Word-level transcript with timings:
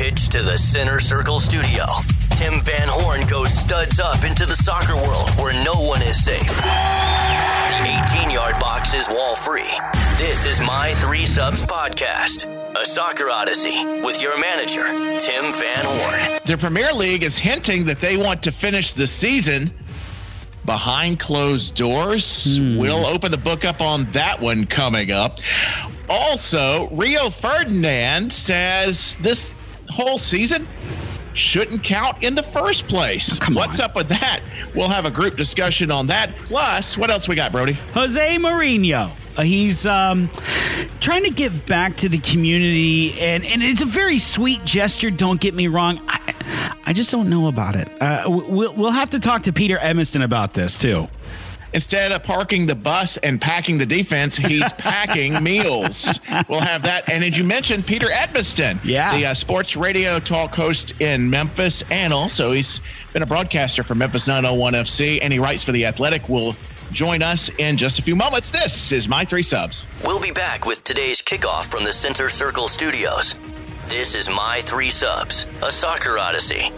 pitch 0.00 0.28
to 0.28 0.38
the 0.38 0.56
Center 0.56 0.98
Circle 0.98 1.38
studio. 1.38 1.84
Tim 2.30 2.58
Van 2.60 2.88
Horn 2.88 3.26
goes 3.26 3.52
studs 3.52 4.00
up 4.00 4.24
into 4.24 4.46
the 4.46 4.54
soccer 4.54 4.96
world 4.96 5.28
where 5.36 5.52
no 5.62 5.74
one 5.74 6.00
is 6.00 6.24
safe. 6.24 6.56
The 6.56 8.22
18 8.24 8.30
yard 8.30 8.54
box 8.58 8.94
is 8.94 9.06
wall 9.10 9.36
free. 9.36 9.70
This 10.16 10.46
is 10.46 10.58
My 10.66 10.92
Three 10.94 11.26
Subs 11.26 11.66
Podcast, 11.66 12.46
a 12.74 12.86
soccer 12.86 13.28
odyssey 13.28 13.84
with 14.00 14.22
your 14.22 14.40
manager, 14.40 14.86
Tim 14.86 15.52
Van 15.52 15.84
Horn. 15.84 16.40
The 16.46 16.56
Premier 16.58 16.94
League 16.94 17.22
is 17.22 17.36
hinting 17.36 17.84
that 17.84 18.00
they 18.00 18.16
want 18.16 18.42
to 18.44 18.52
finish 18.52 18.94
the 18.94 19.06
season 19.06 19.70
behind 20.64 21.20
closed 21.20 21.74
doors. 21.74 22.56
Hmm. 22.56 22.78
We'll 22.78 23.04
open 23.04 23.30
the 23.30 23.36
book 23.36 23.66
up 23.66 23.82
on 23.82 24.06
that 24.12 24.40
one 24.40 24.64
coming 24.64 25.10
up. 25.10 25.40
Also, 26.08 26.88
Rio 26.88 27.28
Ferdinand 27.28 28.32
says 28.32 29.16
this 29.16 29.59
whole 29.90 30.18
season 30.18 30.66
shouldn't 31.34 31.84
count 31.84 32.22
in 32.22 32.34
the 32.34 32.42
first 32.42 32.88
place. 32.88 33.38
What's 33.48 33.78
up 33.78 33.94
with 33.94 34.08
that? 34.08 34.40
We'll 34.74 34.88
have 34.88 35.06
a 35.06 35.10
group 35.10 35.36
discussion 35.36 35.90
on 35.90 36.08
that. 36.08 36.30
Plus, 36.30 36.98
what 36.98 37.10
else 37.10 37.28
we 37.28 37.34
got, 37.36 37.52
Brody? 37.52 37.74
Jose 37.94 38.36
Mourinho. 38.36 39.10
Uh, 39.38 39.42
he's 39.42 39.86
um, 39.86 40.28
trying 40.98 41.22
to 41.22 41.30
give 41.30 41.64
back 41.66 41.96
to 41.98 42.08
the 42.08 42.18
community, 42.18 43.18
and, 43.20 43.44
and 43.46 43.62
it's 43.62 43.80
a 43.80 43.86
very 43.86 44.18
sweet 44.18 44.64
gesture. 44.64 45.10
Don't 45.10 45.40
get 45.40 45.54
me 45.54 45.68
wrong. 45.68 46.00
I, 46.08 46.34
I 46.84 46.92
just 46.92 47.12
don't 47.12 47.30
know 47.30 47.46
about 47.46 47.76
it. 47.76 47.88
Uh, 48.02 48.24
we'll, 48.26 48.74
we'll 48.74 48.90
have 48.90 49.10
to 49.10 49.20
talk 49.20 49.44
to 49.44 49.52
Peter 49.52 49.76
Edmiston 49.76 50.24
about 50.24 50.52
this, 50.52 50.78
too. 50.78 51.06
Instead 51.72 52.10
of 52.12 52.22
parking 52.22 52.66
the 52.66 52.74
bus 52.74 53.16
and 53.18 53.40
packing 53.40 53.78
the 53.78 53.86
defense, 53.86 54.36
he's 54.36 54.70
packing 54.78 55.42
meals. 55.42 56.18
We'll 56.48 56.60
have 56.60 56.82
that. 56.82 57.08
And 57.08 57.24
as 57.24 57.38
you 57.38 57.44
mentioned, 57.44 57.86
Peter 57.86 58.08
Edmiston, 58.08 58.78
Yeah. 58.84 59.16
the 59.16 59.26
uh, 59.26 59.34
sports 59.34 59.76
radio 59.76 60.18
talk 60.18 60.54
host 60.54 61.00
in 61.00 61.30
Memphis, 61.30 61.82
and 61.90 62.12
also 62.12 62.52
he's 62.52 62.80
been 63.12 63.22
a 63.22 63.26
broadcaster 63.26 63.82
for 63.82 63.94
Memphis 63.94 64.26
901 64.26 64.72
FC, 64.74 65.18
and 65.22 65.32
he 65.32 65.38
writes 65.38 65.62
for 65.62 65.72
the 65.72 65.86
Athletic. 65.86 66.28
Will 66.28 66.56
join 66.92 67.22
us 67.22 67.48
in 67.58 67.76
just 67.76 68.00
a 68.00 68.02
few 68.02 68.16
moments. 68.16 68.50
This 68.50 68.90
is 68.90 69.08
my 69.08 69.24
three 69.24 69.42
subs. 69.42 69.86
We'll 70.04 70.20
be 70.20 70.32
back 70.32 70.66
with 70.66 70.82
today's 70.82 71.22
kickoff 71.22 71.70
from 71.70 71.84
the 71.84 71.92
Center 71.92 72.28
Circle 72.28 72.66
studios. 72.66 73.34
This 73.88 74.14
is 74.14 74.28
My 74.28 74.60
Three 74.62 74.90
Subs, 74.90 75.46
a 75.64 75.70
soccer 75.70 76.18
odyssey. 76.18 76.70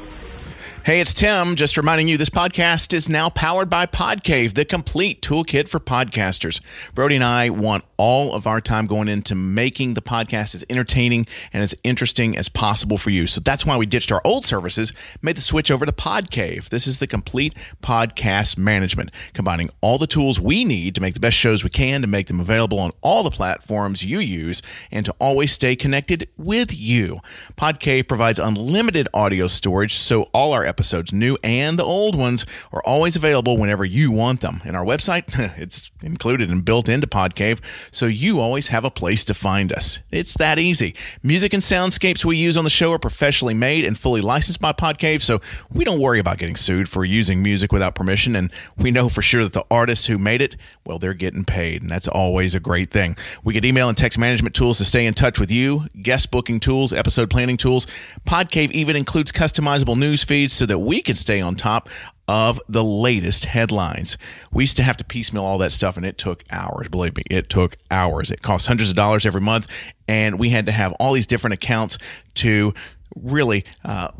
Hey, 0.84 1.00
it's 1.00 1.14
Tim. 1.14 1.54
Just 1.54 1.76
reminding 1.76 2.08
you 2.08 2.16
this 2.16 2.28
podcast 2.28 2.92
is 2.92 3.08
now 3.08 3.30
powered 3.30 3.70
by 3.70 3.86
Podcave, 3.86 4.54
the 4.54 4.64
complete 4.64 5.22
toolkit 5.22 5.68
for 5.68 5.78
podcasters. 5.78 6.60
Brody 6.92 7.14
and 7.14 7.22
I 7.22 7.50
want 7.50 7.84
all 7.96 8.34
of 8.34 8.48
our 8.48 8.60
time 8.60 8.88
going 8.88 9.06
into 9.06 9.36
making 9.36 9.94
the 9.94 10.02
podcast 10.02 10.56
as 10.56 10.64
entertaining 10.68 11.28
and 11.52 11.62
as 11.62 11.72
interesting 11.84 12.36
as 12.36 12.48
possible 12.48 12.98
for 12.98 13.10
you. 13.10 13.28
So 13.28 13.40
that's 13.40 13.64
why 13.64 13.76
we 13.76 13.86
ditched 13.86 14.10
our 14.10 14.20
old 14.24 14.44
services, 14.44 14.92
made 15.22 15.36
the 15.36 15.40
switch 15.40 15.70
over 15.70 15.86
to 15.86 15.92
Podcave. 15.92 16.70
This 16.70 16.88
is 16.88 16.98
the 16.98 17.06
complete 17.06 17.54
podcast 17.80 18.58
management, 18.58 19.12
combining 19.34 19.70
all 19.82 19.98
the 19.98 20.08
tools 20.08 20.40
we 20.40 20.64
need 20.64 20.96
to 20.96 21.00
make 21.00 21.14
the 21.14 21.20
best 21.20 21.36
shows 21.36 21.62
we 21.62 21.70
can, 21.70 22.00
to 22.00 22.08
make 22.08 22.26
them 22.26 22.40
available 22.40 22.80
on 22.80 22.90
all 23.02 23.22
the 23.22 23.30
platforms 23.30 24.04
you 24.04 24.18
use, 24.18 24.62
and 24.90 25.06
to 25.06 25.14
always 25.20 25.52
stay 25.52 25.76
connected 25.76 26.28
with 26.36 26.76
you. 26.76 27.20
Podcave 27.56 28.08
provides 28.08 28.40
unlimited 28.40 29.06
audio 29.14 29.46
storage, 29.46 29.94
so 29.94 30.22
all 30.32 30.52
our 30.52 30.71
episodes, 30.72 31.12
new 31.12 31.36
and 31.44 31.78
the 31.78 31.84
old 31.84 32.16
ones, 32.16 32.46
are 32.72 32.82
always 32.84 33.14
available 33.14 33.58
whenever 33.58 33.84
you 33.84 34.10
want 34.10 34.40
them. 34.40 34.62
And 34.64 34.74
our 34.74 34.84
website, 34.84 35.24
it's 35.58 35.90
included 36.02 36.50
and 36.50 36.64
built 36.64 36.88
into 36.88 37.06
Podcave, 37.06 37.60
so 37.90 38.06
you 38.06 38.40
always 38.40 38.68
have 38.68 38.86
a 38.86 38.90
place 38.90 39.22
to 39.26 39.34
find 39.34 39.70
us. 39.70 39.98
It's 40.10 40.34
that 40.38 40.58
easy. 40.58 40.94
Music 41.22 41.52
and 41.52 41.62
soundscapes 41.62 42.24
we 42.24 42.38
use 42.38 42.56
on 42.56 42.64
the 42.64 42.70
show 42.70 42.90
are 42.92 42.98
professionally 42.98 43.52
made 43.52 43.84
and 43.84 43.98
fully 43.98 44.22
licensed 44.22 44.60
by 44.60 44.72
Podcave, 44.72 45.20
so 45.20 45.42
we 45.70 45.84
don't 45.84 46.00
worry 46.00 46.18
about 46.18 46.38
getting 46.38 46.56
sued 46.56 46.88
for 46.88 47.04
using 47.04 47.42
music 47.42 47.70
without 47.70 47.94
permission. 47.94 48.34
And 48.34 48.50
we 48.78 48.90
know 48.90 49.10
for 49.10 49.20
sure 49.20 49.42
that 49.44 49.52
the 49.52 49.66
artists 49.70 50.06
who 50.06 50.16
made 50.16 50.40
it, 50.40 50.56
well, 50.86 50.98
they're 50.98 51.12
getting 51.12 51.44
paid, 51.44 51.82
and 51.82 51.90
that's 51.90 52.08
always 52.08 52.54
a 52.54 52.60
great 52.60 52.90
thing. 52.90 53.16
We 53.44 53.52
get 53.52 53.64
email 53.66 53.88
and 53.88 53.98
text 53.98 54.18
management 54.18 54.54
tools 54.54 54.78
to 54.78 54.84
stay 54.86 55.04
in 55.04 55.12
touch 55.12 55.38
with 55.38 55.50
you, 55.50 55.86
guest 56.00 56.30
booking 56.30 56.60
tools, 56.60 56.92
episode 56.92 57.28
planning 57.28 57.56
tools. 57.56 57.86
Podcave 58.26 58.70
even 58.70 58.96
includes 58.96 59.32
customizable 59.32 59.96
news 59.96 60.24
feeds 60.24 60.56
so 60.62 60.66
that 60.66 60.78
we 60.78 61.02
can 61.02 61.16
stay 61.16 61.40
on 61.40 61.56
top 61.56 61.88
of 62.28 62.60
the 62.68 62.84
latest 62.84 63.46
headlines. 63.46 64.16
We 64.52 64.62
used 64.62 64.76
to 64.76 64.84
have 64.84 64.96
to 64.98 65.04
piecemeal 65.04 65.44
all 65.44 65.58
that 65.58 65.72
stuff, 65.72 65.96
and 65.96 66.06
it 66.06 66.18
took 66.18 66.44
hours. 66.52 66.86
Believe 66.86 67.16
me, 67.16 67.24
it 67.28 67.50
took 67.50 67.76
hours. 67.90 68.30
It 68.30 68.42
cost 68.42 68.68
hundreds 68.68 68.88
of 68.88 68.94
dollars 68.94 69.26
every 69.26 69.40
month, 69.40 69.66
and 70.06 70.38
we 70.38 70.50
had 70.50 70.66
to 70.66 70.72
have 70.72 70.92
all 71.00 71.14
these 71.14 71.26
different 71.26 71.54
accounts 71.54 71.98
to 72.34 72.74
really 73.16 73.64
uh, 73.84 74.12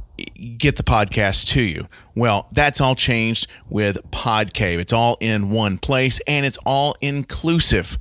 get 0.58 0.75
the 0.75 0.82
podcast 0.82 1.47
to 1.50 1.62
you. 1.62 1.86
Well, 2.16 2.48
that's 2.50 2.80
all 2.80 2.97
changed 2.97 3.47
with 3.70 3.98
Podcave. 4.10 4.80
It's 4.80 4.92
all 4.92 5.16
in 5.20 5.50
one 5.50 5.78
place, 5.78 6.20
and 6.26 6.44
it's 6.44 6.59
all 6.66 6.97
inclusive 7.00 8.00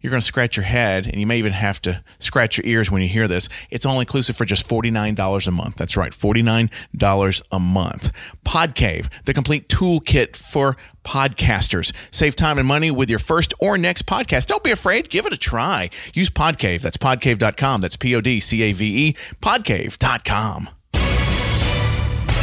you're 0.00 0.10
going 0.10 0.20
to 0.20 0.26
scratch 0.26 0.56
your 0.56 0.64
head 0.64 1.06
and 1.06 1.16
you 1.16 1.26
may 1.26 1.38
even 1.38 1.52
have 1.52 1.80
to 1.82 2.02
scratch 2.18 2.56
your 2.56 2.66
ears 2.66 2.90
when 2.90 3.02
you 3.02 3.08
hear 3.08 3.28
this. 3.28 3.48
It's 3.70 3.86
all 3.86 4.00
inclusive 4.00 4.36
for 4.36 4.44
just 4.44 4.68
$49 4.68 5.46
a 5.46 5.50
month. 5.50 5.76
That's 5.76 5.96
right, 5.96 6.12
$49 6.12 7.42
a 7.52 7.60
month. 7.60 8.12
Podcave, 8.44 9.08
the 9.24 9.34
complete 9.34 9.68
toolkit 9.68 10.36
for 10.36 10.76
podcasters. 11.04 11.92
Save 12.10 12.36
time 12.36 12.58
and 12.58 12.66
money 12.66 12.90
with 12.90 13.10
your 13.10 13.18
first 13.18 13.54
or 13.58 13.78
next 13.78 14.06
podcast. 14.06 14.46
Don't 14.46 14.64
be 14.64 14.70
afraid. 14.70 15.08
Give 15.10 15.26
it 15.26 15.32
a 15.32 15.38
try. 15.38 15.90
Use 16.14 16.30
Podcave. 16.30 16.82
That's 16.82 16.96
podcave.com. 16.96 17.80
That's 17.80 17.96
P 17.96 18.14
O 18.14 18.20
D 18.20 18.40
C 18.40 18.62
A 18.62 18.72
V 18.72 19.08
E, 19.08 19.16
podcave.com. 19.40 20.70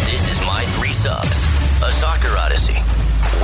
This 0.05 0.31
is 0.31 0.45
My 0.45 0.63
Three 0.63 0.89
Subs, 0.89 1.43
a 1.83 1.91
soccer 1.91 2.35
odyssey. 2.37 2.96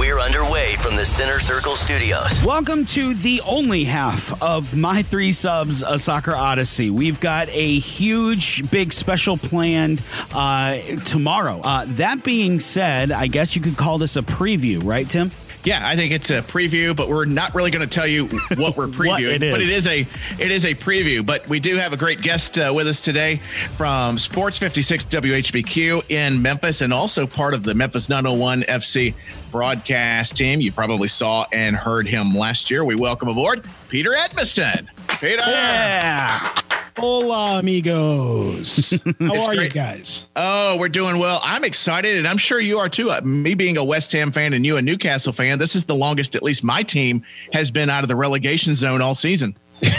We're 0.06 0.20
underway 0.20 0.76
from 0.82 0.98
the 0.98 1.06
Center 1.06 1.40
Circle 1.40 1.78
studios. 1.78 2.44
Welcome 2.46 2.86
to 2.88 3.14
the 3.14 3.40
only 3.46 3.86
half 3.86 4.44
of 4.44 4.76
My 4.76 5.02
Three 5.02 5.32
Subs, 5.32 5.82
a 5.82 5.98
Soccer 5.98 6.36
Odyssey. 6.36 6.90
We've 6.90 7.22
got 7.22 7.48
a 7.48 7.80
huge, 7.80 8.70
big 8.70 8.92
special 8.92 9.38
planned 9.38 10.02
uh, 10.34 10.80
tomorrow. 11.06 11.62
Uh, 11.64 11.86
that 11.88 12.22
being 12.26 12.60
said, 12.60 13.14
I 13.14 13.28
guess 13.28 13.56
you 13.56 13.62
could 13.62 13.78
call 13.78 13.98
this 13.98 14.18
a 14.18 14.22
preview, 14.22 14.84
right, 14.84 15.10
Tim? 15.10 15.32
Yeah, 15.66 15.88
I 15.88 15.96
think 15.96 16.12
it's 16.12 16.30
a 16.30 16.42
preview, 16.42 16.96
but 16.96 17.08
we're 17.08 17.26
not 17.26 17.56
really 17.56 17.72
going 17.72 17.88
to 17.88 17.94
tell 17.94 18.06
you 18.08 18.26
what 18.56 18.76
we're 18.76 18.88
previewing. 18.88 19.42
it 19.42 19.52
But 19.52 19.62
it 19.62 19.70
is. 19.70 19.86
is 19.86 19.88
a 19.88 20.00
it 20.44 20.52
is 20.52 20.66
a 20.66 20.76
preview. 20.76 21.26
But 21.26 21.48
we 21.48 21.60
do 21.60 21.78
have 21.78 21.94
a 21.94 21.98
great 21.98 22.22
guest 22.22 22.58
uh, 22.58 22.72
with 22.76 22.88
us 22.88 23.00
today 23.00 23.40
from 23.78 24.18
Sports 24.18 24.58
56 24.58 25.06
WHBQ 25.06 26.10
in 26.12 26.42
Memphis, 26.42 26.82
and 26.82 26.94
also 26.94 27.26
part 27.26 27.54
of 27.54 27.64
the 27.64 27.74
Memphis 27.74 28.10
901 28.10 28.64
FC 28.64 29.14
broadcast 29.52 30.36
team. 30.36 30.60
You 30.60 30.72
probably 30.72 31.08
saw 31.08 31.46
and 31.54 31.76
heard 31.76 32.08
him 32.08 32.36
last 32.36 32.70
year. 32.70 32.84
We 32.84 32.96
welcome 32.96 33.30
aboard 33.30 33.64
Peter 33.88 34.12
Edmiston. 34.12 34.88
Peter. 35.20 35.42
Yeah. 35.46 36.50
Hola, 36.98 37.60
amigos. 37.60 38.94
How 39.20 39.46
are 39.46 39.56
you 39.56 39.70
guys? 39.70 40.28
Oh, 40.36 40.78
we're 40.78 40.90
doing 40.90 41.18
well. 41.18 41.40
I'm 41.44 41.64
excited, 41.64 42.18
and 42.18 42.28
I'm 42.28 42.38
sure 42.38 42.60
you 42.60 42.80
are 42.80 42.88
too. 42.88 43.12
Uh, 43.12 43.20
me 43.24 43.56
being 43.56 43.78
a 43.78 43.84
West 43.84 44.12
Ham 44.12 44.32
fan 44.32 44.54
and 44.54 44.66
you 44.66 44.78
a 44.78 44.82
Newcastle 44.82 45.34
fan, 45.34 45.58
this 45.60 45.76
is 45.76 45.86
the 45.86 45.96
longest, 45.96 46.36
at 46.36 46.44
least 46.44 46.64
my 46.64 46.84
team 46.84 47.26
has 47.52 47.72
been 47.72 47.90
out 47.90 48.04
of 48.04 48.10
the 48.10 48.16
relegation 48.16 48.76
zone 48.76 49.02
all 49.02 49.16
season. 49.16 49.56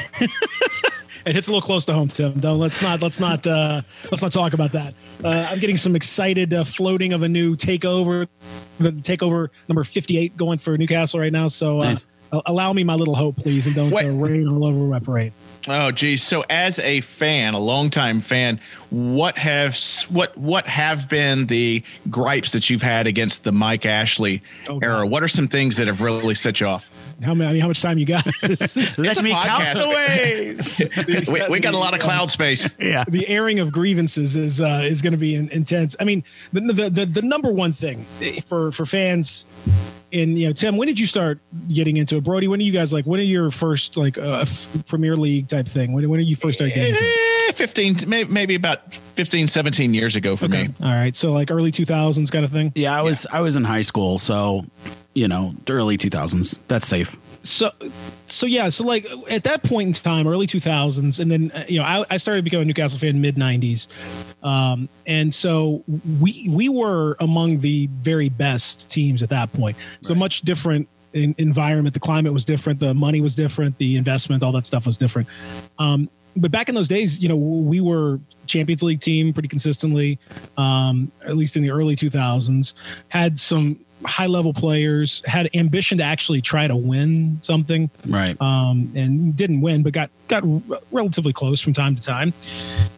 It 1.26 1.34
hits 1.34 1.48
a 1.48 1.52
little 1.52 1.64
close 1.64 1.86
to 1.86 1.94
home, 1.94 2.08
Tim. 2.08 2.34
Don't 2.34 2.58
let's 2.58 2.82
not 2.82 3.00
let's 3.00 3.18
not 3.18 3.46
uh, 3.46 3.80
let's 4.10 4.22
not 4.22 4.30
talk 4.30 4.52
about 4.52 4.72
that. 4.72 4.92
Uh, 5.24 5.48
I'm 5.50 5.58
getting 5.58 5.78
some 5.78 5.96
excited 5.96 6.52
uh, 6.52 6.64
floating 6.64 7.14
of 7.14 7.22
a 7.22 7.28
new 7.30 7.56
takeover, 7.56 8.28
the 8.78 8.90
takeover 8.92 9.48
number 9.66 9.82
58 9.84 10.36
going 10.36 10.58
for 10.58 10.76
Newcastle 10.76 11.18
right 11.18 11.32
now. 11.32 11.48
So 11.48 11.80
uh, 11.80 11.84
Nice. 11.84 12.06
A- 12.38 12.42
allow 12.46 12.72
me 12.72 12.84
my 12.84 12.94
little 12.94 13.14
hope, 13.14 13.36
please, 13.36 13.66
and 13.66 13.74
don't 13.74 13.92
uh, 13.92 14.10
rain 14.12 14.48
all 14.48 14.64
over 14.64 14.78
my 14.84 14.98
parade. 14.98 15.32
Oh, 15.66 15.90
geez. 15.90 16.22
So, 16.22 16.44
as 16.50 16.78
a 16.78 17.00
fan, 17.00 17.54
a 17.54 17.58
longtime 17.58 18.20
fan, 18.20 18.60
what 18.90 19.38
have 19.38 19.78
what 20.10 20.36
what 20.36 20.66
have 20.66 21.08
been 21.08 21.46
the 21.46 21.82
gripes 22.10 22.52
that 22.52 22.68
you've 22.68 22.82
had 22.82 23.06
against 23.06 23.44
the 23.44 23.52
Mike 23.52 23.86
Ashley 23.86 24.42
Oh, 24.68 24.78
era? 24.82 25.02
God. 25.02 25.10
What 25.10 25.22
are 25.22 25.28
some 25.28 25.48
things 25.48 25.76
that 25.76 25.86
have 25.86 26.00
really 26.02 26.34
set 26.34 26.60
you 26.60 26.66
off? 26.66 26.90
How 27.22 27.32
many? 27.32 27.48
I 27.48 27.52
mean, 27.54 27.62
how 27.62 27.68
much 27.68 27.80
time 27.80 27.96
you 27.96 28.04
got? 28.06 28.26
Let 28.42 29.16
a 29.16 29.22
me 29.22 29.30
count 29.30 29.78
the 29.78 29.88
ways. 29.88 30.82
We, 31.28 31.42
we 31.48 31.60
got 31.60 31.72
a 31.74 31.78
lot 31.78 31.94
of 31.94 32.00
cloud 32.00 32.30
space. 32.30 32.68
yeah. 32.78 33.04
the 33.08 33.26
airing 33.28 33.60
of 33.60 33.72
grievances 33.72 34.36
is 34.36 34.60
uh, 34.60 34.82
is 34.84 35.00
going 35.00 35.12
to 35.12 35.18
be 35.18 35.34
in, 35.34 35.48
intense. 35.50 35.96
I 35.98 36.04
mean, 36.04 36.24
the, 36.52 36.60
the 36.60 36.90
the 36.90 37.06
the 37.06 37.22
number 37.22 37.50
one 37.50 37.72
thing 37.72 38.04
for 38.46 38.70
for 38.72 38.84
fans. 38.84 39.44
And 40.14 40.38
you 40.38 40.46
know, 40.46 40.52
Tim, 40.52 40.76
when 40.76 40.86
did 40.86 40.98
you 41.00 41.06
start 41.06 41.40
getting 41.68 41.96
into 41.96 42.16
it? 42.16 42.24
Brody, 42.24 42.46
when 42.48 42.60
are 42.60 42.62
you 42.62 42.72
guys 42.72 42.92
like? 42.92 43.04
When 43.04 43.18
are 43.20 43.24
your 43.24 43.50
first 43.50 43.96
like 43.96 44.16
uh, 44.16 44.38
f- 44.42 44.84
Premier 44.86 45.16
League 45.16 45.48
type 45.48 45.66
thing? 45.66 45.92
When 45.92 46.08
when 46.08 46.20
did 46.20 46.28
you 46.28 46.36
first 46.36 46.58
start 46.58 46.72
getting 46.72 46.94
into 46.94 47.04
it? 47.04 47.48
Eh, 47.48 47.52
15, 47.52 48.08
may- 48.08 48.24
maybe 48.24 48.54
about 48.54 48.94
15, 48.94 49.48
17 49.48 49.92
years 49.92 50.16
ago 50.16 50.36
for 50.36 50.48
me. 50.48 50.68
All 50.80 50.88
right, 50.90 51.14
so 51.14 51.32
like 51.32 51.50
early 51.50 51.70
two 51.70 51.84
thousands 51.84 52.30
kind 52.30 52.44
of 52.44 52.50
thing. 52.52 52.72
Yeah, 52.74 52.96
I 52.96 53.02
was 53.02 53.26
I 53.32 53.40
was 53.40 53.56
in 53.56 53.64
high 53.64 53.82
school, 53.82 54.18
so 54.18 54.64
you 55.14 55.28
know, 55.28 55.54
early 55.68 55.96
2000s. 55.96 56.60
That's 56.68 56.86
safe. 56.86 57.16
So, 57.42 57.70
so 58.26 58.46
yeah, 58.46 58.70
so 58.70 58.84
like 58.84 59.06
at 59.30 59.44
that 59.44 59.62
point 59.62 59.88
in 59.88 59.92
time, 59.92 60.26
early 60.26 60.46
2000s, 60.46 61.20
and 61.20 61.30
then 61.30 61.52
uh, 61.54 61.64
you 61.68 61.78
know, 61.78 61.84
I, 61.84 62.04
I 62.10 62.16
started 62.16 62.42
becoming 62.42 62.64
a 62.64 62.68
Newcastle 62.68 62.98
fan 62.98 63.20
mid 63.20 63.36
90s, 63.36 63.86
um, 64.42 64.88
and 65.06 65.32
so 65.32 65.84
we 66.20 66.48
we 66.50 66.70
were 66.70 67.16
among 67.20 67.60
the 67.60 67.86
very 67.88 68.30
best 68.30 68.90
teams 68.90 69.22
at 69.22 69.28
that 69.28 69.52
point. 69.52 69.76
So 70.02 70.14
much 70.14 70.40
different 70.40 70.88
in, 71.12 71.34
environment. 71.36 71.92
The 71.92 72.00
climate 72.00 72.32
was 72.32 72.46
different. 72.46 72.80
The 72.80 72.94
money 72.94 73.20
was 73.20 73.34
different. 73.34 73.76
The 73.76 73.96
investment, 73.96 74.42
all 74.42 74.52
that 74.52 74.64
stuff 74.64 74.86
was 74.86 74.96
different. 74.96 75.28
Um, 75.78 76.08
but 76.36 76.50
back 76.50 76.68
in 76.68 76.74
those 76.74 76.88
days, 76.88 77.18
you 77.18 77.28
know, 77.28 77.36
we 77.36 77.80
were 77.80 78.18
Champions 78.46 78.82
League 78.82 79.00
team 79.00 79.32
pretty 79.32 79.48
consistently, 79.48 80.18
um, 80.56 81.10
at 81.24 81.36
least 81.36 81.56
in 81.56 81.62
the 81.62 81.70
early 81.70 81.94
2000s. 81.94 82.74
Had 83.08 83.38
some 83.38 83.83
high 84.04 84.26
level 84.26 84.52
players, 84.52 85.22
had 85.26 85.48
ambition 85.54 85.98
to 85.98 86.04
actually 86.04 86.40
try 86.42 86.66
to 86.68 86.76
win 86.76 87.38
something, 87.42 87.90
Right. 88.06 88.40
um, 88.40 88.92
and 88.94 89.36
didn't 89.36 89.60
win, 89.60 89.82
but 89.82 89.92
got 89.92 90.10
got 90.28 90.42
r- 90.44 90.78
relatively 90.92 91.32
close 91.32 91.60
from 91.60 91.72
time 91.72 91.94
to 91.96 92.02
time. 92.02 92.32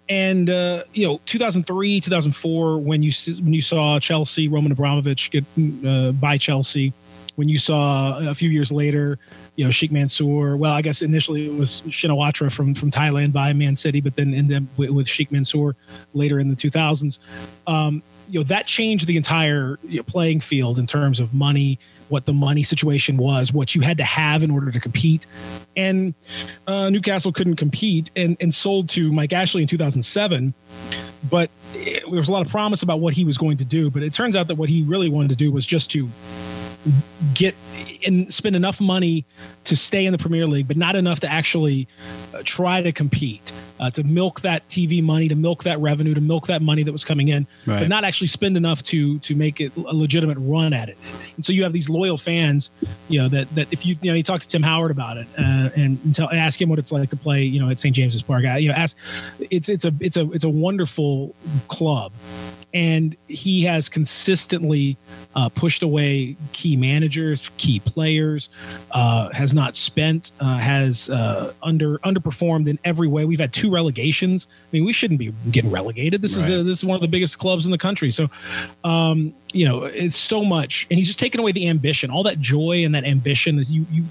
And 0.09 0.51
uh, 0.51 0.85
you 0.95 1.07
know, 1.07 1.21
2003, 1.27 2.01
2004, 2.01 2.79
when 2.79 3.03
you 3.03 3.13
when 3.43 3.53
you 3.53 3.63
saw 3.63 3.99
Chelsea, 3.99 4.49
Roman 4.49 4.73
Abramovich 4.73 5.31
get 5.31 5.45
uh, 5.87 6.13
buy 6.13 6.39
Chelsea, 6.39 6.93
when 7.37 7.49
you 7.49 7.59
saw 7.59 8.19
a 8.29 8.35
few 8.35 8.49
years 8.51 8.71
later, 8.73 9.19
you 9.57 9.65
know, 9.65 9.71
Sheikh 9.71 9.91
Mansour. 9.93 10.57
Well, 10.57 10.73
I 10.73 10.83
guess 10.83 11.03
initially 11.03 11.47
it 11.47 11.59
was 11.59 11.83
Shinawatra 11.89 12.53
from 12.53 12.75
from 12.75 12.91
Thailand 12.91 13.33
buy 13.33 13.53
Man 13.53 13.75
City, 13.77 14.01
but 14.01 14.15
then 14.17 14.33
ended 14.35 14.63
up 14.63 14.69
with, 14.79 14.91
with 14.91 15.09
Sheikh 15.09 15.33
Mansour 15.33 15.75
later 16.15 16.39
in 16.41 16.49
the 16.49 16.57
2000s. 16.57 17.19
Um, 17.67 18.03
you 18.29 18.41
know, 18.41 18.45
that 18.45 18.67
changed 18.67 19.07
the 19.07 19.17
entire 19.17 19.79
you 19.83 19.99
know, 19.99 20.03
playing 20.03 20.41
field 20.41 20.79
in 20.79 20.87
terms 20.87 21.21
of 21.21 21.33
money, 21.35 21.79
what 22.09 22.27
the 22.27 22.33
money 22.33 22.63
situation 22.63 23.17
was, 23.17 23.53
what 23.53 23.75
you 23.75 23.81
had 23.81 23.97
to 23.99 24.05
have 24.05 24.43
in 24.43 24.51
order 24.51 24.71
to 24.71 24.81
compete. 24.81 25.27
And 25.77 26.15
uh, 26.67 26.91
Newcastle 26.91 27.33
couldn't 27.33 27.57
compete 27.57 28.11
and, 28.17 28.37
and 28.41 28.55
sold 28.55 28.89
to 28.91 29.13
Mike 29.13 29.33
Ashley 29.33 29.63
in 29.63 29.69
2007. 29.69 30.55
But 31.31 31.51
it, 31.75 32.03
there 32.09 32.19
was 32.19 32.29
a 32.29 32.33
lot 32.33 32.45
of 32.45 32.51
promise 32.51 32.83
about 32.83 33.01
what 33.01 33.15
he 33.15 33.25
was 33.25 33.39
going 33.39 33.57
to 33.59 33.65
do. 33.65 33.91
But 33.91 34.03
it 34.03 34.13
turns 34.13 34.37
out 34.37 34.49
that 34.49 34.57
what 34.57 34.69
he 34.69 34.83
really 34.83 35.09
wanted 35.09 35.29
to 35.31 35.37
do 35.37 35.51
was 35.51 35.67
just 35.67 35.91
to 35.93 36.09
get 37.35 37.55
and 38.07 38.33
spend 38.33 38.55
enough 38.57 38.81
money 38.81 39.25
to 39.65 39.75
stay 39.77 40.07
in 40.07 40.13
the 40.13 40.19
Premier 40.19 40.47
League, 40.47 40.69
but 40.69 40.77
not 40.77 40.95
enough 40.97 41.21
to 41.21 41.29
actually 41.31 41.89
uh, 42.35 42.43
try 42.45 42.81
to 42.83 42.93
compete, 42.93 43.51
uh, 43.81 43.91
to 43.91 44.05
milk 44.05 44.43
that 44.43 44.67
TV 44.69 45.03
money, 45.03 45.29
to 45.29 45.35
milk 45.35 45.65
that 45.65 45.79
revenue, 45.81 46.15
to 46.15 46.21
milk 46.21 46.47
that 46.47 46.63
money 46.63 46.83
that 46.85 46.93
was 46.93 47.05
coming 47.05 47.29
in, 47.29 47.47
Right. 47.67 47.81
but 47.81 47.89
not 47.89 48.05
actually 48.05 48.29
spend 48.29 48.57
enough 48.57 48.83
to 48.85 49.19
to 49.21 49.35
make 49.35 49.61
it 49.61 49.73
a 49.77 49.95
legitimate 49.95 50.39
run 50.41 50.73
at 50.73 50.89
it. 50.89 50.97
And 51.37 51.45
so 51.45 51.53
you 51.53 51.63
have 51.65 51.73
these 51.73 51.89
loyal 51.89 52.17
fans, 52.17 52.71
you 53.09 53.21
know, 53.21 53.29
that 53.29 53.53
that 53.55 53.73
if 53.73 53.85
you 53.85 53.97
you 54.03 54.11
know 54.11 54.17
you 54.17 54.23
talk 54.23 54.41
to 54.43 54.49
Tim 54.49 54.63
Howard 54.63 54.91
about 54.91 55.17
it 55.17 55.27
uh, 55.39 55.71
and, 55.77 55.99
and 56.05 56.15
tell, 56.15 56.31
ask 56.31 56.61
him 56.61 56.69
what 56.69 56.79
it's 56.79 56.93
like 56.93 57.11
to 57.11 57.17
play, 57.17 57.43
you 57.43 57.61
know, 57.61 57.69
at 57.71 57.79
St 57.79 57.95
James's 57.95 58.23
Park, 58.23 58.45
uh, 58.45 58.55
you 58.55 58.69
know, 58.69 58.75
ask 58.75 58.97
it's 59.51 59.69
it's 59.69 59.85
a 59.85 59.93
it's 60.01 60.17
a 60.17 60.31
it's 60.31 60.45
a 60.45 60.49
wonderful 60.49 61.35
club 61.69 62.13
and 62.75 63.17
he 63.29 63.63
has 63.63 63.89
consistently 63.89 64.97
uh, 65.35 65.49
pushed 65.49 65.83
away 65.83 66.37
key 66.53 66.77
managers, 66.77 67.51
key 67.57 67.81
players, 67.81 68.49
uh, 68.93 69.31
has 69.31 69.55
not 69.55 69.77
spent, 69.77 70.33
uh, 70.41 70.59
has 70.59 71.09
uh, 71.11 71.53
under 71.63 71.99
underperformed 71.99 72.69
in 72.69 72.79
every 72.85 73.09
way. 73.09 73.25
We've 73.25 73.41
had 73.41 73.53
two 73.53 73.71
relegations. 73.71 74.47
I 74.51 74.69
mean, 74.73 74.85
we 74.85 74.93
shouldn't 74.93 75.19
be 75.19 75.33
getting 75.51 75.71
relegated. 75.71 76.23
This 76.23 76.37
is 76.37 76.49
a, 76.49 76.63
this 76.63 76.79
is 76.79 76.85
one 76.85 76.97
of 76.97 77.03
the 77.03 77.09
biggest 77.09 77.39
clubs 77.39 77.65
in 77.65 77.73
the 77.73 77.79
country. 77.79 78.11
So, 78.11 78.29
um, 78.85 79.33
you 79.53 79.67
know, 79.67 79.85
it's 79.85 80.19
so 80.19 80.45
much, 80.45 80.87
and 80.91 80.99
he's 80.99 81.07
just 81.07 81.19
taken 81.19 81.41
away 81.41 81.53
the 81.53 81.69
ambition, 81.69 82.11
all 82.11 82.23
that 82.25 82.41
joy 82.41 82.85
and 82.85 82.95
that 82.95 83.05
ambition 83.05 83.57
that 83.57 83.69
you 83.69 83.87
you 83.91 84.05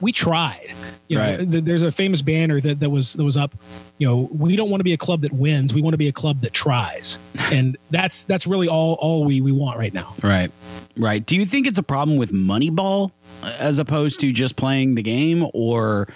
we 0.00 0.12
tried. 0.12 0.72
You 1.08 1.16
know, 1.16 1.22
Right. 1.24 1.50
th- 1.50 1.64
there's 1.64 1.82
a 1.82 1.90
famous 1.90 2.20
banner 2.22 2.60
that, 2.60 2.80
that 2.80 2.90
was 2.90 3.14
that 3.14 3.24
was 3.24 3.36
up. 3.36 3.54
You 3.98 4.06
know, 4.06 4.28
we 4.30 4.56
don't 4.56 4.68
want 4.70 4.80
to 4.80 4.84
be 4.84 4.92
a 4.92 4.96
club 4.98 5.22
that 5.22 5.32
wins. 5.32 5.72
We 5.72 5.80
want 5.82 5.94
to 5.94 5.98
be 5.98 6.08
a 6.08 6.12
club 6.12 6.42
that 6.42 6.52
tries, 6.52 7.18
and 7.52 7.76
that's 7.90 8.24
that's 8.24 8.46
really 8.46 8.68
all 8.68 8.94
all 9.00 9.24
we 9.24 9.40
we 9.40 9.52
want 9.52 9.78
right 9.78 9.92
now. 9.94 10.12
Right. 10.22 10.50
Right. 10.96 11.24
Do 11.24 11.34
you 11.36 11.44
think 11.46 11.66
it's 11.66 11.78
a 11.78 11.82
problem 11.82 12.16
with 12.18 12.32
Moneyball 12.32 13.12
as 13.58 13.78
opposed 13.78 14.20
to 14.20 14.32
just 14.32 14.56
playing 14.56 14.96
the 14.96 15.02
game 15.02 15.46
or 15.54 16.08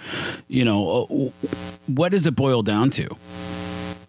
you 0.47 0.63
know 0.65 1.07
uh, 1.09 1.49
what 1.87 2.11
does 2.11 2.25
it 2.27 2.35
boil 2.35 2.61
down 2.61 2.89
to? 2.91 3.09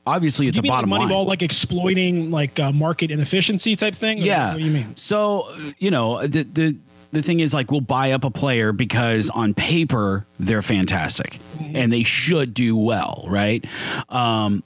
Obviously 0.06 0.48
it's 0.48 0.58
a 0.58 0.62
bottom 0.62 0.90
like 0.90 1.00
line. 1.00 1.08
Moneyball, 1.08 1.26
like 1.26 1.42
exploiting 1.42 2.31
like 2.31 2.60
uh, 2.60 2.72
market 2.72 3.10
inefficiency 3.10 3.75
type 3.75 3.94
thing? 3.94 4.19
Yeah. 4.19 4.50
What 4.50 4.58
do 4.58 4.64
you 4.66 4.70
mean? 4.70 4.94
So, 4.96 5.50
you 5.78 5.90
know, 5.90 6.26
the 6.26 6.42
the 6.42 6.76
the 7.14 7.22
thing 7.22 7.40
is 7.40 7.55
like 7.55 7.70
we'll 7.70 7.81
buy 7.81 8.12
up 8.12 8.25
a 8.25 8.31
player 8.31 8.72
because 8.72 9.31
on 9.31 9.55
paper 9.55 10.26
they're 10.38 10.62
fantastic. 10.62 11.38
And 11.61 11.93
they 11.93 12.02
should 12.02 12.55
do 12.55 12.76
well, 12.76 13.25
right? 13.28 13.64
Um 14.08 14.62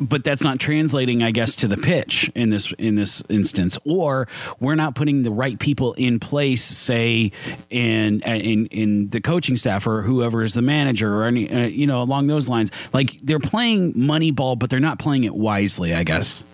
but 0.00 0.24
that's 0.24 0.42
not 0.42 0.58
translating 0.58 1.22
i 1.22 1.30
guess 1.30 1.54
to 1.54 1.68
the 1.68 1.76
pitch 1.76 2.28
in 2.34 2.50
this 2.50 2.72
in 2.72 2.96
this 2.96 3.22
instance. 3.28 3.78
Or 3.84 4.26
we're 4.58 4.74
not 4.74 4.94
putting 4.94 5.22
the 5.22 5.30
right 5.30 5.58
people 5.58 5.92
in 5.94 6.18
place 6.18 6.64
say 6.64 7.30
in 7.70 8.20
in 8.22 8.66
in 8.66 9.08
the 9.10 9.20
coaching 9.20 9.56
staff 9.56 9.86
or 9.86 10.02
whoever 10.02 10.42
is 10.42 10.54
the 10.54 10.62
manager 10.62 11.14
or 11.14 11.24
any 11.24 11.50
uh, 11.50 11.66
you 11.66 11.86
know 11.86 12.02
along 12.02 12.26
those 12.26 12.48
lines. 12.48 12.70
Like 12.92 13.18
they're 13.22 13.38
playing 13.38 13.92
money 13.96 14.32
ball 14.32 14.56
but 14.56 14.70
they're 14.70 14.80
not 14.80 14.98
playing 14.98 15.24
it 15.24 15.34
wisely 15.34 15.94
i 15.94 16.02
guess 16.02 16.44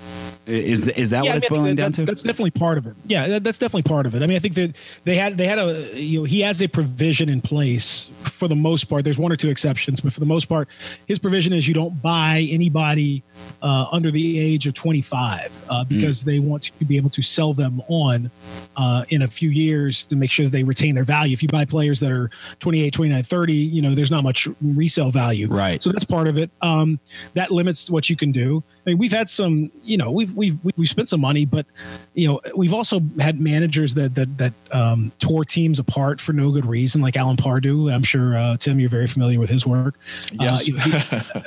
is 0.46 0.86
is 0.88 1.10
that 1.10 1.24
Yeah, 1.24 1.30
what 1.30 1.34
I 1.34 1.36
it's 1.36 1.50
mean, 1.50 1.58
I 1.58 1.62
boiling 1.62 1.76
down 1.76 1.90
that's, 1.90 1.98
to 1.98 2.04
that's 2.04 2.22
definitely 2.22 2.50
part 2.50 2.78
of 2.78 2.86
it. 2.86 2.94
Yeah, 3.06 3.28
that, 3.28 3.44
that's 3.44 3.58
definitely 3.58 3.88
part 3.88 4.06
of 4.06 4.14
it. 4.14 4.22
I 4.22 4.26
mean, 4.26 4.36
I 4.36 4.40
think 4.40 4.54
that 4.54 4.74
they 5.04 5.16
had 5.16 5.36
they 5.36 5.46
had 5.46 5.58
a 5.58 6.00
you 6.00 6.20
know 6.20 6.24
he 6.24 6.40
has 6.40 6.60
a 6.60 6.68
provision 6.68 7.28
in 7.28 7.40
place 7.40 8.08
for 8.24 8.48
the 8.48 8.56
most 8.56 8.84
part. 8.84 9.04
There's 9.04 9.18
one 9.18 9.30
or 9.32 9.36
two 9.36 9.50
exceptions, 9.50 10.00
but 10.00 10.12
for 10.12 10.20
the 10.20 10.26
most 10.26 10.46
part, 10.46 10.68
his 11.06 11.18
provision 11.18 11.52
is 11.52 11.68
you 11.68 11.74
don't 11.74 12.00
buy 12.02 12.46
anybody 12.50 13.22
uh, 13.62 13.86
under 13.92 14.10
the 14.10 14.38
age 14.38 14.66
of 14.66 14.74
25 14.74 15.62
uh, 15.70 15.84
because 15.84 16.24
they 16.24 16.38
want 16.38 16.64
to 16.64 16.84
be 16.84 16.96
able 16.96 17.10
to 17.10 17.22
sell 17.22 17.52
them 17.52 17.80
on 17.88 18.30
uh, 18.76 19.04
in 19.10 19.22
a 19.22 19.28
few 19.28 19.50
years 19.50 20.04
to 20.04 20.16
make 20.16 20.30
sure 20.30 20.44
that 20.44 20.50
they 20.50 20.62
retain 20.64 20.94
their 20.94 21.04
value. 21.04 21.32
If 21.32 21.42
you 21.42 21.48
buy 21.48 21.64
players 21.64 22.00
that 22.00 22.10
are 22.10 22.30
28, 22.60 22.92
29, 22.92 23.22
30, 23.22 23.52
you 23.52 23.82
know, 23.82 23.94
there's 23.94 24.10
not 24.10 24.24
much 24.24 24.48
resale 24.60 25.10
value. 25.10 25.46
Right. 25.48 25.82
So 25.82 25.92
that's 25.92 26.04
part 26.04 26.28
of 26.28 26.38
it. 26.38 26.50
Um, 26.60 26.98
that 27.34 27.50
limits 27.50 27.90
what 27.90 28.10
you 28.10 28.16
can 28.16 28.32
do. 28.32 28.62
I 28.84 28.90
mean, 28.90 28.98
we've 28.98 29.12
had 29.12 29.30
some, 29.30 29.70
you 29.84 29.96
know, 29.96 30.10
we've 30.10 30.34
we've 30.34 30.58
we've 30.76 30.88
spent 30.88 31.08
some 31.08 31.20
money, 31.20 31.44
but 31.44 31.66
you 32.14 32.26
know, 32.26 32.40
we've 32.56 32.74
also 32.74 33.00
had 33.20 33.40
managers 33.40 33.94
that 33.94 34.14
that 34.16 34.38
that 34.38 34.52
um, 34.72 35.12
tore 35.20 35.44
teams 35.44 35.78
apart 35.78 36.20
for 36.20 36.32
no 36.32 36.50
good 36.50 36.66
reason, 36.66 37.00
like 37.00 37.16
Alan 37.16 37.36
Pardew. 37.36 37.92
I'm 37.92 38.02
sure 38.02 38.36
uh, 38.36 38.56
Tim, 38.56 38.80
you're 38.80 38.90
very 38.90 39.06
familiar 39.06 39.38
with 39.38 39.50
his 39.50 39.64
work. 39.64 39.98
Yes. 40.32 40.68
Uh, 40.68 40.74
he, 40.74 40.92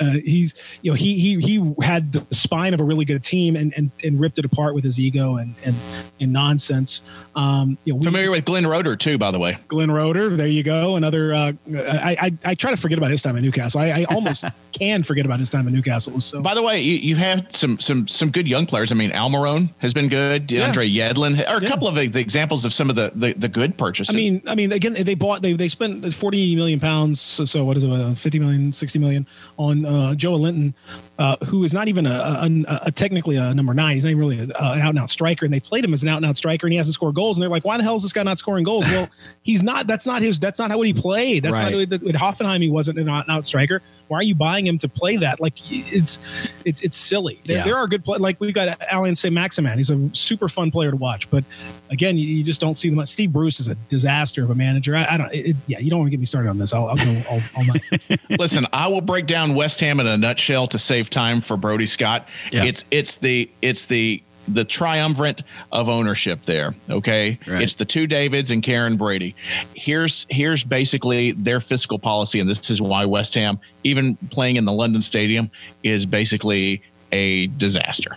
uh, 0.00 0.10
he's 0.24 0.54
you 0.80 0.90
know 0.90 0.94
he 0.94 1.18
he 1.18 1.38
he 1.40 1.74
had 1.82 2.12
the 2.12 2.24
spine 2.34 2.72
of 2.72 2.80
a 2.80 2.84
really 2.84 3.04
good 3.04 3.22
team 3.22 3.54
and 3.54 3.74
and, 3.76 3.90
and 4.02 4.18
ripped 4.18 4.38
it 4.38 4.46
apart 4.46 4.74
with 4.74 4.84
his 4.84 4.98
ego 4.98 5.36
and 5.36 5.54
and, 5.64 5.76
and 6.20 6.32
nonsense. 6.32 7.02
Um, 7.34 7.76
you 7.84 7.92
know, 7.92 7.98
we, 7.98 8.06
Familiar 8.06 8.30
with 8.30 8.46
Glenn 8.46 8.66
Roeder 8.66 8.96
too, 8.96 9.18
by 9.18 9.30
the 9.30 9.38
way. 9.38 9.58
Glenn 9.68 9.90
Roeder. 9.90 10.30
There 10.30 10.46
you 10.46 10.62
go. 10.62 10.96
Another. 10.96 11.34
Uh, 11.34 11.52
I, 11.74 12.16
I 12.18 12.32
I 12.46 12.54
try 12.54 12.70
to 12.70 12.78
forget 12.78 12.96
about 12.96 13.10
his 13.10 13.22
time 13.22 13.36
at 13.36 13.42
Newcastle. 13.42 13.82
I, 13.82 13.88
I 13.88 14.04
almost 14.04 14.44
can 14.72 15.02
forget 15.02 15.26
about 15.26 15.40
his 15.40 15.50
time 15.50 15.66
at 15.66 15.74
Newcastle. 15.74 16.18
So. 16.22 16.40
By 16.40 16.54
the 16.54 16.62
way, 16.62 16.80
you, 16.80 16.94
you 16.94 17.16
have 17.26 17.46
some 17.50 17.78
some 17.78 18.08
some 18.08 18.30
good 18.30 18.48
young 18.48 18.66
players. 18.66 18.90
I 18.92 18.94
mean, 18.94 19.10
Almiron 19.10 19.70
has 19.78 19.92
been 19.94 20.08
good. 20.08 20.46
DeAndre 20.48 20.92
Yedlin 20.94 21.38
are 21.48 21.58
a 21.58 21.62
Yeah. 21.62 21.68
couple 21.68 21.88
of 21.88 21.94
the 21.94 22.20
examples 22.20 22.64
of 22.64 22.72
some 22.72 22.90
of 22.90 22.96
the 22.96 23.12
the, 23.14 23.32
the 23.34 23.48
good 23.48 23.76
purchases. 23.78 24.14
I 24.14 24.18
mean, 24.18 24.42
I 24.46 24.54
mean, 24.54 24.72
again, 24.72 24.94
they 24.94 25.14
bought 25.14 25.42
they 25.42 25.52
they 25.54 25.68
spent 25.68 26.14
forty 26.14 26.54
million 26.56 26.80
pounds. 26.80 27.20
So, 27.20 27.44
so 27.44 27.64
what 27.64 27.76
is 27.76 27.84
it, 27.84 27.90
uh, 27.90 28.14
50 28.14 28.38
million, 28.38 28.72
60 28.72 28.98
million 28.98 29.26
on 29.58 29.84
uh, 29.84 30.14
Joelinton, 30.16 30.74
uh, 31.18 31.36
who 31.46 31.64
is 31.64 31.72
not 31.72 31.88
even 31.88 32.06
a, 32.06 32.10
a, 32.10 32.64
a, 32.68 32.80
a 32.86 32.92
technically 32.92 33.36
a 33.36 33.54
number 33.54 33.72
nine. 33.72 33.94
He's 33.94 34.04
not 34.04 34.10
even 34.10 34.20
really 34.20 34.38
a, 34.38 34.42
an 34.42 34.80
out 34.80 34.90
and 34.90 34.98
out 34.98 35.08
striker, 35.10 35.44
and 35.46 35.52
they 35.54 35.60
played 35.60 35.84
him 35.84 35.94
as 35.94 36.02
an 36.02 36.08
out 36.08 36.18
and 36.18 36.26
out 36.26 36.36
striker, 36.36 36.66
and 36.66 36.72
he 36.72 36.76
hasn't 36.76 36.94
scored 36.94 37.14
goals. 37.14 37.36
And 37.36 37.42
they're 37.42 37.48
like, 37.48 37.64
why 37.64 37.76
the 37.78 37.82
hell 37.82 37.96
is 37.96 38.02
this 38.02 38.12
guy 38.12 38.22
not 38.22 38.38
scoring 38.38 38.64
goals? 38.64 38.84
Well, 38.86 39.08
he's 39.42 39.62
not. 39.62 39.86
That's 39.86 40.06
not 40.06 40.20
his. 40.22 40.38
That's 40.38 40.58
not 40.58 40.70
how 40.70 40.80
he 40.82 40.92
played. 40.92 41.42
That's 41.42 41.56
Right. 41.56 41.72
not 41.90 42.02
with 42.02 42.14
Hoffenheim. 42.16 42.60
He 42.62 42.68
wasn't 42.70 42.98
an 42.98 43.08
out 43.08 43.26
and 43.26 43.36
out 43.36 43.46
striker. 43.46 43.80
Why 44.08 44.18
are 44.18 44.22
you 44.22 44.34
buying 44.36 44.66
him 44.66 44.78
to 44.78 44.88
play 44.88 45.16
that? 45.16 45.40
Like 45.40 45.54
it's 45.70 46.20
it's 46.64 46.80
it's 46.82 46.96
silly. 46.96 47.40
There, 47.46 47.56
Yeah. 47.56 47.64
there 47.64 47.76
are 47.76 47.86
good 47.88 48.04
play. 48.04 48.18
Like 48.18 48.38
we've 48.40 48.54
got 48.54 48.80
Allan 48.92 49.16
Saint-Maximin. 49.16 49.76
He's 49.78 49.90
a 49.90 50.10
super 50.14 50.48
fun 50.48 50.70
player 50.70 50.90
to 50.92 50.96
watch, 50.96 51.28
but 51.30 51.42
again, 51.90 52.16
you, 52.16 52.26
you 52.28 52.44
just 52.44 52.60
don't 52.60 52.76
see 52.78 52.88
them. 52.90 53.04
Steve 53.06 53.32
Bruce 53.32 53.58
is 53.58 53.66
a 53.68 53.74
disaster 53.88 54.44
of 54.44 54.50
a 54.50 54.54
manager. 54.54 54.94
I, 54.96 55.06
I 55.10 55.16
don't. 55.16 55.34
It, 55.34 55.56
yeah, 55.66 55.78
you 55.80 55.90
don't 55.90 55.98
want 56.00 56.06
to 56.08 56.10
get 56.12 56.20
me 56.20 56.26
started 56.26 56.50
on 56.50 56.58
this. 56.58 56.72
I'll, 56.72 56.86
I'll 56.86 56.96
go 56.96 57.22
all, 57.28 57.40
all 57.56 57.64
night. 57.64 57.82
Listen, 58.38 58.66
I 58.72 58.86
will 58.88 59.00
break 59.00 59.26
down 59.26 59.54
West 59.54 59.80
Ham 59.80 59.98
in 59.98 60.06
a 60.06 60.16
nutshell 60.16 60.66
to 60.68 60.78
save 61.06 61.10
time 61.10 61.40
for 61.40 61.56
Brody 61.56 61.86
Scott. 61.86 62.26
Yeah. 62.50 62.64
It's 62.64 62.84
it's 62.90 63.16
the 63.16 63.48
it's 63.62 63.86
the 63.86 64.22
the 64.48 64.64
triumvirate 64.64 65.42
of 65.72 65.88
ownership 65.88 66.38
there. 66.46 66.72
Okay, 66.88 67.38
Right. 67.48 67.62
it's 67.62 67.74
the 67.74 67.84
two 67.84 68.06
Davids 68.06 68.50
and 68.52 68.62
Karren 68.62 68.96
Brady. 68.96 69.34
Here's 69.74 70.26
here's 70.30 70.62
basically 70.64 71.32
their 71.32 71.58
fiscal 71.60 71.98
policy, 71.98 72.38
and 72.40 72.48
this 72.48 72.70
is 72.70 72.80
why 72.80 73.04
West 73.06 73.34
Ham, 73.34 73.58
even 73.84 74.16
playing 74.30 74.56
in 74.56 74.64
the 74.64 74.72
London 74.72 75.02
Stadium, 75.02 75.50
is 75.82 76.06
basically 76.06 76.82
a 77.12 77.46
disaster. 77.48 78.16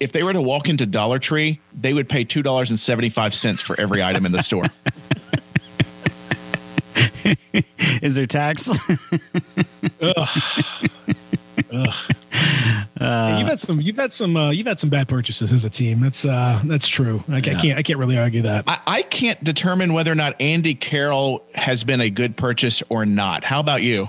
if 0.00 0.10
they 0.12 0.22
were 0.24 0.32
to 0.32 0.42
walk 0.42 0.68
into 0.68 0.84
Dollar 0.86 1.18
Tree, 1.18 1.60
they 1.80 1.92
would 1.94 2.08
pay 2.08 2.24
two 2.24 2.42
dollars 2.42 2.70
and 2.70 2.78
seventy 2.78 3.08
five 3.08 3.34
cents 3.34 3.60
for 3.62 3.78
every 3.80 4.02
item 4.02 4.24
in 4.26 4.32
the 4.32 4.42
store. 4.42 4.66
Is 8.02 8.16
there 8.16 8.24
tax? 8.26 8.68
Yeah, 11.72 13.38
you've 13.38 13.48
had 13.48 13.60
some. 13.60 13.80
You've 13.80 13.96
had 13.96 14.12
some. 14.12 14.36
Uh, 14.36 14.50
you've 14.50 14.66
had 14.66 14.78
some 14.78 14.90
bad 14.90 15.08
purchases 15.08 15.52
as 15.52 15.64
a 15.64 15.70
team. 15.70 16.00
That's 16.00 16.24
uh, 16.24 16.60
that's 16.64 16.86
true. 16.86 17.22
I, 17.28 17.36
I 17.36 17.40
can't. 17.40 17.78
I 17.78 17.82
can't 17.82 17.98
really 17.98 18.18
argue 18.18 18.42
that. 18.42 18.64
I, 18.66 18.78
I 18.86 19.02
can't 19.02 19.42
determine 19.42 19.92
whether 19.92 20.12
or 20.12 20.14
not 20.14 20.40
Andy 20.40 20.74
Carroll 20.74 21.42
has 21.54 21.82
been 21.84 22.00
a 22.00 22.10
good 22.10 22.36
purchase 22.36 22.82
or 22.88 23.04
not. 23.04 23.44
How 23.44 23.60
about 23.60 23.82
you? 23.82 24.08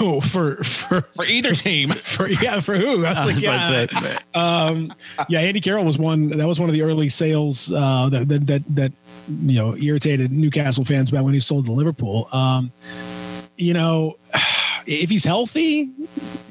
Oh, 0.00 0.20
for 0.24 0.62
for 0.64 1.02
For 1.02 1.24
either 1.24 1.54
team. 1.54 1.90
for 2.04 2.28
yeah, 2.28 2.60
for 2.60 2.76
who? 2.76 3.00
That's 3.02 3.24
like 3.24 3.36
That's 3.36 3.70
yeah. 3.70 4.16
it. 4.16 4.22
Um, 4.34 4.92
yeah, 5.28 5.40
Andy 5.40 5.60
Carroll 5.60 5.84
was 5.84 5.98
one. 5.98 6.28
That 6.30 6.46
was 6.46 6.60
one 6.60 6.68
of 6.68 6.74
the 6.74 6.82
early 6.82 7.08
sales 7.08 7.72
uh, 7.72 8.08
that, 8.10 8.28
that 8.28 8.46
that 8.46 8.62
that 8.74 8.92
you 9.28 9.54
know 9.54 9.76
irritated 9.76 10.32
Newcastle 10.32 10.84
fans 10.84 11.10
back 11.10 11.22
when 11.22 11.34
he 11.34 11.40
sold 11.40 11.66
to 11.66 11.72
Liverpool. 11.72 12.28
Um, 12.32 12.72
you 13.56 13.74
know, 13.74 14.16
if 14.88 15.10
he's 15.10 15.24
healthy, 15.24 15.90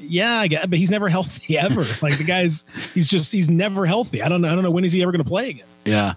yeah, 0.00 0.38
I 0.38 0.48
get, 0.48 0.70
but 0.70 0.78
he's 0.78 0.90
never 0.90 1.08
healthy 1.08 1.58
ever. 1.58 1.84
like 2.00 2.18
the 2.18 2.24
guy's, 2.24 2.64
he's 2.94 3.08
just 3.08 3.32
he's 3.32 3.50
never 3.50 3.84
healthy. 3.86 4.22
I 4.22 4.28
don't 4.28 4.40
know. 4.40 4.48
I 4.50 4.54
don't 4.54 4.64
know 4.64 4.70
when 4.70 4.84
is 4.84 4.92
he 4.92 5.02
ever 5.02 5.12
going 5.12 5.24
to 5.24 5.28
play 5.28 5.50
again. 5.50 5.66
Yeah. 5.84 6.14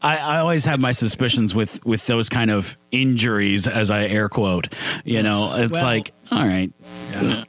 I, 0.00 0.16
I 0.16 0.38
always 0.38 0.64
have 0.64 0.80
my 0.80 0.92
suspicions 0.92 1.54
with 1.54 1.84
with 1.84 2.06
those 2.06 2.28
kind 2.28 2.50
of 2.50 2.76
injuries, 2.90 3.66
as 3.66 3.90
I 3.90 4.06
air 4.06 4.28
quote. 4.28 4.72
You 5.04 5.22
know, 5.22 5.54
it's 5.56 5.72
Well- 5.74 5.82
like, 5.82 6.12
all 6.30 6.46
right, 6.46 6.70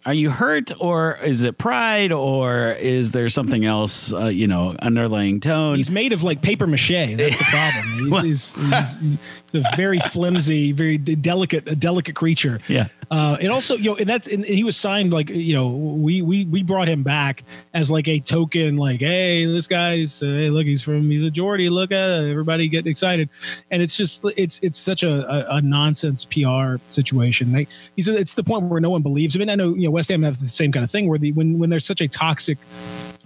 are 0.05 0.13
you 0.13 0.29
hurt, 0.29 0.71
or 0.79 1.17
is 1.21 1.43
it 1.43 1.57
pride, 1.57 2.13
or 2.13 2.71
is 2.71 3.11
there 3.11 3.27
something 3.27 3.65
else? 3.65 4.13
Uh, 4.13 4.27
you 4.27 4.47
know, 4.47 4.73
underlying 4.81 5.41
tone. 5.41 5.75
He's 5.75 5.91
made 5.91 6.13
of 6.13 6.23
like 6.23 6.41
paper 6.41 6.65
mache. 6.65 6.87
That's 7.17 7.37
the 7.37 7.43
problem. 7.49 8.23
He's, 8.25 8.53
he's, 8.55 8.95
he's, 8.99 9.19
he's 9.51 9.65
a 9.65 9.75
very 9.75 9.99
flimsy, 9.99 10.71
very 10.71 10.97
delicate, 10.97 11.67
a 11.69 11.75
delicate 11.75 12.15
creature. 12.15 12.61
Yeah. 12.69 12.87
Uh, 13.11 13.35
and 13.41 13.51
also, 13.51 13.75
you 13.75 13.89
know, 13.89 13.95
and 13.97 14.07
that's 14.07 14.27
and 14.27 14.45
he 14.45 14.63
was 14.63 14.77
signed 14.77 15.11
like 15.11 15.29
you 15.29 15.53
know 15.53 15.67
we 15.69 16.21
we 16.21 16.45
we 16.45 16.63
brought 16.63 16.87
him 16.87 17.03
back 17.03 17.43
as 17.73 17.89
like 17.91 18.07
a 18.07 18.19
token, 18.19 18.77
like 18.77 18.99
hey, 19.01 19.43
this 19.45 19.67
guy's 19.67 20.21
uh, 20.23 20.27
hey 20.27 20.49
look 20.51 20.65
he's 20.67 20.83
from 20.83 21.09
the 21.09 21.29
Geordie, 21.31 21.69
look 21.69 21.91
at 21.91 22.07
it, 22.09 22.29
everybody 22.31 22.69
getting 22.69 22.89
excited, 22.91 23.27
and 23.71 23.81
it's 23.81 23.97
just 23.97 24.23
it's 24.37 24.59
it's 24.59 24.77
such 24.77 25.03
a, 25.03 25.28
a, 25.29 25.45
a 25.57 25.61
nonsense 25.61 26.25
PR 26.25 26.75
situation. 26.89 27.51
Like 27.53 27.69
he's 27.95 28.07
it's 28.07 28.33
the 28.33 28.43
point 28.43 28.63
where 28.63 28.81
no 28.81 28.89
one 28.89 29.01
believes 29.01 29.35
him. 29.35 29.41
And 29.43 29.51
I 29.51 29.55
know 29.55 29.73
you 29.75 29.83
know 29.85 29.91
West 29.91 30.09
Ham 30.09 30.23
have 30.23 30.39
the 30.41 30.47
same 30.47 30.71
kind 30.71 30.83
of 30.83 30.91
thing 30.91 31.07
where 31.07 31.19
the 31.19 31.31
when 31.33 31.59
when 31.59 31.69
there's 31.69 31.85
such 31.85 32.01
a 32.01 32.07
toxic 32.07 32.57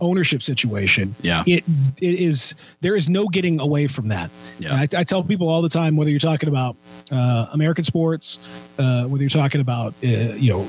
ownership 0.02 0.44
situation, 0.44 1.16
Yeah. 1.22 1.44
it 1.48 1.64
it 2.02 2.20
is 2.20 2.56
there 2.82 2.96
is 2.96 3.08
no 3.10 3.28
getting 3.28 3.60
away 3.60 3.88
from 3.88 4.10
that. 4.10 4.30
Yeah. 4.60 4.76
I, 4.76 4.88
I 4.98 5.04
tell 5.04 5.24
people 5.24 5.48
all 5.48 5.62
the 5.62 5.70
time 5.70 5.96
whether 5.96 6.10
you're 6.12 6.20
talking 6.20 6.50
about 6.50 6.76
uh, 7.12 7.48
American 7.54 7.84
sports, 7.84 8.38
uh, 8.78 9.06
whether 9.06 9.24
you're 9.24 9.30
talking 9.30 9.62
about 9.62 9.94
uh, 10.04 10.08
you 10.08 10.52
know 10.52 10.68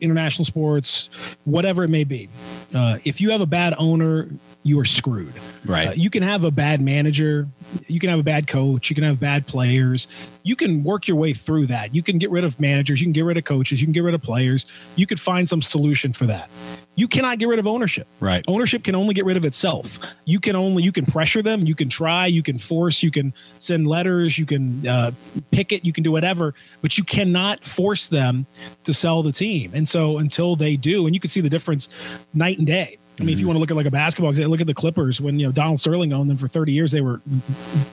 international 0.00 0.44
sports, 0.44 1.08
whatever 1.44 1.82
it 1.82 1.88
may 1.88 2.04
be, 2.04 2.28
uh, 2.74 2.98
if 3.04 3.18
you 3.20 3.30
have 3.30 3.40
a 3.40 3.46
bad 3.46 3.74
owner, 3.78 4.28
you 4.66 4.80
are 4.80 4.84
screwed. 4.84 5.32
Right. 5.64 5.88
Uh, 5.88 5.92
you 5.92 6.10
can 6.10 6.24
have 6.24 6.42
a 6.42 6.50
bad 6.50 6.80
manager, 6.80 7.46
you 7.86 8.00
can 8.00 8.10
have 8.10 8.18
a 8.18 8.24
bad 8.24 8.48
coach, 8.48 8.90
you 8.90 8.96
can 8.96 9.04
have 9.04 9.20
bad 9.20 9.46
players. 9.46 10.08
You 10.42 10.56
can 10.56 10.82
work 10.82 11.06
your 11.06 11.16
way 11.16 11.32
through 11.32 11.66
that. 11.66 11.94
You 11.94 12.02
can 12.02 12.18
get 12.18 12.30
rid 12.30 12.42
of 12.42 12.58
managers, 12.58 13.00
you 13.00 13.06
can 13.06 13.12
get 13.12 13.24
rid 13.24 13.36
of 13.36 13.44
coaches, 13.44 13.80
you 13.80 13.86
can 13.86 13.92
get 13.92 14.02
rid 14.02 14.14
of 14.14 14.22
players. 14.22 14.66
You 14.96 15.06
could 15.06 15.20
find 15.20 15.48
some 15.48 15.62
solution 15.62 16.12
for 16.12 16.26
that. 16.26 16.50
You 16.96 17.06
cannot 17.06 17.38
get 17.38 17.46
rid 17.46 17.60
of 17.60 17.66
ownership. 17.66 18.08
Right. 18.18 18.44
Ownership 18.48 18.82
can 18.82 18.96
only 18.96 19.14
get 19.14 19.24
rid 19.24 19.36
of 19.36 19.44
itself. 19.44 19.98
You 20.24 20.40
can 20.40 20.56
only 20.56 20.82
you 20.82 20.92
can 20.92 21.06
pressure 21.06 21.42
them, 21.42 21.64
you 21.64 21.76
can 21.76 21.88
try, 21.88 22.26
you 22.26 22.42
can 22.42 22.58
force, 22.58 23.04
you 23.04 23.12
can 23.12 23.32
send 23.60 23.86
letters, 23.86 24.36
you 24.36 24.46
can 24.46 24.86
uh, 24.86 25.12
picket, 25.52 25.84
you 25.86 25.92
can 25.92 26.02
do 26.02 26.10
whatever, 26.10 26.54
but 26.82 26.98
you 26.98 27.04
cannot 27.04 27.64
force 27.64 28.08
them 28.08 28.46
to 28.82 28.92
sell 28.92 29.22
the 29.22 29.32
team. 29.32 29.70
And 29.74 29.88
so 29.88 30.18
until 30.18 30.56
they 30.56 30.74
do, 30.74 31.06
and 31.06 31.14
you 31.14 31.20
can 31.20 31.30
see 31.30 31.40
the 31.40 31.50
difference 31.50 31.88
night 32.34 32.58
and 32.58 32.66
day. 32.66 32.98
I 33.20 33.24
mean, 33.24 33.32
if 33.32 33.40
you 33.40 33.46
want 33.46 33.56
to 33.56 33.60
look 33.60 33.70
at 33.70 33.76
like 33.76 33.86
a 33.86 33.90
basketball, 33.90 34.32
look 34.32 34.60
at 34.60 34.66
the 34.66 34.74
Clippers 34.74 35.20
when 35.20 35.38
you 35.38 35.46
know 35.46 35.52
Donald 35.52 35.80
Sterling 35.80 36.12
owned 36.12 36.28
them 36.28 36.36
for 36.36 36.48
30 36.48 36.72
years, 36.72 36.92
they 36.92 37.00
were 37.00 37.20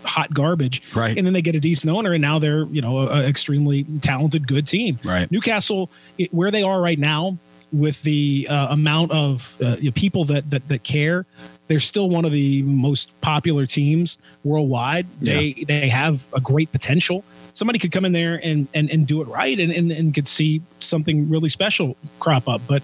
hot 0.04 0.34
garbage, 0.34 0.82
Right. 0.94 1.18
And 1.18 1.26
then 1.26 1.34
they 1.34 1.42
get 1.42 1.56
a 1.56 1.60
decent 1.60 1.92
owner, 1.92 2.14
and 2.14 2.22
now 2.22 2.40
they're 2.40 2.66
you 2.66 2.82
know 2.82 3.08
an 3.08 3.26
extremely 3.26 3.86
talented, 4.02 4.48
good 4.48 4.68
team, 4.68 5.00
Right. 5.04 5.32
Newcastle, 5.32 5.90
it, 6.18 6.34
where 6.34 6.52
they 6.52 6.64
are 6.64 6.82
right 6.82 7.00
now, 7.00 7.38
with 7.72 8.02
the 8.04 8.48
uh, 8.50 8.68
amount 8.70 9.12
of 9.12 9.56
uh, 9.62 9.78
you 9.80 9.90
know, 9.90 9.94
people 9.94 10.26
that, 10.26 10.50
that 10.52 10.68
that 10.68 10.84
care, 10.84 11.26
they're 11.68 11.80
still 11.80 12.10
one 12.10 12.26
of 12.26 12.32
the 12.32 12.62
most 12.64 13.10
popular 13.22 13.66
teams 13.66 14.18
worldwide. 14.44 15.08
Yeah. 15.22 15.36
They 15.36 15.54
they 15.54 15.90
have 15.90 16.24
a 16.34 16.40
great 16.40 16.72
potential. 16.72 17.24
Somebody 17.54 17.80
could 17.80 17.92
come 17.92 18.06
in 18.06 18.12
there 18.12 18.40
and 18.44 18.68
and, 18.74 18.90
and 18.92 19.08
do 19.08 19.22
it 19.22 19.28
right, 19.28 19.60
and, 19.60 19.72
and 19.72 19.92
and 19.92 20.14
could 20.14 20.28
see 20.28 20.62
something 20.80 21.30
really 21.30 21.50
special 21.50 21.98
crop 22.20 22.48
up, 22.48 22.62
but. 22.68 22.84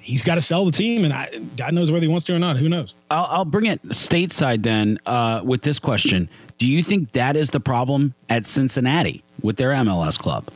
He's 0.00 0.24
got 0.24 0.36
to 0.36 0.40
sell 0.40 0.64
the 0.64 0.72
team, 0.72 1.04
and 1.04 1.12
I, 1.12 1.28
God 1.56 1.74
knows 1.74 1.90
whether 1.90 2.02
he 2.02 2.08
wants 2.08 2.24
to 2.26 2.34
or 2.34 2.38
not. 2.38 2.56
Who 2.56 2.68
knows? 2.68 2.94
I'll, 3.10 3.26
I'll 3.30 3.44
bring 3.44 3.66
it 3.66 3.82
stateside 3.90 4.62
then 4.62 4.98
uh, 5.06 5.42
with 5.44 5.62
this 5.62 5.78
question. 5.78 6.28
Do 6.58 6.66
you 6.68 6.82
think 6.82 7.12
that 7.12 7.36
is 7.36 7.50
the 7.50 7.60
problem 7.60 8.14
at 8.28 8.44
Cincinnati 8.46 9.22
with 9.42 9.56
their 9.56 9.70
MLS 9.70 10.18
club? 10.18 10.48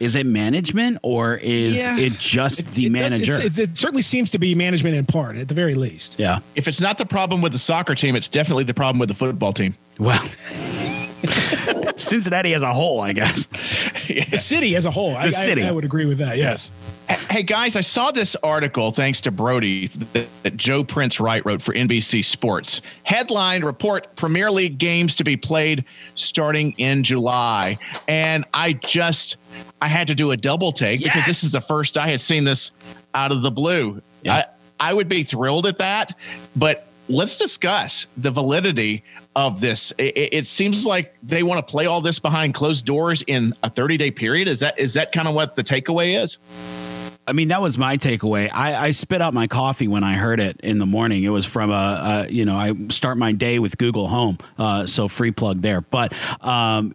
Is 0.00 0.14
it 0.14 0.26
management 0.26 0.98
or 1.02 1.34
is 1.34 1.76
Yeah. 1.78 1.98
it 1.98 2.18
just 2.18 2.70
the 2.74 2.86
It 2.86 2.92
does- 2.92 3.10
manager? 3.10 3.32
it's- 3.32 3.58
it, 3.58 3.70
it 3.70 3.78
certainly 3.78 4.02
seems 4.02 4.30
to 4.30 4.38
be 4.38 4.54
management 4.54 4.94
in 4.94 5.06
part, 5.06 5.36
at 5.36 5.48
the 5.48 5.54
very 5.54 5.74
least. 5.74 6.18
yeah. 6.18 6.38
If 6.54 6.68
it's 6.68 6.80
not 6.80 6.98
the 6.98 7.06
problem 7.06 7.40
with 7.42 7.52
the 7.52 7.58
soccer 7.58 7.94
team, 7.96 8.14
it's 8.14 8.28
definitely 8.28 8.64
the 8.64 8.74
problem 8.74 8.98
with 9.00 9.08
the 9.08 9.14
football 9.16 9.52
team. 9.52 9.74
Well, 9.98 10.22
Cincinnati 11.96 12.54
as 12.54 12.62
a 12.62 12.72
whole, 12.72 13.00
I 13.00 13.12
guess. 13.12 13.48
The 14.30 14.38
city 14.38 14.74
as 14.74 14.84
a 14.84 14.90
whole, 14.90 15.14
I, 15.16 15.24
I- 15.24 15.28
city. 15.28 15.62
I, 15.62 15.70
would 15.70 15.84
agree 15.84 16.06
with 16.06 16.18
that. 16.18 16.38
Yes. 16.38 16.70
Hey 17.30 17.42
guys, 17.42 17.76
I 17.76 17.80
saw 17.82 18.10
this 18.10 18.36
article 18.36 18.90
thanks 18.90 19.20
to 19.22 19.30
Brody 19.30 19.88
that, 19.88 20.28
that 20.42 20.56
Joe 20.56 20.82
Prince 20.84 21.20
Wright 21.20 21.44
wrote 21.44 21.62
for 21.62 21.74
NBC 21.74 22.24
Sports. 22.24 22.80
Headline 23.04 23.64
report 23.64 24.16
Premier 24.16 24.50
League 24.50 24.78
games 24.78 25.14
to 25.16 25.24
be 25.24 25.36
played 25.36 25.84
starting 26.14 26.72
in 26.78 27.04
July. 27.04 27.78
And 28.06 28.44
I 28.52 28.74
just 28.74 29.36
I 29.80 29.88
had 29.88 30.08
to 30.08 30.14
do 30.14 30.30
a 30.30 30.36
double 30.36 30.72
take 30.72 31.02
because 31.02 31.26
this 31.26 31.44
is 31.44 31.52
the 31.52 31.60
first 31.60 31.96
I 31.98 32.08
had 32.08 32.20
seen 32.20 32.44
this 32.44 32.70
out 33.14 33.32
of 33.32 33.42
the 33.42 33.50
blue. 33.50 34.02
Yeah. 34.22 34.34
I, 34.34 34.44
I 34.90 34.94
would 34.94 35.08
be 35.08 35.22
thrilled 35.22 35.66
at 35.66 35.78
that, 35.78 36.16
but 36.56 36.87
let's 37.08 37.36
discuss 37.36 38.06
the 38.16 38.30
validity 38.30 39.02
of 39.36 39.60
this. 39.60 39.92
It, 39.98 40.16
it- 40.32 40.46
seems 40.46 40.84
like 40.86 41.14
they 41.22 41.42
want 41.42 41.64
to 41.66 41.70
play 41.70 41.86
all 41.86 42.00
this 42.00 42.18
behind 42.18 42.54
closed 42.54 42.84
doors 42.86 43.22
in 43.26 43.52
a 43.62 43.70
30 43.70 43.96
day 43.96 44.10
period. 44.10 44.48
Is 44.48 44.60
that 44.60 44.78
is 44.78 44.94
that 44.94 45.12
kind 45.12 45.28
of 45.28 45.34
what 45.34 45.56
the 45.56 45.62
takeaway 45.62 46.22
is? 46.22 46.38
I 47.28 47.32
mean, 47.32 47.48
that 47.48 47.60
was 47.60 47.76
my 47.76 47.98
takeaway. 47.98 48.50
I, 48.50 48.86
I 48.86 48.90
spit 48.92 49.20
out 49.20 49.34
my 49.34 49.46
coffee 49.46 49.86
when 49.86 50.02
I 50.02 50.14
heard 50.14 50.40
it 50.40 50.58
in 50.62 50.78
the 50.78 50.86
morning. 50.86 51.24
It 51.24 51.28
was 51.28 51.44
from 51.44 51.70
a, 51.70 52.24
a 52.26 52.32
you 52.32 52.46
know, 52.46 52.56
I 52.56 52.72
start 52.88 53.18
my 53.18 53.32
day 53.32 53.58
with 53.58 53.76
Google 53.76 54.08
Home, 54.08 54.38
uh, 54.56 54.86
so 54.86 55.08
free 55.08 55.30
plug 55.30 55.60
there. 55.60 55.82
But 55.82 56.14
um, 56.40 56.94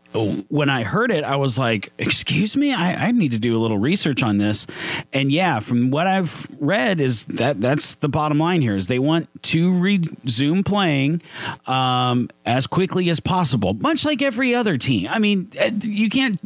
when 0.49 0.71
I 0.71 0.81
heard 0.81 1.11
it, 1.11 1.23
I 1.23 1.35
was 1.35 1.59
like, 1.59 1.93
"Excuse 1.99 2.57
me, 2.57 2.73
I, 2.73 3.09
I 3.09 3.11
need 3.11 3.29
to 3.31 3.37
do 3.37 3.55
a 3.55 3.59
little 3.59 3.77
research 3.77 4.23
on 4.23 4.39
this." 4.39 4.65
And 5.13 5.31
yeah, 5.31 5.59
from 5.59 5.91
what 5.91 6.07
I've 6.07 6.47
read, 6.59 6.99
is 6.99 7.25
that 7.25 7.61
that's 7.61 7.93
the 7.95 8.09
bottom 8.09 8.39
line 8.39 8.63
here: 8.63 8.75
is 8.75 8.87
they 8.87 8.99
want 8.99 9.29
to 9.43 9.79
resume 9.79 10.63
playing 10.63 11.21
um, 11.67 12.27
as 12.43 12.65
quickly 12.65 13.07
as 13.11 13.19
possible, 13.19 13.75
much 13.75 14.03
like 14.03 14.23
every 14.23 14.55
other 14.55 14.79
team. 14.79 15.09
I 15.11 15.19
mean, 15.19 15.51
eh, 15.57 15.69
you 15.83 16.09
can't 16.09 16.39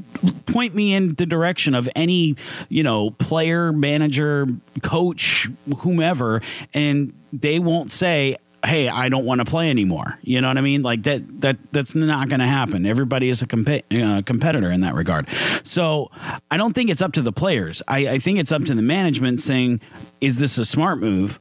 point 0.46 0.76
me 0.76 0.94
in 0.94 1.14
the 1.16 1.26
direction 1.26 1.74
of 1.74 1.88
any 1.96 2.36
you 2.68 2.84
know 2.84 3.12
player 3.12 3.72
manager 3.80 4.48
coach 4.82 5.48
whomever 5.80 6.42
and 6.74 7.14
they 7.32 7.60
won't 7.60 7.92
say 7.92 8.38
hey 8.66 8.90
i 8.90 9.08
don't 9.08 9.26
want 9.26 9.40
to 9.40 9.46
play 9.46 9.70
anymore. 9.70 10.18
You 10.22 10.42
know 10.42 10.48
what 10.48 10.58
i 10.58 10.62
mean? 10.62 10.82
Like 10.82 11.04
that 11.04 11.42
that 11.42 11.58
that's 11.72 11.96
not 11.96 12.30
going 12.30 12.40
to 12.40 12.48
happen. 12.48 12.86
Everybody 12.86 13.30
is 13.30 13.42
a 13.42 13.48
comp- 13.48 13.86
uh, 13.92 14.22
competitor 14.26 14.72
in 14.72 14.82
that 14.82 14.96
regard. 14.96 15.28
So 15.64 16.12
i 16.52 16.58
don't 16.58 16.74
think 16.74 16.90
it's 16.90 17.02
up 17.02 17.14
to 17.14 17.22
the 17.22 17.32
players. 17.32 17.82
I, 17.88 18.08
I 18.08 18.20
think 18.20 18.40
it's 18.40 18.52
up 18.52 18.64
to 18.66 18.74
the 18.74 18.82
management 18.82 19.40
saying 19.42 19.82
is 20.22 20.38
this 20.38 20.58
a 20.58 20.66
smart 20.66 21.00
move? 21.00 21.40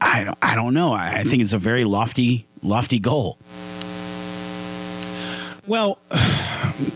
I 0.00 0.24
don't, 0.24 0.38
I 0.42 0.54
don't 0.54 0.74
know. 0.74 0.92
I, 0.92 1.18
I 1.20 1.24
think 1.24 1.42
it's 1.42 1.52
a 1.52 1.58
very 1.58 1.84
lofty 1.84 2.46
lofty 2.62 2.98
goal. 2.98 3.38
Well, 5.66 5.98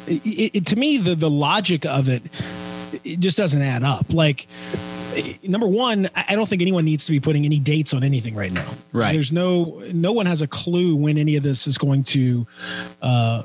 it, 0.06 0.54
it, 0.54 0.66
to 0.66 0.76
me, 0.76 0.98
the 0.98 1.14
the 1.14 1.30
logic 1.30 1.84
of 1.84 2.08
it, 2.08 2.22
it 3.04 3.20
just 3.20 3.36
doesn't 3.36 3.62
add 3.62 3.82
up. 3.82 4.12
Like, 4.12 4.46
number 5.42 5.66
one, 5.66 6.08
I 6.14 6.34
don't 6.34 6.48
think 6.48 6.62
anyone 6.62 6.84
needs 6.84 7.04
to 7.06 7.12
be 7.12 7.20
putting 7.20 7.44
any 7.44 7.58
dates 7.58 7.92
on 7.94 8.02
anything 8.02 8.34
right 8.34 8.52
now. 8.52 8.68
Right. 8.92 9.12
There's 9.12 9.32
no 9.32 9.82
no 9.92 10.12
one 10.12 10.26
has 10.26 10.42
a 10.42 10.46
clue 10.46 10.96
when 10.96 11.18
any 11.18 11.36
of 11.36 11.42
this 11.42 11.66
is 11.66 11.78
going 11.78 12.04
to 12.04 12.46
uh, 13.02 13.42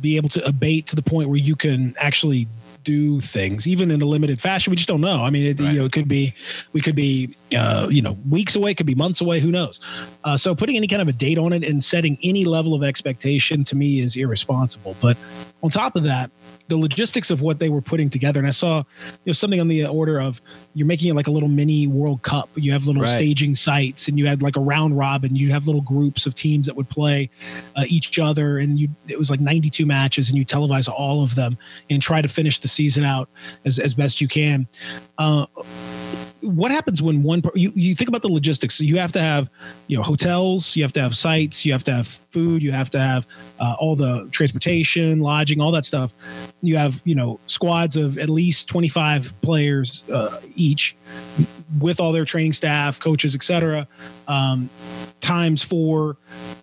be 0.00 0.16
able 0.16 0.28
to 0.30 0.44
abate 0.46 0.86
to 0.88 0.96
the 0.96 1.02
point 1.02 1.28
where 1.28 1.38
you 1.38 1.56
can 1.56 1.94
actually 2.00 2.46
do 2.84 3.20
things, 3.20 3.66
even 3.66 3.90
in 3.90 4.00
a 4.00 4.04
limited 4.06 4.40
fashion. 4.40 4.70
We 4.70 4.76
just 4.76 4.88
don't 4.88 5.00
know. 5.00 5.22
I 5.22 5.30
mean, 5.30 5.46
it, 5.46 5.60
Right. 5.60 5.72
you 5.72 5.80
know, 5.80 5.84
it 5.86 5.92
could 5.92 6.08
be, 6.08 6.32
we 6.72 6.80
could 6.80 6.94
be, 6.96 7.34
uh, 7.56 7.88
you 7.90 8.02
know, 8.02 8.16
weeks 8.28 8.56
away, 8.56 8.74
could 8.74 8.86
be 8.86 8.94
months 8.94 9.20
away. 9.20 9.40
Who 9.40 9.50
knows? 9.50 9.80
Uh, 10.24 10.36
so 10.36 10.54
putting 10.54 10.76
any 10.76 10.86
kind 10.86 11.02
of 11.02 11.08
a 11.08 11.12
date 11.12 11.38
on 11.38 11.52
it 11.52 11.64
and 11.64 11.82
setting 11.82 12.18
any 12.22 12.44
level 12.44 12.74
of 12.74 12.82
expectation 12.82 13.64
to 13.64 13.76
me 13.76 14.00
is 14.00 14.16
irresponsible. 14.16 14.96
But 15.00 15.16
on 15.62 15.70
top 15.70 15.96
of 15.96 16.04
that, 16.04 16.30
the 16.68 16.76
logistics 16.76 17.30
of 17.30 17.40
what 17.40 17.58
they 17.58 17.70
were 17.70 17.80
putting 17.80 18.10
together, 18.10 18.38
and 18.38 18.46
I 18.46 18.50
saw, 18.50 18.78
you 18.78 18.84
know, 19.24 19.32
something 19.32 19.58
on 19.58 19.68
the 19.68 19.86
order 19.86 20.20
of 20.20 20.38
you're 20.74 20.86
making 20.86 21.08
it 21.08 21.14
like 21.14 21.26
a 21.26 21.30
little 21.30 21.48
mini 21.48 21.86
World 21.86 22.20
Cup. 22.22 22.50
You 22.56 22.72
have 22.72 22.86
little 22.86 23.02
Right. 23.02 23.10
staging 23.10 23.54
sites, 23.56 24.06
and 24.06 24.18
you 24.18 24.26
had 24.26 24.42
like 24.42 24.56
a 24.56 24.60
round 24.60 24.98
robin. 24.98 25.34
You 25.34 25.50
have 25.50 25.66
little 25.66 25.80
groups 25.80 26.26
of 26.26 26.34
teams 26.34 26.66
that 26.66 26.76
would 26.76 26.90
play 26.90 27.30
uh, 27.74 27.84
each 27.88 28.18
other, 28.18 28.58
and 28.58 28.78
you 28.78 28.90
it 29.08 29.18
was 29.18 29.30
like 29.30 29.40
92 29.40 29.86
matches, 29.86 30.28
and 30.28 30.36
you 30.36 30.44
televise 30.44 30.90
all 30.90 31.22
of 31.24 31.34
them 31.36 31.56
and 31.88 32.02
try 32.02 32.20
to 32.20 32.28
finish 32.28 32.58
the 32.58 32.68
season 32.68 33.02
out 33.02 33.30
as 33.64 33.78
as 33.78 33.94
best 33.94 34.20
you 34.20 34.28
can. 34.28 34.66
Uh, 35.16 35.46
what 36.40 36.70
happens 36.70 37.02
when 37.02 37.22
one 37.22 37.42
you, 37.54 37.72
you 37.74 37.94
think 37.94 38.08
about 38.08 38.22
the 38.22 38.28
logistics. 38.28 38.80
You 38.80 38.96
have 38.98 39.12
to 39.12 39.20
have 39.20 39.50
you 39.86 39.96
know 39.96 40.02
hotels 40.02 40.76
you 40.76 40.82
have 40.82 40.92
to 40.92 41.00
have 41.00 41.16
sites 41.16 41.64
you 41.64 41.72
have 41.72 41.84
to 41.84 41.92
have 41.92 42.06
food 42.06 42.62
you 42.62 42.72
have 42.72 42.90
to 42.90 43.00
have 43.00 43.26
uh, 43.58 43.74
all 43.78 43.96
the 43.96 44.28
transportation 44.30 45.20
lodging 45.20 45.60
all 45.60 45.72
that 45.72 45.84
stuff. 45.84 46.12
You 46.60 46.76
have 46.76 47.00
you 47.04 47.14
know 47.14 47.40
squads 47.46 47.96
of 47.96 48.18
at 48.18 48.28
least 48.28 48.68
25 48.68 49.40
players 49.42 50.02
uh, 50.12 50.40
each 50.54 50.96
with 51.80 52.00
all 52.00 52.12
their 52.12 52.24
training 52.24 52.52
staff 52.52 52.98
coaches 52.98 53.34
etc 53.34 53.86
um, 54.26 54.68
times 55.20 55.62
for 55.62 56.16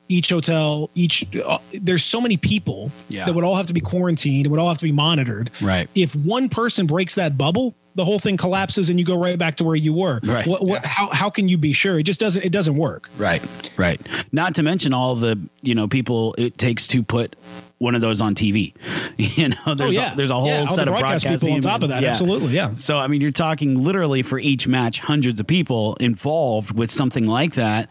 each 0.08 0.30
hotel 0.30 0.90
each 0.96 1.25
uh, 1.46 1.58
there's 1.82 2.04
so 2.04 2.20
many 2.22 2.38
people 2.38 2.92
Yeah. 3.10 3.25
that 3.25 3.34
would 3.36 3.44
all 3.44 3.56
have 3.56 3.68
to 3.68 3.74
be 3.74 3.82
quarantined 3.82 4.46
it 4.46 4.50
would 4.50 4.60
all 4.60 4.68
have 4.70 4.78
to 4.80 4.84
be 4.86 4.92
monitored 4.92 5.52
Right. 5.62 5.90
if 5.96 6.16
one 6.16 6.50
person 6.50 6.86
breaks 6.88 7.16
that 7.16 7.38
bubble, 7.38 7.75
the 7.96 8.04
whole 8.04 8.20
thing 8.20 8.36
collapses 8.36 8.90
and 8.90 9.00
you 9.00 9.06
go 9.06 9.18
right 9.18 9.40
back 9.40 9.56
to 9.56 9.64
where 9.64 9.75
you 9.75 9.94
were. 9.94 10.20
Right. 10.22 10.46
What, 10.46 10.66
what, 10.68 10.86
how, 10.86 11.08
how 11.08 11.30
can 11.30 11.48
you 11.48 11.58
be 11.58 11.72
sure? 11.72 11.98
It 11.98 12.04
just 12.04 12.20
doesn't, 12.20 12.44
it 12.44 12.52
doesn't 12.52 12.75
work. 12.75 13.10
Right. 13.18 13.42
Right. 13.78 14.02
Not 14.34 14.56
to 14.56 14.64
mention 14.64 14.94
all 14.94 15.16
the, 15.16 15.40
you 15.62 15.75
know, 15.75 15.88
people 15.88 16.36
it 16.38 16.58
takes 16.58 16.88
to 16.88 17.04
put 17.04 17.38
one 17.77 17.94
of 17.96 18.01
those 18.01 18.22
on 18.22 18.36
TV. 18.36 18.74
You 19.17 19.50
know, 19.50 19.75
there's 19.75 19.82
oh 19.82 19.91
yeah. 19.91 20.13
a, 20.13 20.15
there's 20.15 20.29
a 20.29 20.36
whole 20.36 20.48
Yeah, 20.48 20.65
set 20.65 20.88
of 20.88 20.94
broadcast 20.94 21.24
broadcast 21.25 21.44
people 21.44 21.55
on 21.55 21.62
top 21.62 21.84
of 21.84 21.89
that. 21.89 22.03
yeah. 22.03 22.10
Absolutely. 22.10 22.53
Yeah. 22.53 22.75
So 22.75 22.98
I 22.98 23.08
mean, 23.08 23.22
you're 23.22 23.32
talking 23.32 23.82
literally 23.84 24.22
for 24.24 24.38
each 24.39 24.67
match, 24.67 25.00
hundreds 25.00 25.39
of 25.39 25.48
people 25.48 25.96
involved 26.01 26.77
with 26.77 26.91
something 26.91 27.25
like 27.25 27.53
that. 27.55 27.89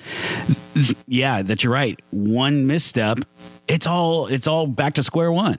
Yeah, 1.07 1.43
that 1.43 1.65
you're 1.65 1.73
right. 1.73 1.99
One 2.11 2.67
misstep, 2.67 3.21
it's 3.69 3.87
all 3.87 4.27
it's 4.27 4.47
all 4.47 4.67
back 4.67 4.95
to 4.95 5.03
square 5.03 5.33
one. 5.33 5.59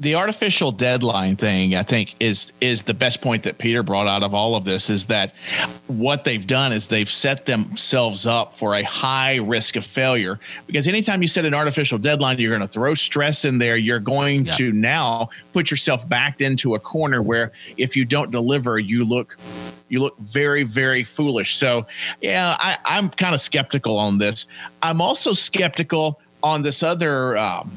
The 0.00 0.14
artificial 0.14 0.72
deadline 0.72 1.36
thing 1.36 1.74
i 1.74 1.82
think 1.82 2.14
is 2.20 2.52
is 2.60 2.82
the 2.84 2.94
best 2.94 3.20
point 3.20 3.42
that 3.42 3.58
peter 3.58 3.82
brought 3.82 4.06
out 4.06 4.22
of 4.22 4.32
all 4.34 4.54
of 4.54 4.64
this 4.64 4.88
is 4.88 5.06
that 5.06 5.32
what 5.86 6.24
they've 6.24 6.46
done 6.46 6.72
is 6.72 6.88
they've 6.88 7.10
set 7.10 7.44
themselves 7.46 8.24
up 8.26 8.56
for 8.56 8.76
a 8.76 8.82
high 8.82 9.36
risk 9.36 9.76
of 9.76 9.84
failure. 9.84 10.38
Because 10.66 10.86
anytime 10.88 11.20
you 11.20 11.28
set 11.28 11.44
an 11.44 11.52
artificial 11.54 11.98
deadline 11.98 12.38
you're 12.38 12.50
going 12.56 12.66
to 12.66 12.72
throw 12.72 12.94
stress 12.94 13.44
in 13.44 13.58
there. 13.58 13.76
You're 13.76 13.98
going 14.00 14.46
Yeah. 14.46 14.52
to 14.52 14.72
now 14.72 15.28
put 15.52 15.70
yourself 15.70 16.08
backed 16.08 16.40
into 16.40 16.74
a 16.74 16.78
corner 16.78 17.20
where 17.22 17.52
if 17.76 17.96
you 17.96 18.04
don't 18.04 18.30
deliver 18.30 18.78
you 18.78 19.04
look 19.04 19.36
you 19.88 20.00
look 20.00 20.16
very 20.18 20.62
very 20.62 21.04
foolish. 21.04 21.56
So 21.56 21.86
yeah 22.22 22.56
I, 22.58 22.78
i'm 22.84 23.10
kind 23.10 23.34
of 23.34 23.40
skeptical 23.40 23.98
on 23.98 24.18
this. 24.18 24.46
I'm 24.82 25.00
also 25.00 25.32
skeptical 25.34 26.20
on 26.42 26.62
this 26.62 26.82
other 26.82 27.36
um, 27.36 27.70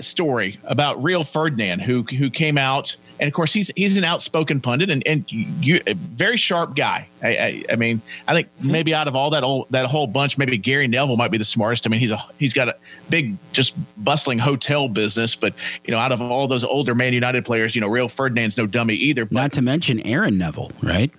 story 0.00 0.58
about 0.64 1.02
Rio 1.02 1.22
Ferdinand, 1.22 1.80
who 1.80 2.02
who 2.02 2.30
came 2.30 2.58
out, 2.58 2.96
and 3.18 3.26
of 3.26 3.34
course 3.34 3.52
he's 3.52 3.70
he's 3.76 3.96
an 3.96 4.04
outspoken 4.04 4.60
pundit 4.60 4.90
and 4.90 5.02
and 5.06 5.24
you 5.30 5.80
a 5.86 5.94
very 5.94 6.36
sharp 6.36 6.76
guy. 6.76 7.08
I 7.22 7.28
I, 7.28 7.64
I 7.72 7.76
mean 7.76 8.02
I 8.28 8.34
think 8.34 8.48
mm-hmm. 8.48 8.72
maybe 8.72 8.94
out 8.94 9.08
of 9.08 9.16
all 9.16 9.30
that 9.30 9.42
old 9.42 9.68
that 9.70 9.86
whole 9.86 10.06
bunch, 10.06 10.38
maybe 10.38 10.56
Gary 10.58 10.86
Neville 10.86 11.16
might 11.16 11.30
be 11.30 11.38
the 11.38 11.44
smartest. 11.44 11.86
I 11.86 11.90
mean 11.90 12.00
he's 12.00 12.10
a 12.10 12.22
he's 12.38 12.52
got 12.52 12.68
a 12.68 12.76
big 13.08 13.36
just 13.52 13.74
bustling 14.04 14.38
hotel 14.38 14.88
business, 14.88 15.34
but 15.34 15.54
you 15.84 15.92
know 15.92 15.98
out 15.98 16.12
of 16.12 16.20
all 16.20 16.46
those 16.46 16.64
older 16.64 16.94
Man 16.94 17.12
United 17.12 17.44
players, 17.44 17.74
you 17.74 17.80
know 17.80 17.88
Rio 17.88 18.08
Ferdinand's 18.08 18.56
no 18.56 18.66
dummy 18.66 18.94
either. 18.94 19.24
But 19.24 19.32
Not 19.32 19.52
to 19.52 19.62
mention 19.62 20.00
Aaron 20.00 20.38
Neville, 20.38 20.72
right? 20.82 21.10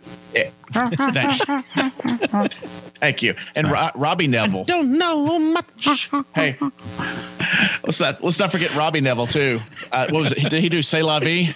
thank, 0.71 1.41
thank 2.99 3.21
you, 3.21 3.35
and 3.55 3.69
Ro- 3.69 3.91
Robbie 3.95 4.27
Neville. 4.27 4.63
Don't 4.63 4.97
know 4.97 5.39
much. 5.39 6.09
Hey, 6.33 6.57
let's 7.83 7.99
not 7.99 8.23
let's 8.23 8.39
not 8.39 8.51
forget 8.51 8.75
Robbie 8.75 9.01
Neville 9.01 9.27
too. 9.27 9.59
Uh, 9.91 10.07
what 10.09 10.21
was 10.21 10.31
it? 10.31 10.49
Did 10.49 10.61
he 10.61 10.69
do 10.69 10.81
"C'est 10.81 11.01
la 11.03 11.19
vie"? 11.19 11.53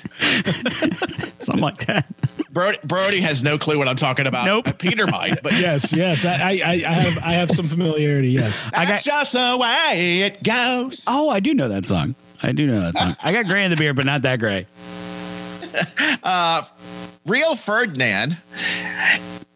Something 1.39 1.62
like 1.62 1.86
that. 1.88 2.05
Brody, 2.51 2.77
Brody 2.84 3.21
has 3.21 3.43
no 3.43 3.58
clue 3.58 3.77
what 3.77 3.88
I'm 3.88 3.97
talking 3.97 4.27
about. 4.27 4.45
Nope. 4.45 4.77
Peter 4.77 5.08
might, 5.08 5.43
but 5.43 5.51
yes. 5.53 5.91
Yes. 5.91 6.23
I, 6.23 6.36
I, 6.36 6.51
I 6.51 6.71
I 6.71 6.93
have, 6.93 7.17
I 7.23 7.31
have 7.34 7.51
some 7.51 7.67
familiarity. 7.67 8.29
Yes. 8.29 8.69
that's 8.71 9.03
just 9.03 9.34
the 9.34 9.58
way 9.60 10.21
it 10.21 10.41
goes. 10.41 11.03
Oh, 11.05 11.29
I 11.29 11.41
do 11.41 11.53
know 11.53 11.67
that 11.69 11.86
song. 11.86 12.15
I 12.41 12.53
do 12.53 12.65
know 12.67 12.79
that 12.79 12.95
song. 12.95 13.17
I 13.23 13.31
got 13.34 13.45
gray 13.47 13.65
in 13.65 13.71
the 13.71 13.77
beard, 13.77 13.95
but 13.95 14.05
not 14.05 14.21
that 14.21 14.39
gray. 14.39 14.67
Uh, 16.23 16.63
Rio 17.25 17.55
Ferdinand 17.55 18.38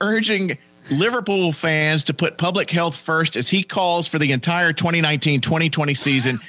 urging 0.02 0.58
Liverpool 0.92 1.52
fans 1.52 2.04
to 2.06 2.14
put 2.14 2.38
public 2.38 2.70
health 2.72 2.96
first 2.96 3.36
as 3.36 3.50
he 3.50 3.64
calls 3.64 4.08
for 4.08 4.20
the 4.20 4.32
entire 4.32 4.74
2019-2020 4.74 5.98
season 5.98 6.40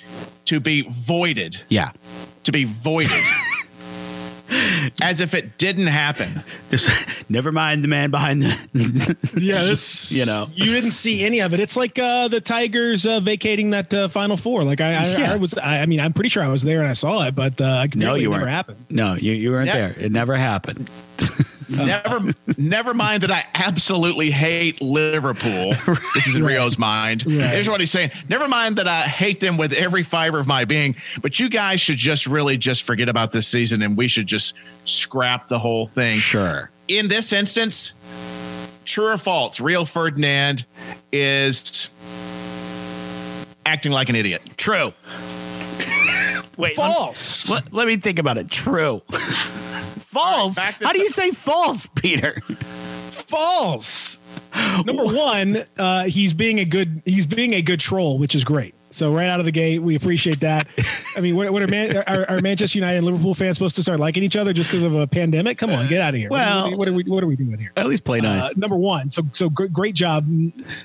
to 0.46 0.60
be 0.60 0.82
voided. 0.88 1.60
Yeah. 1.68 1.92
To 2.44 2.52
be 2.52 2.64
voided. 2.64 3.10
As 5.00 5.20
if 5.20 5.32
it 5.34 5.58
didn't 5.58 5.86
happen. 5.86 6.42
There's, 6.70 6.88
never 7.28 7.52
mind 7.52 7.84
the 7.84 7.88
man 7.88 8.10
behind 8.10 8.42
the. 8.42 9.16
Yeah. 9.40 9.62
This, 9.62 10.10
You 10.10 10.26
know. 10.26 10.48
you 10.52 10.64
didn't 10.64 10.90
see 10.90 11.22
any 11.24 11.40
of 11.40 11.54
it. 11.54 11.60
It's 11.60 11.76
like 11.76 11.96
uh, 12.00 12.26
the 12.26 12.40
Tigers 12.40 13.06
uh, 13.06 13.20
vacating 13.20 13.70
that 13.70 13.94
uh, 13.94 14.08
Final 14.08 14.36
Four. 14.36 14.64
Like 14.64 14.80
I, 14.80 14.94
I, 14.94 15.04
Yeah. 15.06 15.32
I 15.34 15.36
was, 15.36 15.54
I, 15.56 15.82
I 15.82 15.86
mean, 15.86 16.00
I'm 16.00 16.12
pretty 16.12 16.30
sure 16.30 16.42
I 16.42 16.48
was 16.48 16.62
there 16.64 16.80
and 16.80 16.88
I 16.88 16.94
saw 16.94 17.24
it, 17.28 17.36
but 17.36 17.60
uh, 17.60 17.64
I 17.64 17.88
No, 17.94 18.14
you 18.14 18.28
it 18.28 18.30
never 18.32 18.42
weren't. 18.42 18.50
happened. 18.50 18.78
No, 18.90 19.14
you, 19.14 19.32
you 19.34 19.52
weren't 19.52 19.68
Yeah. 19.68 19.74
there. 19.74 19.94
It 19.98 20.10
never 20.10 20.34
happened. 20.34 20.90
never 21.86 22.32
never 22.58 22.94
mind 22.94 23.22
that 23.22 23.30
I 23.30 23.44
absolutely 23.54 24.30
hate 24.30 24.80
Liverpool. 24.80 25.74
This 26.14 26.26
is 26.26 26.34
in 26.34 26.44
Rio's 26.44 26.78
mind. 26.78 27.24
Right. 27.24 27.50
Here's 27.50 27.68
what 27.68 27.80
he's 27.80 27.90
saying. 27.90 28.10
Never 28.28 28.48
mind 28.48 28.76
that 28.76 28.88
I 28.88 29.02
hate 29.02 29.40
them 29.40 29.56
with 29.56 29.72
every 29.72 30.02
fiber 30.02 30.38
of 30.38 30.46
my 30.46 30.64
being, 30.64 30.96
but 31.22 31.38
you 31.38 31.48
guys 31.48 31.80
should 31.80 31.98
just 31.98 32.26
really 32.26 32.56
just 32.56 32.82
forget 32.82 33.08
about 33.08 33.32
this 33.32 33.46
season 33.46 33.82
and 33.82 33.96
we 33.96 34.08
should 34.08 34.26
just 34.26 34.54
scrap 34.84 35.48
the 35.48 35.58
whole 35.58 35.86
thing. 35.86 36.16
Sure. 36.16 36.70
In 36.88 37.08
this 37.08 37.32
instance, 37.32 37.92
true 38.84 39.06
or 39.06 39.18
false, 39.18 39.60
Rio 39.60 39.84
Ferdinand 39.84 40.64
is 41.12 41.88
acting 43.64 43.92
like 43.92 44.08
an 44.08 44.16
idiot. 44.16 44.42
True. 44.56 44.92
Wait. 46.56 46.74
False. 46.74 47.48
Let, 47.48 47.72
let 47.72 47.86
me 47.86 47.96
think 47.96 48.18
about 48.18 48.36
it. 48.36 48.50
True. 48.50 49.02
False. 50.10 50.54
this 50.56 50.74
How 50.80 50.92
do 50.92 50.98
you 50.98 51.06
up. 51.06 51.10
say 51.12 51.30
false, 51.30 51.86
Peter? 51.86 52.40
false. 53.28 54.18
Number 54.84 55.04
one, 55.04 55.64
uh, 55.78 56.04
he's 56.04 56.32
being 56.32 56.58
a 56.58 56.64
good 56.64 57.02
he's 57.04 57.26
being 57.26 57.54
a 57.54 57.62
good 57.62 57.80
troll, 57.80 58.18
which 58.18 58.34
is 58.34 58.44
great. 58.44 58.74
So 58.90 59.12
right 59.12 59.28
out 59.28 59.38
of 59.38 59.46
the 59.46 59.52
gate, 59.52 59.78
we 59.78 59.94
appreciate 59.94 60.40
that. 60.40 60.66
I 61.16 61.20
mean, 61.20 61.36
what, 61.36 61.50
what 61.52 61.62
are, 61.62 61.68
Man, 61.68 61.96
are, 61.96 62.28
are 62.28 62.40
Manchester 62.40 62.78
United 62.78 62.98
and 62.98 63.06
Liverpool 63.06 63.34
fans 63.34 63.56
supposed 63.56 63.76
to 63.76 63.82
start 63.82 64.00
liking 64.00 64.24
each 64.24 64.36
other 64.36 64.52
just 64.52 64.70
because 64.70 64.82
of 64.82 64.94
a 64.94 65.06
pandemic? 65.06 65.58
Come 65.58 65.70
on, 65.70 65.86
get 65.86 66.00
out 66.00 66.14
of 66.14 66.20
here. 66.20 66.28
Well- 66.28 66.76
what, 66.76 66.88
are 66.88 66.92
we 66.92 67.04
what 67.04 67.22
are 67.22 67.26
we 67.26 67.36
doing 67.36 67.58
here? 67.58 67.72
At 67.76 67.86
least 67.86 68.04
play 68.04 68.20
nice. 68.20 68.46
Uh, 68.46 68.52
number 68.56 68.76
one, 68.76 69.10
so 69.10 69.22
so 69.32 69.48
great, 69.48 69.72
great 69.72 69.94
job. 69.94 70.26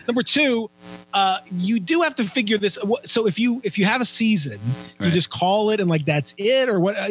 Number 0.08 0.24
two, 0.24 0.70
uh, 1.14 1.40
you 1.52 1.80
do 1.80 2.02
have 2.02 2.16
to 2.16 2.24
figure 2.24 2.58
this. 2.58 2.78
So 3.06 3.28
if 3.28 3.40
you 3.40 3.62
if 3.64 3.78
you 3.78 3.86
have 3.86 4.02
a 4.02 4.06
season, 4.06 4.60
you 5.00 5.12
just 5.12 5.30
call 5.30 5.70
it 5.72 5.80
and 5.80 5.90
like 5.90 6.06
that's 6.06 6.34
it, 6.38 6.70
or 6.70 6.80
what? 6.80 6.98
Uh, 6.98 7.08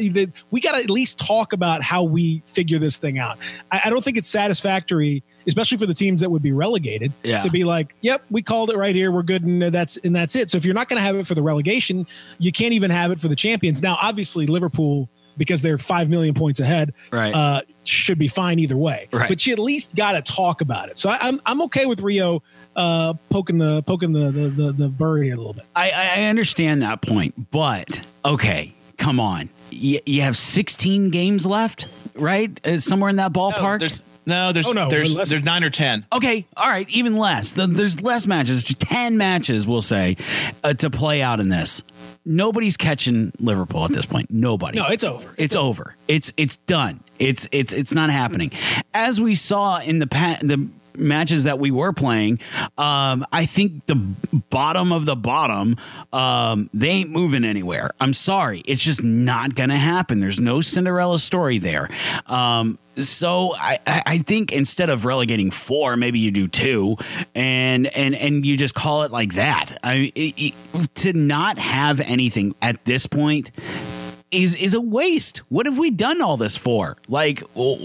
we 0.51 0.61
got 0.61 0.73
to 0.73 0.83
at 0.83 0.91
least 0.91 1.19
talk 1.19 1.53
about 1.53 1.83
how 1.83 2.03
we 2.03 2.43
figure 2.47 2.79
this 2.79 2.99
thing 2.99 3.19
out. 3.19 3.39
I, 3.71 3.83
I 3.87 3.91
don't 3.91 4.05
think 4.05 4.17
it's 4.17 4.29
satisfactory, 4.29 5.23
especially 5.47 5.79
for 5.79 5.87
the 5.87 5.95
teams 5.95 6.21
that 6.21 6.31
would 6.31 6.43
be 6.43 6.53
relegated, 6.53 7.13
Yeah. 7.23 7.41
to 7.41 7.51
be 7.51 7.65
like, 7.65 7.95
"Yep, 8.01 8.23
we 8.31 8.43
called 8.43 8.71
it 8.71 8.77
right 8.77 8.95
here. 8.95 9.11
We're 9.13 9.23
good, 9.23 9.43
and 9.45 9.63
that's 9.63 9.97
and 9.99 10.15
that's 10.15 10.37
it." 10.37 10.51
So 10.51 10.57
if 10.59 10.65
you're 10.65 10.75
not 10.75 10.89
going 10.89 10.99
to 10.99 11.05
have 11.05 11.17
it 11.17 11.27
for 11.27 11.35
the 11.35 11.43
relegation, 11.43 12.07
you 12.39 12.53
can't 12.53 12.73
even 12.73 12.91
have 12.91 13.11
it 13.11 13.21
for 13.21 13.29
the 13.29 13.37
champions. 13.37 13.83
Now, 13.83 13.99
obviously, 14.01 14.47
Liverpool. 14.47 15.09
Because 15.37 15.63
they're 15.63 15.79
five 15.79 16.09
million 16.09 16.33
points 16.33 16.61
ahead, 16.61 16.95
Right. 17.11 17.35
uh, 17.35 17.63
should 17.83 18.21
be 18.21 18.29
fine 18.29 18.61
either 18.61 18.77
way. 18.77 19.09
Right. 19.11 19.29
But 19.29 19.45
you 19.45 19.53
at 19.53 19.59
least 19.59 19.97
got 19.97 20.13
to 20.13 20.23
talk 20.23 20.61
about 20.61 20.91
it. 20.91 20.97
So 20.97 21.11
I, 21.11 21.19
I'm 21.23 21.41
I'm 21.45 21.61
okay 21.63 21.87
with 21.87 22.01
Rio 22.03 22.41
uh, 22.77 23.15
poking 23.31 23.59
the 23.59 23.83
poking 23.83 24.13
the 24.13 24.31
the, 24.31 24.49
the 24.49 24.73
the 24.73 24.89
bird 24.89 25.25
here 25.25 25.35
a 25.35 25.37
little 25.37 25.55
bit. 25.55 25.65
I, 25.75 25.91
I 25.91 26.23
understand 26.27 26.83
that 26.83 27.03
point, 27.03 27.51
but 27.51 28.01
okay, 28.25 28.75
come 28.97 29.19
on. 29.19 29.49
You, 29.73 29.99
you 30.07 30.23
have 30.23 30.37
16 30.37 31.11
games 31.11 31.45
left. 31.45 31.89
right? 32.15 32.65
Uh, 32.65 32.79
somewhere 32.79 33.11
in 33.11 33.17
that 33.17 33.33
ballpark. 33.33 33.81
there's 33.81 34.01
no, 34.27 34.53
there's 34.53 34.67
Oh, 34.69 34.73
no, 34.73 34.89
there's 34.89 35.15
less- 35.15 35.29
there's 35.29 35.43
nine 35.43 35.65
or 35.65 35.71
ten. 35.71 36.07
Okay, 36.13 36.47
all 36.57 36.69
right, 36.69 36.89
even 36.91 37.17
less. 37.17 37.53
The- 37.53 37.67
There's 37.67 38.01
less 38.03 38.27
matches, 38.27 38.65
ten 38.79 39.17
matches, 39.17 39.67
we'll 39.67 39.81
say, 39.83 40.17
uh, 40.63 40.75
to 40.75 40.91
play 40.91 41.23
out 41.23 41.41
in 41.41 41.49
this. 41.49 41.83
Nobody's 42.25 42.77
catching 42.77 43.33
Liverpool 43.39 43.85
at 43.85 43.93
this 43.93 44.07
point. 44.07 44.31
Nobody. 44.31 44.79
No, 44.79 44.87
it's 44.89 45.05
over. 45.05 45.35
It's 45.37 45.55
over. 45.55 45.95
It's 46.09 46.33
it's 46.39 46.57
done. 46.57 47.01
It's 47.19 47.47
it's 47.53 47.73
it's 47.73 47.93
not 47.93 48.11
happening. 48.11 48.51
As 48.95 49.21
we 49.21 49.35
saw 49.35 49.79
in 49.81 49.99
the 49.99 50.07
pa- 50.07 50.39
the 50.41 50.67
matches 50.97 51.45
that 51.45 51.59
we 51.59 51.71
were 51.71 51.93
playing, 51.93 52.39
um, 52.79 53.25
I 53.33 53.47
think 53.47 53.87
the 53.87 53.97
bottom 54.51 54.93
of 54.93 55.07
the 55.07 55.17
bottom, 55.17 55.77
um, 56.13 56.69
they 56.73 56.89
ain't 56.89 57.11
moving 57.11 57.45
anywhere. 57.45 57.91
I'm 58.01 58.15
sorry, 58.15 58.63
it's 58.67 58.83
just 58.83 59.03
not 59.03 59.55
gonna 59.55 59.79
happen. 59.79 60.21
There's 60.21 60.41
no 60.41 60.61
Cinderella 60.61 61.19
story 61.19 61.59
there. 61.59 61.89
Um, 62.27 62.79
so 62.97 63.55
I, 63.57 63.79
I 63.87 64.03
I 64.07 64.19
think 64.19 64.53
instead 64.53 64.89
of 64.89 65.05
relegating 65.05 65.51
four, 65.51 65.97
maybe 65.97 66.21
you 66.21 66.31
do 66.31 66.47
two, 66.47 66.97
and 67.35 67.87
and 67.89 68.15
and 68.15 68.47
you 68.47 68.57
just 68.57 68.75
call 68.75 69.03
it 69.03 69.11
like 69.11 69.35
that. 69.35 69.79
I 69.83 70.13
it, 70.15 70.35
it- 70.37 70.55
to 70.97 71.13
not 71.13 71.59
have 71.59 72.01
anything 72.01 72.55
at 72.63 72.85
this 72.85 73.07
point 73.07 73.51
is 74.35 74.55
is 74.57 74.75
a 74.75 74.81
waste. 74.81 75.39
What 75.49 75.67
have 75.67 75.79
we 75.79 75.91
done 75.91 76.21
all 76.21 76.37
this 76.37 76.57
for? 76.57 76.97
Like, 77.09 77.43
well, 77.55 77.79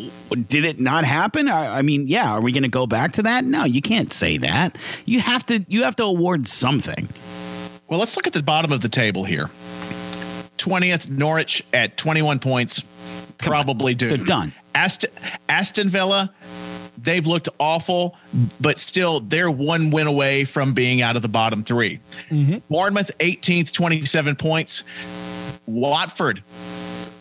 did 0.48 0.66
it 0.66 0.80
not 0.80 1.06
happen? 1.06 1.48
I, 1.48 1.80
I 1.80 1.82
mean, 1.82 2.08
yeah. 2.08 2.32
Are 2.32 2.42
we 2.42 2.52
going 2.52 2.64
to 2.64 2.70
go 2.70 2.88
back 2.88 3.14
to 3.14 3.24
that? 3.24 3.46
No, 3.46 3.64
you 3.66 3.82
can't 3.82 4.12
say 4.12 4.38
that. 4.38 4.78
You 5.06 5.22
have 5.22 5.46
to 5.48 5.66
you 5.68 5.84
have 5.84 5.96
to 5.98 6.04
award 6.04 6.48
something. 6.48 7.08
Well, 7.88 8.00
let's 8.00 8.16
look 8.16 8.28
at 8.28 8.34
the 8.34 8.44
bottom 8.44 8.72
of 8.72 8.82
the 8.82 8.90
table 8.90 9.24
here. 9.24 9.50
20th 10.58 11.10
Norwich 11.10 11.64
at 11.74 11.98
21 11.98 12.40
points. 12.40 12.84
Probably 13.38 13.96
due. 13.96 14.10
They're 14.10 14.18
done. 14.18 14.54
Aston, 14.76 15.10
Aston 15.48 15.90
Villa, 15.90 16.32
they've 16.98 17.26
looked 17.26 17.50
awful, 17.60 18.16
but 18.60 18.78
still 18.78 19.20
they're 19.20 19.50
one 19.50 19.90
win 19.90 20.08
away 20.08 20.44
from 20.44 20.74
being 20.74 21.02
out 21.02 21.16
of 21.16 21.22
the 21.22 21.28
bottom 21.28 21.64
3 21.64 22.00
mm-hmm. 22.30 22.58
Bournemouth 22.70 23.12
18th, 23.20 23.72
27 23.72 24.36
points. 24.36 24.84
Watford 25.74 26.44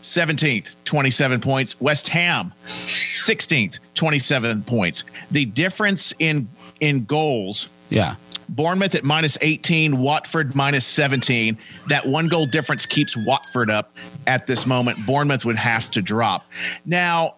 17th, 0.02 0.74
27 0.84 1.40
points. 1.40 1.80
West 1.80 2.08
Ham 2.08 2.52
16th, 2.66 3.78
27 3.94 4.62
points. 4.62 5.04
The 5.30 5.44
difference 5.44 6.12
in 6.18 6.48
in 6.80 7.04
goals 7.04 7.68
Yeah. 7.90 8.14
Bournemouth 8.50 8.94
at 8.94 9.04
minus 9.04 9.36
18, 9.42 9.98
Watford 9.98 10.54
minus 10.54 10.86
17. 10.86 11.58
That 11.88 12.06
one 12.06 12.28
goal 12.28 12.46
difference 12.46 12.86
keeps 12.86 13.14
Watford 13.14 13.68
up 13.70 13.94
at 14.26 14.46
this 14.46 14.64
moment. 14.64 15.04
Bournemouth 15.04 15.44
would 15.44 15.56
have 15.56 15.90
to 15.90 16.00
drop. 16.00 16.46
Now, 16.86 17.34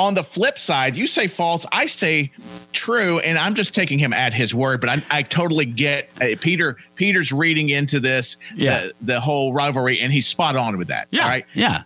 on 0.00 0.14
the 0.14 0.24
flip 0.24 0.58
side, 0.58 0.96
you 0.96 1.06
say 1.06 1.26
false, 1.26 1.66
I 1.72 1.84
say 1.86 2.32
true, 2.72 3.18
and 3.18 3.36
I'm 3.36 3.54
just 3.54 3.74
taking 3.74 3.98
him 3.98 4.14
at 4.14 4.32
his 4.32 4.54
word. 4.54 4.80
But 4.80 4.88
I, 4.88 5.02
I 5.10 5.22
totally 5.22 5.66
get 5.66 6.08
uh, 6.22 6.28
Peter. 6.40 6.78
Peter's 6.94 7.32
reading 7.32 7.68
into 7.68 8.00
this, 8.00 8.38
Yeah. 8.56 8.86
the, 8.86 8.94
the 9.02 9.20
whole 9.20 9.52
rivalry, 9.52 10.00
and 10.00 10.10
he's 10.10 10.26
spot 10.26 10.56
on 10.56 10.78
with 10.78 10.88
that. 10.88 11.08
Yeah. 11.10 11.28
Right, 11.28 11.46
Yeah. 11.54 11.82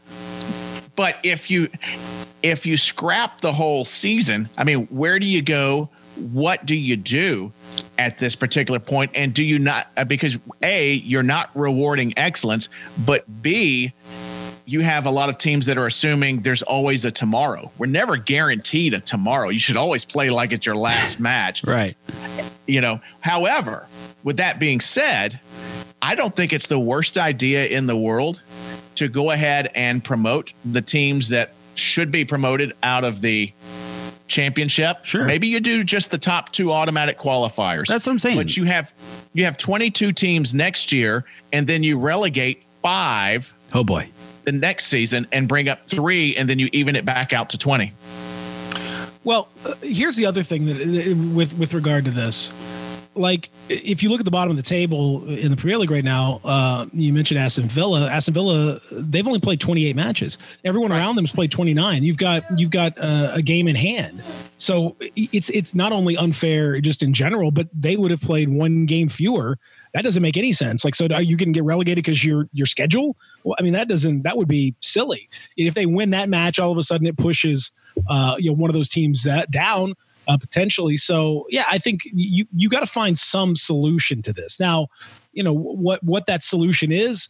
but 0.95 1.17
if 1.25 1.51
you 1.51 1.69
if 2.45 2.65
you 2.67 2.77
scrap 2.77 3.41
the 3.41 3.53
whole 3.53 3.85
season, 3.85 4.49
I 4.57 4.63
mean, 4.65 4.87
where 4.87 5.19
do 5.19 5.27
you 5.27 5.43
go? 5.43 5.89
What 6.17 6.65
do 6.67 6.77
you 6.77 6.97
do 6.97 7.51
at 7.99 8.19
this 8.19 8.37
particular 8.37 8.79
point? 8.79 9.11
And 9.17 9.35
do 9.35 9.43
you 9.43 9.59
not 9.59 9.89
uh, 9.97 10.05
because 10.05 10.39
a 10.63 10.93
you're 10.93 11.25
not 11.25 11.51
rewarding 11.57 12.15
excellence, 12.17 12.69
but 13.05 13.25
b 13.43 13.93
you 14.67 14.81
have 14.81 15.05
a 15.07 15.11
lot 15.11 15.29
of 15.29 15.37
teams 15.39 15.67
that 15.67 15.77
are 15.77 15.87
assuming 15.87 16.41
there's 16.41 16.63
always 16.63 17.05
a 17.05 17.11
tomorrow. 17.11 17.71
We're 17.77 17.87
never 17.87 18.17
guaranteed 18.17 18.95
a 18.95 19.01
tomorrow. 19.01 19.51
You 19.51 19.59
should 19.59 19.77
always 19.77 20.05
play 20.07 20.31
like 20.31 20.53
it's 20.53 20.65
your 20.65 20.77
last 20.77 21.21
match 21.31 21.63
Right. 21.65 21.97
you 22.67 22.81
know 22.81 23.01
however 23.21 23.87
with 24.23 24.39
that 24.39 24.59
being 24.59 24.81
said 24.81 25.39
i 26.01 26.15
don't 26.15 26.35
think 26.35 26.53
it's 26.55 26.67
the 26.67 26.79
worst 26.79 27.19
idea 27.19 27.67
in 27.67 27.87
the 27.87 27.97
world 27.97 28.41
to 28.95 29.07
go 29.09 29.31
ahead 29.33 29.71
and 29.75 30.03
promote 30.03 30.53
the 30.65 30.81
teams 30.81 31.29
that 31.29 31.53
should 31.75 32.11
be 32.11 32.25
promoted 32.25 32.73
out 32.83 33.05
of 33.05 33.21
the 33.21 33.53
championship 34.27 35.05
Sure. 35.05 35.25
maybe 35.25 35.47
you 35.47 35.61
do 35.61 35.85
just 35.85 36.11
the 36.11 36.17
top 36.19 36.51
two 36.53 36.73
automatic 36.73 37.19
qualifiers 37.19 37.87
That's 37.87 38.07
what 38.07 38.13
I'm 38.13 38.19
saying. 38.19 38.37
but 38.39 38.57
you 38.57 38.65
have 38.65 38.93
you 39.35 39.45
have 39.45 39.59
22 39.59 40.13
teams 40.13 40.55
next 40.55 40.91
year 40.93 41.25
and 41.53 41.67
then 41.67 41.83
you 41.83 41.99
relegate 41.99 42.65
five 42.65 43.53
Oh 43.77 43.83
boy. 43.85 44.09
The 44.45 44.53
next 44.53 44.87
season 44.87 45.27
and 45.33 45.49
bring 45.49 45.69
up 45.69 45.87
three 45.89 46.37
and 46.37 46.49
then 46.49 46.59
you 46.59 46.69
even 46.73 46.97
it 46.97 47.05
back 47.05 47.33
out 47.33 47.51
to 47.51 47.59
20 47.59 47.93
Well, 49.25 49.49
uh, 49.67 49.75
here's 49.83 50.17
the 50.17 50.27
other 50.27 50.43
thing 50.43 50.67
that 50.67 50.77
uh, 50.77 51.35
with 51.35 51.57
with 51.59 51.73
regard 51.75 52.05
to 52.05 52.11
this, 52.11 52.53
like 53.15 53.51
if 53.69 54.03
you 54.03 54.09
look 54.09 54.21
at 54.21 54.25
the 54.25 54.31
bottom 54.31 54.51
of 54.51 54.57
the 54.57 54.63
table 54.63 55.25
in 55.29 55.51
the 55.51 55.57
Premier 55.57 55.79
League 55.79 55.91
right 55.91 56.05
now, 56.05 56.41
uh, 56.45 56.87
you 56.93 57.13
mentioned 57.13 57.39
Aston 57.39 57.67
Villa. 57.67 58.11
Aston 58.11 58.35
Villa, 58.35 58.81
they've 58.91 59.27
only 59.27 59.41
played 59.41 59.61
28 59.61 59.97
matches. 59.97 60.39
Everyone 60.65 60.93
around 60.93 61.17
them 61.17 61.25
has 61.25 61.33
played 61.33 61.51
29. 61.51 62.03
You've 62.03 62.17
got 62.17 62.45
you've 62.57 62.71
got 62.71 62.99
uh, 62.99 63.33
a 63.35 63.43
game 63.43 63.69
in 63.69 63.77
hand, 63.77 64.23
so 64.57 64.97
it's 65.01 65.51
it's 65.51 65.75
not 65.75 65.93
only 65.93 66.17
unfair 66.17 66.81
just 66.81 67.03
in 67.03 67.13
general, 67.13 67.51
but 67.51 67.69
they 67.73 67.97
would 67.97 68.11
have 68.11 68.21
played 68.21 68.49
one 68.49 68.87
game 68.87 69.09
fewer. 69.09 69.59
That 69.93 70.03
doesn't 70.03 70.23
make 70.23 70.37
any 70.37 70.53
sense. 70.53 70.85
Like, 70.85 70.97
so 70.97 71.07
are 71.15 71.23
you 71.23 71.37
going 71.37 71.53
to 71.53 71.57
get 71.57 71.65
relegated 71.65 72.05
because 72.05 72.25
your 72.25 72.49
your 72.53 72.67
schedule? 72.67 73.17
Well, 73.45 73.57
I 73.59 73.63
mean, 73.63 73.75
that 73.75 73.89
doesn't 73.89 74.23
that 74.23 74.37
would 74.37 74.49
be 74.49 74.75
silly. 74.81 75.29
If 75.57 75.75
they 75.75 75.87
win 75.87 76.11
that 76.11 76.29
match, 76.29 76.59
all 76.59 76.73
of 76.73 76.79
a 76.79 76.83
sudden 76.83 77.07
it 77.07 77.17
pushes 77.17 77.71
uh, 78.09 78.37
you 78.39 78.51
know 78.51 78.57
one 78.57 78.71
of 78.71 78.75
those 78.75 78.89
teams 78.89 79.23
that 79.25 79.51
down 79.51 79.95
uh, 80.29 80.39
potentially. 80.39 80.97
So 80.97 81.47
yeah, 81.49 81.67
I 81.71 81.79
think 81.79 82.03
you 82.05 82.47
you 82.55 82.69
got 82.69 82.81
to 82.81 82.87
find 82.87 83.19
some 83.19 83.57
solution 83.57 84.23
to 84.23 84.33
this. 84.33 84.59
Now, 84.59 84.89
you 85.33 85.43
know 85.43 85.53
what 85.53 86.03
what 86.03 86.27
that 86.27 86.43
solution 86.43 86.93
is. 86.93 87.29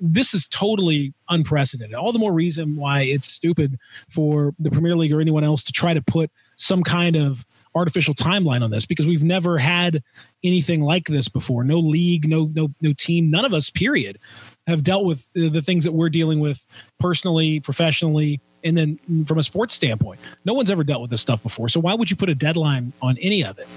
This 0.00 0.34
is 0.34 0.46
totally 0.48 1.12
unprecedented. 1.28 1.94
All 1.94 2.12
the 2.12 2.18
more 2.18 2.32
reason 2.32 2.76
why 2.76 3.02
it's 3.02 3.28
stupid 3.28 3.78
for 4.08 4.54
the 4.58 4.70
Premier 4.70 4.96
League 4.96 5.12
or 5.12 5.20
anyone 5.20 5.44
else 5.44 5.62
to 5.64 5.72
try 5.72 5.94
to 5.94 6.02
put 6.02 6.30
some 6.56 6.82
kind 6.82 7.16
of 7.16 7.44
artificial 7.74 8.14
timeline 8.14 8.62
on 8.62 8.70
this 8.70 8.84
because 8.84 9.06
we've 9.06 9.24
never 9.24 9.56
had 9.58 10.02
anything 10.44 10.82
like 10.82 11.06
this 11.06 11.28
before. 11.28 11.64
No 11.64 11.78
league, 11.78 12.28
no 12.28 12.50
no 12.54 12.68
no 12.80 12.92
team, 12.92 13.30
none 13.30 13.44
of 13.44 13.54
us 13.54 13.70
period 13.70 14.18
have 14.66 14.82
dealt 14.82 15.04
with 15.04 15.28
the 15.34 15.48
the 15.48 15.62
things 15.62 15.84
that 15.84 15.92
we're 15.92 16.10
dealing 16.10 16.40
with 16.40 16.64
personally, 16.98 17.60
professionally, 17.60 18.40
and 18.64 18.76
then 18.76 18.98
from 19.26 19.38
a 19.38 19.42
sports 19.42 19.74
standpoint. 19.74 20.20
No 20.44 20.54
one's 20.54 20.70
ever 20.70 20.84
dealt 20.84 21.02
with 21.02 21.10
this 21.10 21.20
stuff 21.20 21.42
before. 21.42 21.68
So 21.68 21.80
why 21.80 21.94
would 21.94 22.10
you 22.10 22.16
put 22.16 22.28
a 22.28 22.34
deadline 22.34 22.92
on 23.02 23.16
any 23.20 23.44
of 23.44 23.58
it? 23.58 23.68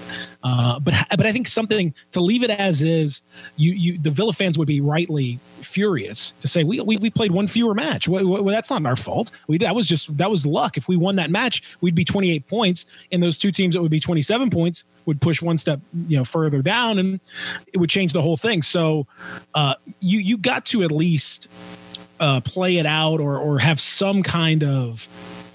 Uh, 0.42 0.78
but 0.80 0.94
but 1.10 1.26
I 1.26 1.32
think 1.32 1.48
something 1.48 1.94
to 2.12 2.20
leave 2.20 2.42
it 2.42 2.50
as 2.50 2.82
is. 2.82 3.22
You 3.56 3.72
you 3.72 3.98
the 3.98 4.10
Villa 4.10 4.32
fans 4.32 4.58
would 4.58 4.68
be 4.68 4.80
rightly 4.80 5.38
furious 5.62 6.32
to 6.40 6.48
say 6.48 6.64
we 6.64 6.80
we, 6.80 6.96
we 6.98 7.10
played 7.10 7.32
one 7.32 7.46
fewer 7.46 7.74
match. 7.74 8.08
Well, 8.08 8.26
well, 8.26 8.44
that's 8.44 8.70
not 8.70 8.84
our 8.86 8.96
fault. 8.96 9.30
We 9.48 9.58
that 9.58 9.74
was 9.74 9.88
just 9.88 10.16
that 10.16 10.30
was 10.30 10.46
luck. 10.46 10.76
If 10.76 10.88
we 10.88 10.96
won 10.96 11.16
that 11.16 11.30
match, 11.30 11.62
we'd 11.80 11.94
be 11.94 12.04
28 12.04 12.46
points, 12.46 12.86
and 13.12 13.22
those 13.22 13.38
two 13.38 13.50
teams 13.50 13.74
that 13.74 13.82
would 13.82 13.90
be 13.90 14.00
27 14.00 14.50
points 14.50 14.84
would 15.06 15.20
push 15.20 15.40
one 15.40 15.58
step 15.58 15.80
you 16.08 16.16
know 16.16 16.24
further 16.24 16.62
down, 16.62 16.98
and 16.98 17.20
it 17.72 17.78
would 17.78 17.90
change 17.90 18.12
the 18.12 18.22
whole 18.22 18.36
thing. 18.36 18.62
So 18.62 19.06
uh, 19.54 19.74
you 20.00 20.18
you 20.18 20.36
got 20.36 20.66
to 20.66 20.82
at 20.82 20.92
least 20.92 21.48
uh, 22.20 22.40
play 22.40 22.78
it 22.78 22.86
out 22.86 23.20
or 23.20 23.38
or 23.38 23.58
have 23.58 23.80
some 23.80 24.22
kind 24.22 24.64
of 24.64 25.06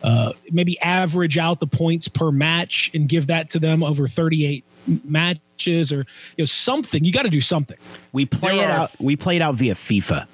uh, 0.03 0.31
maybe 0.51 0.79
average 0.79 1.37
out 1.37 1.59
the 1.59 1.67
points 1.67 2.07
per 2.07 2.31
match 2.31 2.89
and 2.93 3.07
give 3.07 3.27
that 3.27 3.49
to 3.51 3.59
them 3.59 3.83
over 3.83 4.07
38 4.07 4.63
matches 5.05 5.91
or 5.91 5.97
you 6.37 6.41
know 6.41 6.45
something. 6.45 7.03
You 7.05 7.11
got 7.11 7.23
to 7.23 7.29
do 7.29 7.41
something. 7.41 7.77
We 8.11 8.25
play 8.25 8.57
There 8.57 8.67
it 8.69 8.71
are- 8.71 8.79
out. 8.83 8.91
We 8.99 9.15
played 9.15 9.41
out 9.41 9.55
via 9.55 9.73
FIFA. 9.75 10.27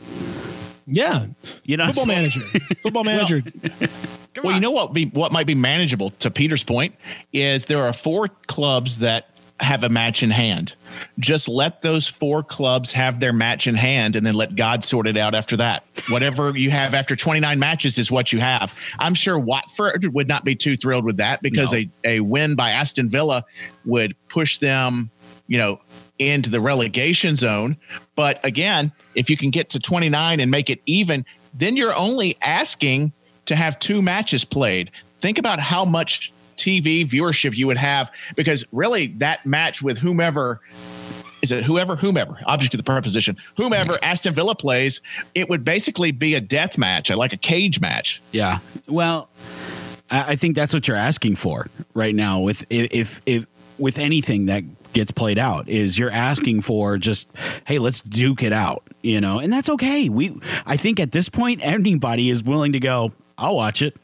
Yeah, 0.90 1.26
You 1.66 1.76
know, 1.76 1.88
football 1.88 2.06
manager, 2.06 2.40
football 2.82 3.04
manager. 3.04 3.44
Well, 4.42 4.54
you 4.56 4.62
know 4.62 4.72
what 4.72 4.94
be 4.94 5.08
what 5.08 5.34
might 5.34 5.46
be 5.46 5.54
manageable 5.56 6.12
to 6.12 6.32
Peter's 6.32 6.64
point 6.64 6.96
is 7.34 7.66
there 7.66 7.84
are 7.84 7.92
four 7.92 8.30
clubs 8.48 9.00
that 9.00 9.30
have 9.60 9.84
a 9.84 9.90
match 9.90 10.22
in 10.22 10.30
hand. 10.30 10.76
Just 11.20 11.48
let 11.50 11.82
those 11.82 12.08
four 12.08 12.44
clubs 12.44 12.92
have 12.92 13.20
their 13.20 13.34
match 13.34 13.66
in 13.66 13.76
hand 13.76 14.16
and 14.16 14.26
then 14.26 14.36
let 14.36 14.56
God 14.56 14.84
sort 14.84 15.08
it 15.08 15.18
out 15.18 15.34
after 15.34 15.58
that. 15.58 15.84
Whatever 16.10 16.50
you 16.58 16.70
have 16.70 16.94
after 16.94 17.16
29 17.16 17.58
matches 17.58 17.98
is 17.98 18.12
what 18.12 18.32
you 18.32 18.40
have. 18.40 18.74
I'm 19.00 19.16
sure 19.16 19.40
Watford 19.40 20.14
would 20.14 20.28
not 20.28 20.44
be 20.44 20.56
too 20.56 20.78
thrilled 20.78 21.06
with 21.06 21.18
that 21.18 21.42
because 21.42 21.74
No. 21.74 21.80
a, 21.80 21.90
a 22.06 22.20
win 22.20 22.56
by 22.56 22.72
Aston 22.72 23.10
Villa 23.10 23.44
would 23.86 24.16
push 24.30 24.60
them, 24.60 25.10
you 25.48 25.58
know, 25.58 25.80
into 26.20 26.50
the 26.50 26.62
relegation 26.62 27.36
zone. 27.36 27.78
But 28.16 28.40
again, 28.44 28.92
if 29.16 29.30
you 29.30 29.38
can 29.38 29.50
get 29.50 29.70
to 29.70 29.80
29 29.80 30.40
and 30.40 30.52
make 30.52 30.70
it 30.70 30.82
even, 30.86 31.26
then 31.54 31.76
you're 31.78 31.96
only 31.96 32.38
asking 32.44 33.12
to 33.46 33.56
have 33.56 33.80
two 33.80 34.02
matches 34.02 34.44
played. 34.46 34.92
Think 35.22 35.40
about 35.40 35.60
how 35.60 35.84
much 35.86 36.32
TV 36.58 37.08
viewership 37.08 37.56
you 37.56 37.68
would 37.68 37.78
have 37.78 38.12
because 38.36 38.66
really 38.72 39.08
that 39.08 39.46
match 39.46 39.82
with 39.82 39.98
whomever 39.98 40.62
is 41.42 41.52
it 41.52 41.64
whoever, 41.64 41.96
whomever, 41.96 42.40
object 42.46 42.74
of 42.74 42.80
the 42.80 42.84
preposition, 42.84 43.38
whomever 43.56 43.98
Aston 44.02 44.34
Villa 44.34 44.56
plays, 44.56 45.02
it 45.36 45.48
would 45.50 45.64
basically 45.64 46.12
be 46.12 46.34
a 46.34 46.42
death 46.42 46.78
match, 46.78 47.12
like 47.12 47.32
a 47.32 47.38
cage 47.38 47.80
match. 47.80 48.22
Yeah. 48.32 48.60
Well, 48.88 49.30
I, 50.10 50.34
I 50.34 50.36
think 50.36 50.56
that's 50.56 50.74
what 50.74 50.88
you're 50.88 50.98
asking 50.98 51.36
for 51.36 51.68
right 51.94 52.16
now 52.16 52.40
with 52.40 52.66
if, 52.72 52.92
if, 52.92 53.22
if 53.26 53.46
with 53.78 54.00
anything 54.00 54.48
that 54.48 54.64
gets 54.94 55.12
played 55.12 55.38
out 55.38 55.70
is 55.70 56.00
you're 56.00 56.10
asking 56.10 56.62
for 56.62 56.98
just 56.98 57.30
hey 57.68 57.78
let's 57.78 58.02
duke 58.02 58.42
it 58.42 58.52
out 58.52 58.82
you 59.04 59.22
know 59.22 59.38
and 59.38 59.54
that's 59.54 59.70
okay 59.70 60.10
we 60.10 60.36
i 60.66 60.76
think 60.76 61.00
at 61.00 61.12
this 61.12 61.30
point 61.30 61.60
anybody 61.62 62.32
is 62.32 62.44
willing 62.44 62.72
to 62.72 62.80
go 62.80 63.12
i'll 63.38 63.56
watch 63.56 63.84
it 63.84 63.96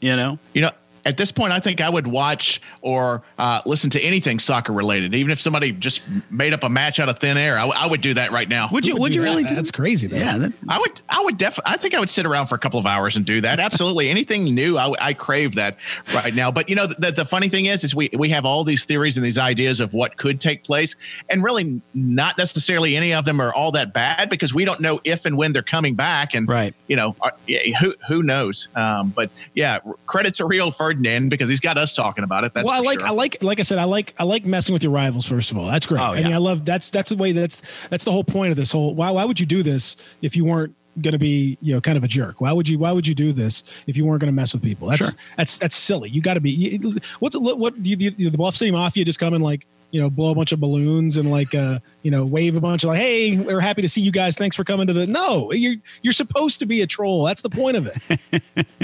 you 0.00 0.14
know 0.14 0.38
You 0.52 0.62
know, 0.62 0.70
at 1.08 1.16
this 1.16 1.32
point, 1.32 1.52
I 1.52 1.58
think 1.60 1.80
I 1.80 1.88
would 1.88 2.06
watch 2.06 2.60
or 2.82 3.22
uh, 3.38 3.60
listen 3.66 3.90
to 3.90 4.00
anything 4.00 4.38
soccer 4.38 4.72
related, 4.72 5.14
even 5.14 5.30
if 5.32 5.40
somebody 5.40 5.72
just 5.72 6.02
made 6.30 6.52
up 6.52 6.62
a 6.64 6.68
match 6.68 7.00
out 7.00 7.08
of 7.08 7.18
thin 7.18 7.36
air. 7.36 7.56
I, 7.56 7.62
w- 7.62 7.78
I 7.80 7.86
would 7.86 8.00
do 8.00 8.14
that 8.14 8.30
right 8.30 8.48
now. 8.48 8.68
would 8.70 8.86
you 8.86 8.94
Who 8.94 9.00
would 9.00 9.14
you 9.14 9.20
do 9.22 9.24
really 9.24 9.42
that? 9.42 9.48
do 9.48 9.54
That's 9.54 9.70
crazy. 9.70 10.06
Though. 10.06 10.16
yeah 10.16 10.38
that, 10.38 10.52
I 10.68 10.78
would, 10.78 11.00
I 11.08 11.22
would 11.22 11.38
definitely, 11.38 11.72
I 11.72 11.76
think 11.78 11.94
I 11.94 12.00
would 12.00 12.10
sit 12.10 12.26
around 12.26 12.46
for 12.48 12.54
a 12.54 12.58
couple 12.58 12.78
of 12.78 12.86
hours 12.86 13.16
and 13.16 13.24
do 13.24 13.40
that. 13.40 13.58
Absolutely. 13.58 14.08
Anything 14.10 14.44
new, 14.54 14.76
I, 14.76 14.92
I 15.00 15.14
crave 15.14 15.54
that 15.54 15.76
right 16.14 16.34
now. 16.34 16.50
But 16.50 16.68
you 16.68 16.74
know, 16.76 16.86
the, 16.86 17.10
the 17.10 17.24
funny 17.24 17.48
thing 17.48 17.64
is, 17.66 17.84
is 17.84 17.94
we, 17.94 18.10
we 18.12 18.28
have 18.28 18.44
all 18.44 18.64
these 18.64 18.84
theories 18.84 19.16
and 19.16 19.24
these 19.24 19.38
ideas 19.38 19.80
of 19.80 19.94
what 19.94 20.16
could 20.18 20.40
take 20.40 20.62
place 20.64 20.94
and 21.30 21.42
really 21.42 21.80
not 21.94 22.36
necessarily 22.36 22.96
any 22.96 23.14
of 23.14 23.24
them 23.24 23.40
are 23.40 23.52
all 23.54 23.72
that 23.72 23.92
bad 23.94 24.28
because 24.28 24.52
we 24.52 24.64
don't 24.64 24.80
know 24.80 25.00
if 25.04 25.24
and 25.24 25.36
when 25.36 25.52
they're 25.52 25.62
coming 25.62 25.94
back. 25.94 26.34
And, 26.34 26.46
Right. 26.48 26.74
you 26.86 26.96
know, 26.96 27.16
uh, 27.22 27.30
yeah, 27.46 27.78
who, 27.78 27.94
who 28.08 28.22
knows? 28.22 28.68
Um, 28.74 29.10
but 29.14 29.30
yeah, 29.54 29.78
credit 30.06 30.34
to 30.34 30.44
Rio 30.44 30.70
Ferdinand 30.70 30.97
because 31.02 31.48
he's 31.48 31.60
got 31.60 31.78
us 31.78 31.94
talking 31.94 32.24
about 32.24 32.44
it. 32.44 32.54
That's 32.54 32.66
well, 32.66 32.74
I 32.74 32.80
like, 32.80 33.00
sure. 33.00 33.08
I 33.08 33.12
like, 33.12 33.42
like 33.42 33.60
I 33.60 33.62
said, 33.62 33.78
I 33.78 33.84
like, 33.84 34.14
I 34.18 34.24
like 34.24 34.44
messing 34.44 34.72
with 34.72 34.82
your 34.82 34.92
rivals. 34.92 35.26
First 35.26 35.50
of 35.50 35.58
all, 35.58 35.66
that's 35.66 35.86
great. 35.86 36.00
Oh, 36.00 36.12
I 36.12 36.22
mean. 36.22 36.32
I 36.32 36.38
love 36.38 36.64
that's 36.64 36.90
that's 36.90 37.10
the 37.10 37.16
way 37.16 37.32
that's 37.32 37.62
that's 37.90 38.04
the 38.04 38.12
whole 38.12 38.24
point 38.24 38.50
of 38.50 38.56
this 38.56 38.72
whole. 38.72 38.94
Why 38.94 39.10
why 39.10 39.24
would 39.24 39.40
you 39.40 39.46
do 39.46 39.62
this 39.62 39.96
if 40.22 40.36
you 40.36 40.44
weren't 40.44 40.74
going 41.00 41.12
to 41.12 41.18
be 41.18 41.56
you 41.60 41.74
know 41.74 41.80
kind 41.80 41.96
of 41.96 42.04
a 42.04 42.08
jerk? 42.08 42.40
Why 42.40 42.52
would 42.52 42.68
you 42.68 42.78
Why 42.78 42.92
would 42.92 43.06
you 43.06 43.14
do 43.14 43.32
this 43.32 43.62
if 43.86 43.96
you 43.96 44.04
weren't 44.04 44.20
going 44.20 44.32
to 44.32 44.36
mess 44.36 44.52
with 44.52 44.62
people? 44.62 44.88
That's 44.88 44.98
Sure. 44.98 45.08
that's 45.36 45.58
that's 45.58 45.76
silly. 45.76 46.10
You 46.10 46.20
got 46.20 46.34
to 46.34 46.40
be. 46.40 46.78
What's 47.20 47.36
what 47.36 47.76
you, 47.78 47.96
you, 47.96 48.30
the 48.30 48.38
Bluff 48.38 48.56
City 48.56 48.70
Mafia 48.70 49.04
just 49.04 49.18
come 49.18 49.34
and 49.34 49.42
like 49.42 49.66
you 49.90 50.00
know 50.00 50.10
blow 50.10 50.30
a 50.30 50.34
bunch 50.34 50.52
of 50.52 50.60
balloons 50.60 51.16
and 51.16 51.30
like 51.30 51.54
uh 51.54 51.78
you 52.02 52.10
know 52.10 52.26
wave 52.26 52.56
a 52.56 52.60
bunch 52.60 52.84
of 52.84 52.88
like 52.88 53.00
hey 53.00 53.38
we're 53.38 53.60
happy 53.60 53.80
to 53.82 53.88
see 53.88 54.00
you 54.00 54.12
guys. 54.12 54.36
Thanks 54.36 54.54
for 54.54 54.64
coming 54.64 54.86
to 54.86 54.92
the 54.92 55.06
no 55.06 55.50
you're 55.52 55.76
you're 56.02 56.12
supposed 56.12 56.58
to 56.58 56.66
be 56.66 56.82
a 56.82 56.86
troll. 56.86 57.24
That's 57.24 57.42
the 57.42 57.50
point 57.50 57.76
of 57.76 57.90
it. 57.92 58.42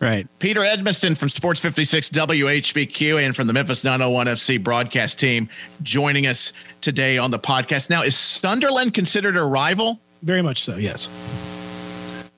Right. 0.00 0.26
Peter 0.38 0.60
Edmiston 0.60 1.16
from 1.16 1.28
Sports 1.28 1.60
56 1.60 2.08
WHBQ 2.10 3.24
and 3.24 3.36
from 3.36 3.46
the 3.46 3.52
Memphis 3.52 3.84
901 3.84 4.26
FC 4.26 4.62
broadcast 4.62 5.18
team 5.20 5.48
joining 5.82 6.26
us 6.26 6.52
today 6.80 7.18
on 7.18 7.30
the 7.30 7.38
podcast. 7.38 7.90
Now, 7.90 8.02
is 8.02 8.16
Sunderland 8.16 8.94
considered 8.94 9.36
a 9.36 9.44
rival? 9.44 10.00
very 10.22 10.42
much 10.42 10.62
so 10.62 10.76
yes. 10.76 11.06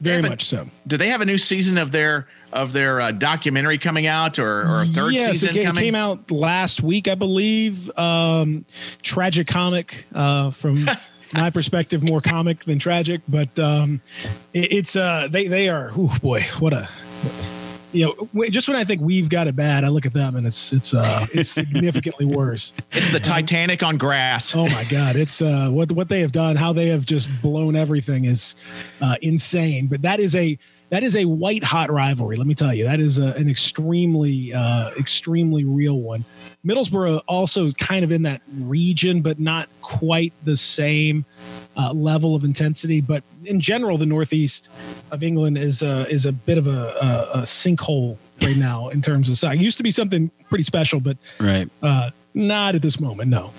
Very 0.01 0.17
Yeah, 0.17 0.23
but 0.23 0.29
much 0.31 0.45
so. 0.45 0.67
Do 0.87 0.97
they 0.97 1.09
have 1.09 1.21
a 1.21 1.25
new 1.25 1.39
season 1.39 1.79
of 1.79 1.93
their 1.93 2.27
of 2.53 2.73
their 2.73 3.01
uh, 3.01 3.11
documentary 3.13 3.79
coming 3.79 4.07
out 4.07 4.39
or, 4.39 4.63
or 4.63 4.83
a 4.83 4.87
third 4.87 5.15
yes, 5.15 5.33
season 5.33 5.51
it 5.51 5.53
came, 5.53 5.65
coming? 5.65 5.85
came 5.85 5.95
out 5.95 6.31
last 6.31 6.83
week, 6.83 7.09
I 7.09 7.15
believe. 7.15 7.91
Um, 7.99 8.65
tragic 9.03 9.47
comic 9.47 10.05
uh, 10.15 10.51
from 10.51 10.89
my 11.35 11.51
perspective, 11.51 12.03
more 12.03 12.21
comic 12.21 12.65
than 12.65 12.79
tragic, 12.79 13.21
but 13.29 13.59
um, 13.59 14.01
it, 14.53 14.73
it's 14.73 14.97
uh, 14.97 15.29
they 15.31 15.47
they 15.47 15.69
are. 15.69 15.93
Oh 15.97 16.17
boy, 16.21 16.43
what 16.59 16.73
a 16.73 16.89
you 17.93 18.07
know. 18.07 18.49
Just 18.51 18.69
when 18.69 18.77
I 18.77 18.85
think 18.85 19.01
we've 19.01 19.29
got 19.29 19.47
it 19.47 19.57
bad, 19.57 19.85
I 19.85 19.89
look 19.89 20.07
at 20.07 20.13
them 20.13 20.37
and 20.37 20.47
it's 20.47 20.73
it's 20.73 20.95
uh, 20.95 21.27
it's 21.33 21.51
significantly 21.61 22.27
worse. 22.27 22.73
It's 22.93 23.13
the 23.13 23.21
Titanic 23.21 23.83
on 23.83 23.97
grass. 23.97 24.55
Oh 24.55 24.67
my 24.67 24.85
God, 24.85 25.17
it's 25.17 25.41
uh, 25.41 25.69
what 25.71 25.93
what 25.93 26.09
they 26.09 26.21
have 26.21 26.33
done, 26.33 26.57
how 26.57 26.73
they 26.73 26.89
have 26.89 27.05
just 27.05 27.29
blown 27.41 27.77
everything 27.77 28.25
is 28.25 28.57
uh, 29.01 29.17
insane. 29.23 29.87
But 29.87 30.03
that 30.03 30.21
is 30.21 30.35
a 30.35 30.59
that 30.93 31.03
is 31.03 31.17
a 31.17 31.25
white 31.25 31.65
hot 31.65 31.91
rivalry. 31.91 32.37
Let 32.37 32.47
me 32.47 32.53
tell 32.53 32.75
you, 32.75 32.85
that 32.85 33.01
is 33.01 33.17
a, 33.17 33.33
an 33.33 33.49
extremely 33.49 34.53
uh, 34.53 34.91
extremely 34.99 35.65
real 35.65 35.99
one. 35.99 36.23
Middlesbrough 36.67 37.23
also 37.27 37.65
is 37.65 37.73
kind 37.73 38.05
of 38.05 38.13
in 38.13 38.23
that 38.25 38.43
region, 38.59 39.23
but 39.23 39.41
not 39.41 39.71
quite 39.81 40.35
the 40.45 40.55
same 40.55 41.25
uh, 41.79 41.95
level 41.95 42.35
of 42.35 42.45
intensity. 42.45 43.01
But 43.01 43.25
in 43.47 43.59
general, 43.59 43.97
the 43.97 44.05
northeast 44.05 44.69
of 45.11 45.23
England 45.23 45.57
is 45.57 45.83
uh, 45.83 46.05
is 46.11 46.27
a 46.27 46.33
bit 46.33 46.59
of 46.59 46.67
a, 46.67 46.71
a, 46.71 47.39
a 47.39 47.43
sinkhole 47.45 48.19
right 48.43 48.59
now 48.59 48.91
in 48.91 49.01
terms 49.01 49.31
of 49.31 49.39
size. 49.39 49.55
It 49.55 49.63
used 49.63 49.79
to 49.79 49.83
be 49.83 49.91
something 49.91 50.31
pretty 50.51 50.65
special, 50.65 51.01
but 51.01 51.17
right 51.41 51.71
uh, 51.83 52.11
not 52.35 52.75
at 52.75 52.83
this 52.83 53.01
moment. 53.01 53.31
No. 53.31 53.51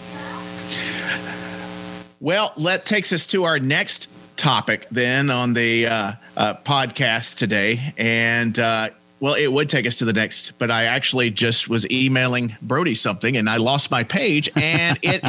Well, 2.20 2.54
that 2.60 2.86
takes 2.86 3.12
us 3.12 3.26
to 3.28 3.44
our 3.44 3.60
next 3.60 4.08
topic 4.38 4.88
then 4.92 5.30
on 5.30 5.54
the 5.54 5.88
uh, 5.88 6.12
uh, 6.38 6.54
podcast 6.66 7.36
today. 7.36 7.94
And 7.98 8.58
uh, 8.60 8.90
well, 9.20 9.36
it 9.36 9.48
would 9.48 9.70
take 9.70 9.88
us 9.88 9.98
to 10.00 10.06
the 10.06 10.12
next, 10.14 10.52
but 10.60 10.70
I 10.70 10.84
actually 10.86 11.30
just 11.32 11.70
was 11.70 11.90
emailing 11.90 12.56
Brody 12.62 12.94
something 12.96 13.38
and 13.38 13.50
I 13.50 13.56
lost 13.58 13.90
my 13.90 14.04
page 14.04 14.50
and 14.58 15.00
it, 15.02 15.22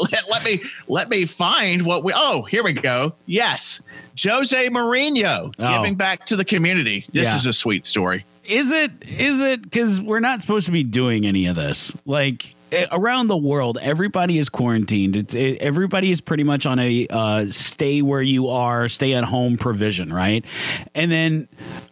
let, 0.12 0.30
let 0.30 0.44
me 0.44 0.62
let 0.88 1.08
me 1.10 1.26
find 1.26 1.82
what 1.82 2.02
we 2.02 2.12
oh, 2.14 2.42
here 2.42 2.62
we 2.64 2.72
go. 2.72 3.14
Yes. 3.26 3.80
Jose 4.22 4.68
Mourinho 4.70 5.54
Oh. 5.58 5.76
giving 5.76 5.94
back 5.96 6.24
to 6.26 6.36
the 6.36 6.44
community. 6.44 7.04
This 7.12 7.26
Yeah. 7.26 7.36
is 7.36 7.46
a 7.46 7.52
sweet 7.52 7.86
story. 7.86 8.24
Is 8.44 8.72
it? 8.72 8.90
Is 9.02 9.40
it? 9.40 9.62
Because 9.62 10.00
we're 10.00 10.18
not 10.20 10.40
supposed 10.40 10.66
to 10.66 10.72
be 10.72 10.82
doing 10.82 11.24
any 11.26 11.46
of 11.46 11.54
this. 11.54 11.96
Like 12.06 12.54
around 12.90 13.28
the 13.28 13.36
world, 13.36 13.78
everybody 13.80 14.38
is 14.38 14.48
quarantined. 14.48 15.16
It's 15.16 15.34
it, 15.34 15.58
everybody 15.58 16.10
is 16.10 16.20
pretty 16.20 16.44
much 16.44 16.66
on 16.66 16.78
a 16.78 17.06
uh, 17.10 17.46
stay 17.50 18.02
where 18.02 18.22
you 18.22 18.48
are, 18.48 18.88
stay 18.88 19.14
at 19.14 19.24
home 19.24 19.56
provision, 19.56 20.12
right? 20.12 20.44
And 20.94 21.10
then 21.10 21.48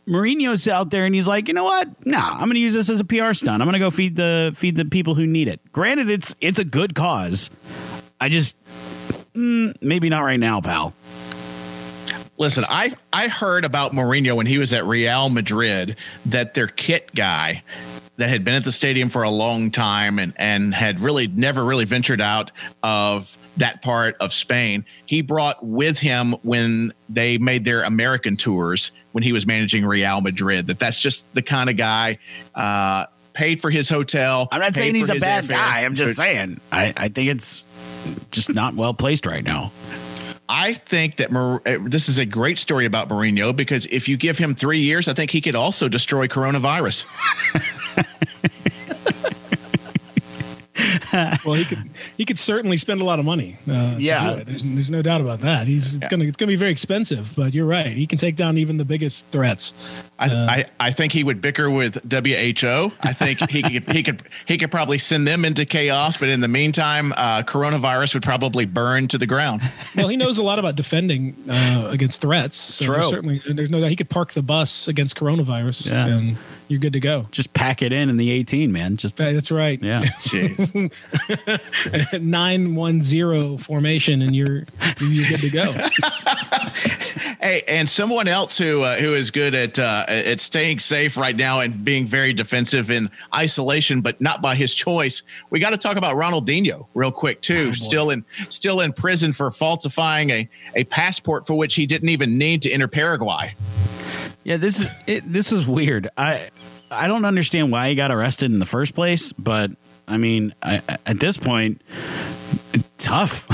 Mourinho's 0.07 0.67
out 0.69 0.91
there 0.91 1.05
and 1.05 1.15
he's 1.15 1.29
like, 1.29 1.49
you 1.49 1.55
know 1.55 1.65
what? 1.65 2.07
Nah, 2.07 2.33
I'm 2.33 2.45
going 2.45 2.55
to 2.55 2.61
use 2.61 2.75
this 2.75 2.89
as 2.89 3.01
a 3.01 3.05
PR 3.05 3.33
stunt. 3.33 3.63
I'm 3.63 3.67
going 3.67 3.75
to 3.75 3.79
go 3.79 3.91
feed 3.91 4.17
the 4.17 4.53
feed 4.55 4.77
the 4.77 4.85
people 4.85 5.15
who 5.15 5.27
need 5.27 5.49
it. 5.49 5.61
Granted, 5.73 6.11
it's 6.11 6.35
it's 6.41 6.59
a 6.59 6.65
good 6.65 6.95
cause. 6.95 7.51
I 8.21 8.29
just 8.29 8.57
mm, 9.35 9.75
maybe 9.81 10.09
not 10.09 10.23
right 10.23 10.41
now, 10.41 10.61
pal. 10.61 10.95
Listen, 12.39 12.65
I 12.69 12.95
I 13.13 13.29
heard 13.29 13.65
about 13.65 13.93
Mourinho 13.93 14.35
when 14.35 14.47
he 14.47 14.57
was 14.57 14.73
at 14.73 14.87
Real 14.87 15.29
Madrid 15.29 15.97
that 16.27 16.55
their 16.55 16.69
kit 16.69 17.15
guy 17.15 17.63
that 18.21 18.29
had 18.29 18.45
been 18.45 18.55
at 18.55 18.65
the 18.65 18.73
stadium 18.73 19.09
for 19.09 19.23
a 19.23 19.31
long 19.31 19.71
time 19.71 20.19
and 20.19 20.33
and 20.37 20.75
had 20.75 21.01
really 21.01 21.27
never 21.27 21.65
really 21.65 21.85
ventured 21.87 22.21
out 22.21 22.51
of 22.83 23.37
that 23.57 23.83
part 23.83 24.17
of 24.21 24.33
Spain. 24.33 24.85
He 25.07 25.23
brought 25.23 25.65
with 25.65 25.99
him 25.99 26.33
when 26.43 26.93
they 27.09 27.39
made 27.39 27.65
their 27.65 27.83
American 27.83 28.37
tours 28.37 28.91
when 29.13 29.25
he 29.25 29.33
was 29.33 29.47
managing 29.47 29.85
Real 29.85 30.21
Madrid. 30.21 30.67
That 30.67 30.79
that's 30.79 31.01
just 31.01 31.33
the 31.35 31.43
kind 31.43 31.69
of 31.71 31.77
guy 31.77 32.19
uh 32.55 33.07
paid 33.33 33.61
for 33.61 33.71
his 33.71 33.89
hotel. 33.89 34.49
I'm 34.53 34.61
not 34.61 34.77
saying 34.77 34.95
he's 34.95 35.09
a 35.09 35.15
bad 35.15 35.45
airfare. 35.45 35.49
guy. 35.49 35.81
I'm 35.81 35.95
just 35.95 36.17
saying 36.17 36.61
I, 36.71 36.93
I 36.97 37.09
think 37.09 37.31
it's 37.31 37.65
just 38.31 38.53
not 38.53 38.75
well 38.75 38.93
placed 38.93 39.25
right 39.25 39.45
now. 39.45 39.73
I 40.53 40.75
think 40.75 41.17
that 41.17 41.31
Mar- 41.31 41.63
uh, 41.65 41.79
this 41.81 42.09
is 42.09 42.19
a 42.19 42.27
great 42.27 42.59
story 42.59 42.85
about 42.85 43.09
Mourinho 43.09 43.55
because 43.55 43.87
if 43.87 44.09
you 44.09 44.17
give 44.17 44.37
him 44.37 44.57
three 44.57 44.81
years, 44.81 45.07
I 45.07 45.15
think 45.15 45.31
he 45.31 45.41
could 45.41 45.55
also 45.55 45.89
destroy 45.89 46.27
coronavirus. 46.27 47.05
well, 51.45 51.55
he 51.55 51.65
could 51.65 51.83
he 52.17 52.25
could 52.25 52.39
certainly 52.39 52.77
spend 52.77 53.01
a 53.01 53.05
lot 53.05 53.19
of 53.19 53.25
money. 53.25 53.57
Uh, 53.69 53.97
Yeah. 53.99 54.43
there's, 54.45 54.63
there's 54.63 54.91
no 54.91 55.03
doubt 55.03 55.21
about 55.21 55.41
that. 55.41 55.67
He's 55.67 55.95
it's 55.95 56.09
gonna 56.09 56.25
it's 56.25 56.37
gonna 56.37 56.49
be 56.51 56.57
very 56.57 56.71
expensive, 56.73 57.33
but 57.37 57.55
you're 57.55 57.67
right. 57.67 57.89
He 57.97 58.07
can 58.07 58.19
take 58.19 58.37
down 58.37 58.57
even 58.59 58.77
the 58.77 58.85
biggest 58.85 59.27
threats. 59.29 59.75
I, 60.19 60.29
I, 60.29 60.65
I 60.79 60.91
think 60.93 61.13
he 61.13 61.25
would 61.25 61.41
bicker 61.41 61.71
with 61.71 61.95
WHO. 62.11 62.93
I 63.01 63.13
think 63.13 63.41
he 63.51 63.63
could 63.63 63.93
he 63.93 64.03
could 64.03 64.23
he 64.47 64.59
could 64.59 64.71
probably 64.71 64.99
send 64.99 65.27
them 65.27 65.45
into 65.45 65.65
chaos, 65.65 66.17
but 66.17 66.29
in 66.29 66.41
the 66.41 66.49
meantime, 66.49 67.13
uh, 67.17 67.43
coronavirus 67.43 68.15
would 68.15 68.23
probably 68.23 68.65
burn 68.67 69.09
to 69.09 69.19
the 69.19 69.27
ground. 69.27 69.63
Well, 69.97 70.09
he 70.09 70.17
knows 70.17 70.39
a 70.39 70.43
lot 70.43 70.59
about 70.59 70.77
defending 70.77 71.35
uh, 71.49 71.89
against 71.91 72.21
threats. 72.21 72.57
So 72.57 72.85
True. 72.85 72.95
there's 72.95 73.09
certainly, 73.09 73.43
there's 73.49 73.71
no 73.71 73.81
doubt 73.81 73.91
he 73.91 73.97
could 73.97 74.11
park 74.11 74.33
the 74.33 74.43
bus 74.43 74.89
against 74.89 75.17
coronavirus, 75.17 75.91
Yeah. 75.91 76.07
and 76.07 76.37
you're 76.71 76.81
good 76.81 76.93
to 76.93 77.01
go. 77.01 77.27
Just 77.33 77.53
pack 77.53 77.83
it 77.83 77.93
in 77.93 78.09
in 78.09 78.17
the 78.17 78.31
18, 78.31 78.71
man. 78.71 78.97
Just 78.97 79.17
That's 79.17 79.51
right. 79.51 79.83
yeah. 79.83 80.05
Nine 82.21 82.75
one 82.77 83.03
zero 83.03 83.59
formation, 83.59 84.23
and 84.23 84.35
you're 84.35 84.65
you're 85.01 85.29
good 85.29 85.41
to 85.41 85.51
go. 85.51 85.75
Hey, 87.43 87.63
and 87.67 87.89
someone 87.89 88.29
else 88.29 88.59
who 88.59 88.83
uh, 88.83 88.97
who 88.97 89.15
is 89.15 89.31
good 89.31 89.55
at 89.55 89.79
uh, 89.79 90.05
at 90.09 90.41
staying 90.41 90.79
safe 90.79 91.17
right 91.17 91.35
now 91.35 91.61
and 91.61 91.83
being 91.83 92.07
very 92.07 92.35
defensive 92.35 92.91
in 92.91 93.09
isolation, 93.35 94.03
but 94.03 94.21
not 94.21 94.43
by 94.43 94.55
his 94.55 94.75
choice. 94.75 95.23
We 95.49 95.59
got 95.59 95.71
to 95.71 95.79
talk 95.79 95.97
about 95.97 96.17
Ronaldinho 96.17 96.87
real 96.93 97.11
quick 97.11 97.41
too. 97.41 97.73
still 97.73 98.11
in 98.11 98.27
still 98.51 98.81
in 98.81 98.93
prison 98.93 99.33
for 99.33 99.51
falsifying 99.51 100.29
a 100.29 100.49
a 100.77 100.85
passport 100.85 101.47
for 101.47 101.55
which 101.55 101.77
he 101.77 101.87
didn't 101.87 102.11
even 102.11 102.37
need 102.37 102.61
to 102.63 102.71
enter 102.71 102.89
Paraguay. 102.89 103.55
Yeah, 104.45 104.57
this 104.57 104.81
is 104.81 104.87
it, 105.07 105.31
this 105.31 105.53
is 105.53 105.67
weird. 105.67 106.09
I 106.17 106.49
I 106.91 107.07
don't 107.07 107.25
understand 107.25 107.71
why 107.71 107.89
he 107.91 107.95
got 107.95 108.11
arrested 108.11 108.51
in 108.51 108.59
the 108.59 108.67
first 108.67 108.95
place, 108.95 109.33
but 109.33 109.71
I 110.09 110.17
mean, 110.17 110.55
I, 110.63 110.83
at 111.07 111.21
this 111.21 111.37
point, 111.37 111.83
tough. 112.99 113.47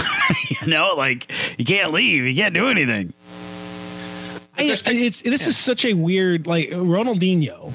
you 0.61 0.69
know, 0.69 0.95
like 0.97 1.31
you 1.59 1.65
can't 1.65 1.93
leave, 1.93 2.25
you 2.25 2.35
can't 2.35 2.55
do 2.55 2.69
anything. 2.69 3.13
I, 4.59 4.63
it's 4.87 5.23
this 5.23 5.47
is 5.47 5.57
such 5.57 5.85
a 5.85 5.93
weird 5.93 6.47
like 6.47 6.71
Ronaldinho. 6.71 7.73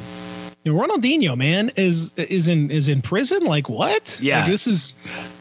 Ronaldinho, 0.65 1.36
man, 1.36 1.71
is 1.76 2.12
is 2.17 2.47
in 2.47 2.71
is 2.71 2.88
in 2.88 3.02
prison. 3.02 3.45
Like 3.45 3.69
what? 3.69 4.17
Yeah, 4.21 4.39
like, 4.39 4.52
this 4.52 4.67
is 4.67 4.95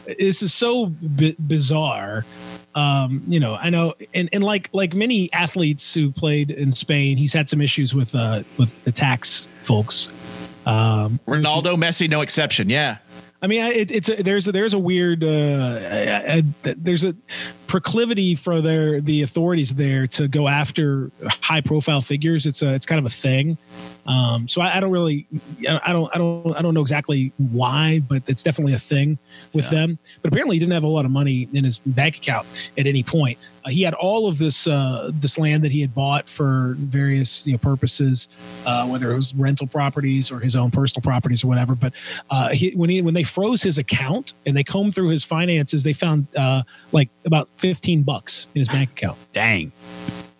this 0.05 0.41
is 0.41 0.53
so 0.53 0.87
b- 0.87 1.35
bizarre. 1.39 2.25
Um, 2.75 3.21
you 3.27 3.39
know, 3.39 3.55
I 3.55 3.69
know, 3.69 3.93
and 4.13 4.29
and 4.31 4.43
like 4.43 4.69
like 4.73 4.93
many 4.93 5.31
athletes 5.33 5.93
who 5.93 6.11
played 6.11 6.51
in 6.51 6.71
Spain, 6.71 7.17
he's 7.17 7.33
had 7.33 7.49
some 7.49 7.61
issues 7.61 7.93
with 7.93 8.15
uh 8.15 8.43
with 8.57 8.83
the 8.83 8.91
tax 8.91 9.47
folks. 9.63 10.07
Um, 10.65 11.19
Ronaldo, 11.27 11.75
Messi, 11.75 12.09
no 12.09 12.21
exception. 12.21 12.69
Yeah. 12.69 12.97
I 13.41 13.47
mean, 13.47 13.63
it, 13.63 13.89
it's 13.89 14.07
a, 14.07 14.21
there's 14.21 14.47
a, 14.47 14.51
there's 14.51 14.73
a 14.73 14.79
weird 14.79 15.23
uh, 15.23 16.41
there's 16.63 17.03
a 17.03 17.15
proclivity 17.71 18.35
for 18.35 18.59
their 18.59 18.99
the 18.99 19.21
authorities 19.21 19.73
there 19.73 20.05
to 20.05 20.27
go 20.27 20.49
after 20.49 21.09
high 21.39 21.61
profile 21.61 22.01
figures. 22.01 22.45
It's 22.45 22.61
a 22.61 22.73
it's 22.73 22.85
kind 22.85 22.99
of 22.99 23.05
a 23.05 23.15
thing. 23.15 23.57
Um, 24.05 24.47
so 24.47 24.61
I, 24.61 24.77
I, 24.77 24.79
don't 24.79 24.91
really, 24.91 25.27
I 25.69 25.93
don't, 25.93 26.13
I 26.13 26.17
don't, 26.17 26.55
I 26.57 26.61
don't 26.61 26.73
know 26.73 26.81
exactly 26.81 27.31
why, 27.37 28.01
but 28.09 28.23
it's 28.27 28.43
definitely 28.43 28.73
a 28.73 28.79
thing 28.79 29.17
with 29.53 29.65
yeah. 29.65 29.71
them. 29.71 29.99
But 30.21 30.31
apparently, 30.31 30.55
he 30.55 30.59
didn't 30.59 30.73
have 30.73 30.83
a 30.83 30.87
lot 30.87 31.05
of 31.05 31.11
money 31.11 31.47
in 31.53 31.63
his 31.63 31.77
bank 31.77 32.17
account 32.17 32.47
at 32.77 32.87
any 32.87 33.03
point. 33.03 33.37
Uh, 33.63 33.69
he 33.69 33.83
had 33.83 33.93
all 33.93 34.27
of 34.27 34.39
this 34.39 34.67
uh, 34.67 35.11
this 35.13 35.37
land 35.37 35.63
that 35.63 35.71
he 35.71 35.81
had 35.81 35.93
bought 35.93 36.27
for 36.27 36.75
various 36.79 37.45
you 37.45 37.53
know, 37.53 37.59
purposes, 37.59 38.27
uh, 38.65 38.87
whether 38.87 39.11
it 39.11 39.15
was 39.15 39.35
rental 39.35 39.67
properties 39.67 40.31
or 40.31 40.39
his 40.39 40.55
own 40.55 40.71
personal 40.71 41.03
properties 41.03 41.43
or 41.43 41.47
whatever. 41.47 41.75
But 41.75 41.93
uh, 42.31 42.49
he, 42.49 42.71
when 42.71 42.89
he 42.89 43.03
when 43.03 43.13
they 43.13 43.23
froze 43.23 43.61
his 43.61 43.77
account 43.77 44.33
and 44.47 44.57
they 44.57 44.63
combed 44.63 44.95
through 44.95 45.09
his 45.09 45.23
finances, 45.23 45.83
they 45.83 45.93
found 45.93 46.25
uh, 46.35 46.63
like 46.91 47.09
about 47.25 47.49
fifteen 47.61 48.03
bucks 48.03 48.47
in 48.55 48.59
his 48.59 48.67
bank 48.67 48.89
account. 48.91 49.17
Dang. 49.33 49.71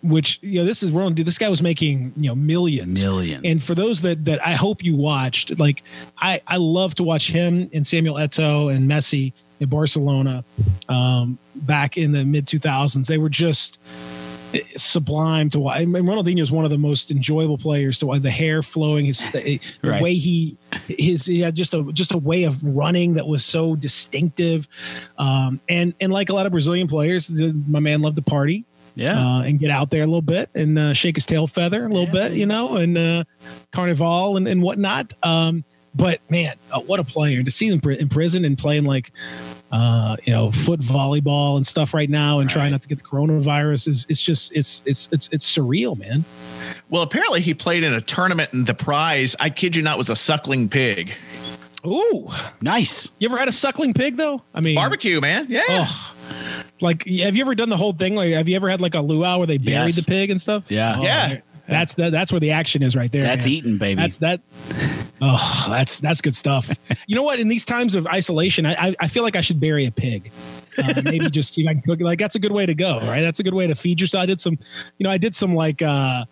Which 0.02 0.40
you 0.42 0.58
know 0.58 0.66
this 0.66 0.82
is 0.82 0.90
wrong 0.90 1.14
this 1.14 1.38
guy 1.38 1.48
was 1.48 1.62
making 1.62 2.12
you 2.16 2.28
know 2.28 2.34
millions. 2.34 3.04
Million 3.04 3.46
and 3.46 3.62
for 3.62 3.76
those 3.76 4.02
that 4.02 4.24
that 4.24 4.44
i 4.44 4.54
hope 4.54 4.82
you 4.82 4.96
watched 4.96 5.58
like 5.60 5.84
i 6.18 6.40
i 6.48 6.56
love 6.56 6.94
to 6.96 7.04
watch 7.04 7.30
him 7.30 7.70
and 7.72 7.86
samuel 7.86 8.16
eto'o 8.16 8.74
and 8.74 8.90
messi 8.90 9.32
in 9.60 9.68
barcelona 9.68 10.44
um 10.88 11.38
back 11.54 11.96
in 11.96 12.10
the 12.10 12.24
mid 12.24 12.46
2000s 12.46 13.06
they 13.06 13.18
were 13.18 13.28
just 13.28 13.78
sublime 14.76 15.50
to 15.50 15.60
watch. 15.60 15.80
I 15.80 15.84
mean, 15.84 16.04
Ronaldinho 16.04 16.40
is 16.40 16.50
one 16.50 16.64
of 16.64 16.70
the 16.70 16.78
most 16.78 17.10
enjoyable 17.10 17.58
players 17.58 17.98
to 18.00 18.06
watch. 18.06 18.22
The 18.22 18.30
hair 18.30 18.62
flowing, 18.62 19.06
his 19.06 19.30
the 19.30 19.60
right. 19.82 20.02
way 20.02 20.14
he 20.14 20.56
his 20.88 21.26
he 21.26 21.40
had 21.40 21.54
just 21.54 21.74
a 21.74 21.90
just 21.92 22.12
a 22.12 22.18
way 22.18 22.44
of 22.44 22.62
running 22.62 23.14
that 23.14 23.26
was 23.26 23.44
so 23.44 23.74
distinctive. 23.76 24.68
Um, 25.18 25.60
and 25.68 25.94
and 26.00 26.12
like 26.12 26.28
a 26.28 26.34
lot 26.34 26.46
of 26.46 26.52
Brazilian 26.52 26.88
players, 26.88 27.30
my 27.30 27.80
man 27.80 28.02
loved 28.02 28.16
to 28.16 28.22
party 28.22 28.64
yeah, 28.94 29.18
uh, 29.18 29.42
and 29.42 29.58
get 29.58 29.70
out 29.70 29.90
there 29.90 30.02
a 30.02 30.06
little 30.06 30.22
bit 30.22 30.50
and 30.54 30.78
uh, 30.78 30.92
shake 30.92 31.16
his 31.16 31.26
tail 31.26 31.46
feather 31.46 31.86
a 31.86 31.88
little 31.88 32.06
yeah. 32.06 32.28
bit, 32.28 32.32
you 32.32 32.46
know, 32.46 32.76
and 32.76 32.98
uh, 32.98 33.24
carnival 33.72 34.36
and, 34.36 34.46
and 34.46 34.62
whatnot. 34.62 35.14
Um, 35.22 35.64
but 35.94 36.20
man, 36.30 36.56
uh, 36.72 36.80
what 36.80 37.00
a 37.00 37.04
player 37.04 37.42
to 37.42 37.50
see 37.50 37.68
him 37.68 37.80
in 37.84 38.08
prison 38.08 38.44
and 38.44 38.56
playing 38.56 38.84
like, 38.84 39.12
uh, 39.70 40.16
you 40.24 40.32
know, 40.32 40.50
foot 40.50 40.80
volleyball 40.80 41.56
and 41.56 41.66
stuff 41.66 41.92
right 41.92 42.08
now 42.08 42.38
and 42.38 42.50
right. 42.50 42.54
trying 42.54 42.72
not 42.72 42.82
to 42.82 42.88
get 42.88 42.98
the 42.98 43.04
coronavirus 43.04 43.88
is 43.88 44.06
it's 44.08 44.22
just 44.22 44.52
it's 44.56 44.82
it's 44.86 45.08
it's 45.12 45.28
it's 45.32 45.56
surreal, 45.56 45.98
man. 45.98 46.24
Well, 46.88 47.02
apparently 47.02 47.40
he 47.40 47.54
played 47.54 47.84
in 47.84 47.92
a 47.92 48.00
tournament 48.00 48.52
and 48.52 48.66
the 48.66 48.74
prize, 48.74 49.36
I 49.38 49.50
kid 49.50 49.76
you 49.76 49.82
not, 49.82 49.98
was 49.98 50.10
a 50.10 50.16
suckling 50.16 50.68
pig. 50.68 51.12
Ooh, 51.86 52.30
nice. 52.60 53.10
You 53.18 53.28
ever 53.28 53.38
had 53.38 53.48
a 53.48 53.52
suckling 53.52 53.92
pig 53.92 54.16
though? 54.16 54.42
I 54.54 54.60
mean, 54.60 54.76
barbecue, 54.76 55.20
man. 55.20 55.46
Yeah. 55.48 55.62
Oh, 55.68 56.14
like, 56.80 57.06
have 57.06 57.36
you 57.36 57.42
ever 57.42 57.54
done 57.54 57.68
the 57.68 57.76
whole 57.76 57.92
thing? 57.92 58.14
Like, 58.14 58.32
have 58.32 58.48
you 58.48 58.56
ever 58.56 58.68
had 58.68 58.80
like 58.80 58.94
a 58.94 59.00
luau 59.00 59.38
where 59.38 59.46
they 59.46 59.58
buried 59.58 59.94
yes. 59.94 59.96
the 59.96 60.02
pig 60.02 60.30
and 60.30 60.40
stuff? 60.40 60.64
Yeah, 60.68 60.96
oh, 60.98 61.02
yeah. 61.02 61.40
That's 61.66 61.94
the, 61.94 62.10
that's 62.10 62.32
where 62.32 62.40
the 62.40 62.50
action 62.50 62.82
is 62.82 62.96
right 62.96 63.10
there. 63.10 63.22
That's 63.22 63.46
man. 63.46 63.54
eating, 63.54 63.78
baby. 63.78 64.00
That's 64.00 64.18
that. 64.18 64.40
Oh, 65.20 65.66
that's 65.68 66.00
that's 66.00 66.20
good 66.20 66.34
stuff. 66.34 66.76
you 67.06 67.14
know 67.14 67.22
what? 67.22 67.38
In 67.38 67.48
these 67.48 67.64
times 67.64 67.94
of 67.94 68.06
isolation, 68.08 68.66
I 68.66 68.72
I, 68.72 68.96
I 69.00 69.08
feel 69.08 69.22
like 69.22 69.36
I 69.36 69.40
should 69.40 69.60
bury 69.60 69.86
a 69.86 69.92
pig. 69.92 70.32
Uh, 70.78 71.02
maybe 71.04 71.30
just 71.30 71.54
see 71.54 71.62
if 71.62 71.68
I 71.68 71.74
can 71.74 71.82
cook 71.82 72.00
it. 72.00 72.04
Like 72.04 72.18
that's 72.18 72.34
a 72.34 72.40
good 72.40 72.52
way 72.52 72.66
to 72.66 72.74
go, 72.74 72.98
right? 73.00 73.20
That's 73.20 73.38
a 73.38 73.42
good 73.42 73.54
way 73.54 73.66
to 73.66 73.74
feed 73.74 74.00
yourself. 74.00 74.22
I 74.22 74.26
did 74.26 74.40
some, 74.40 74.58
you 74.98 75.04
know, 75.04 75.10
I 75.10 75.18
did 75.18 75.36
some 75.36 75.54
like 75.54 75.82
uh, 75.82 76.24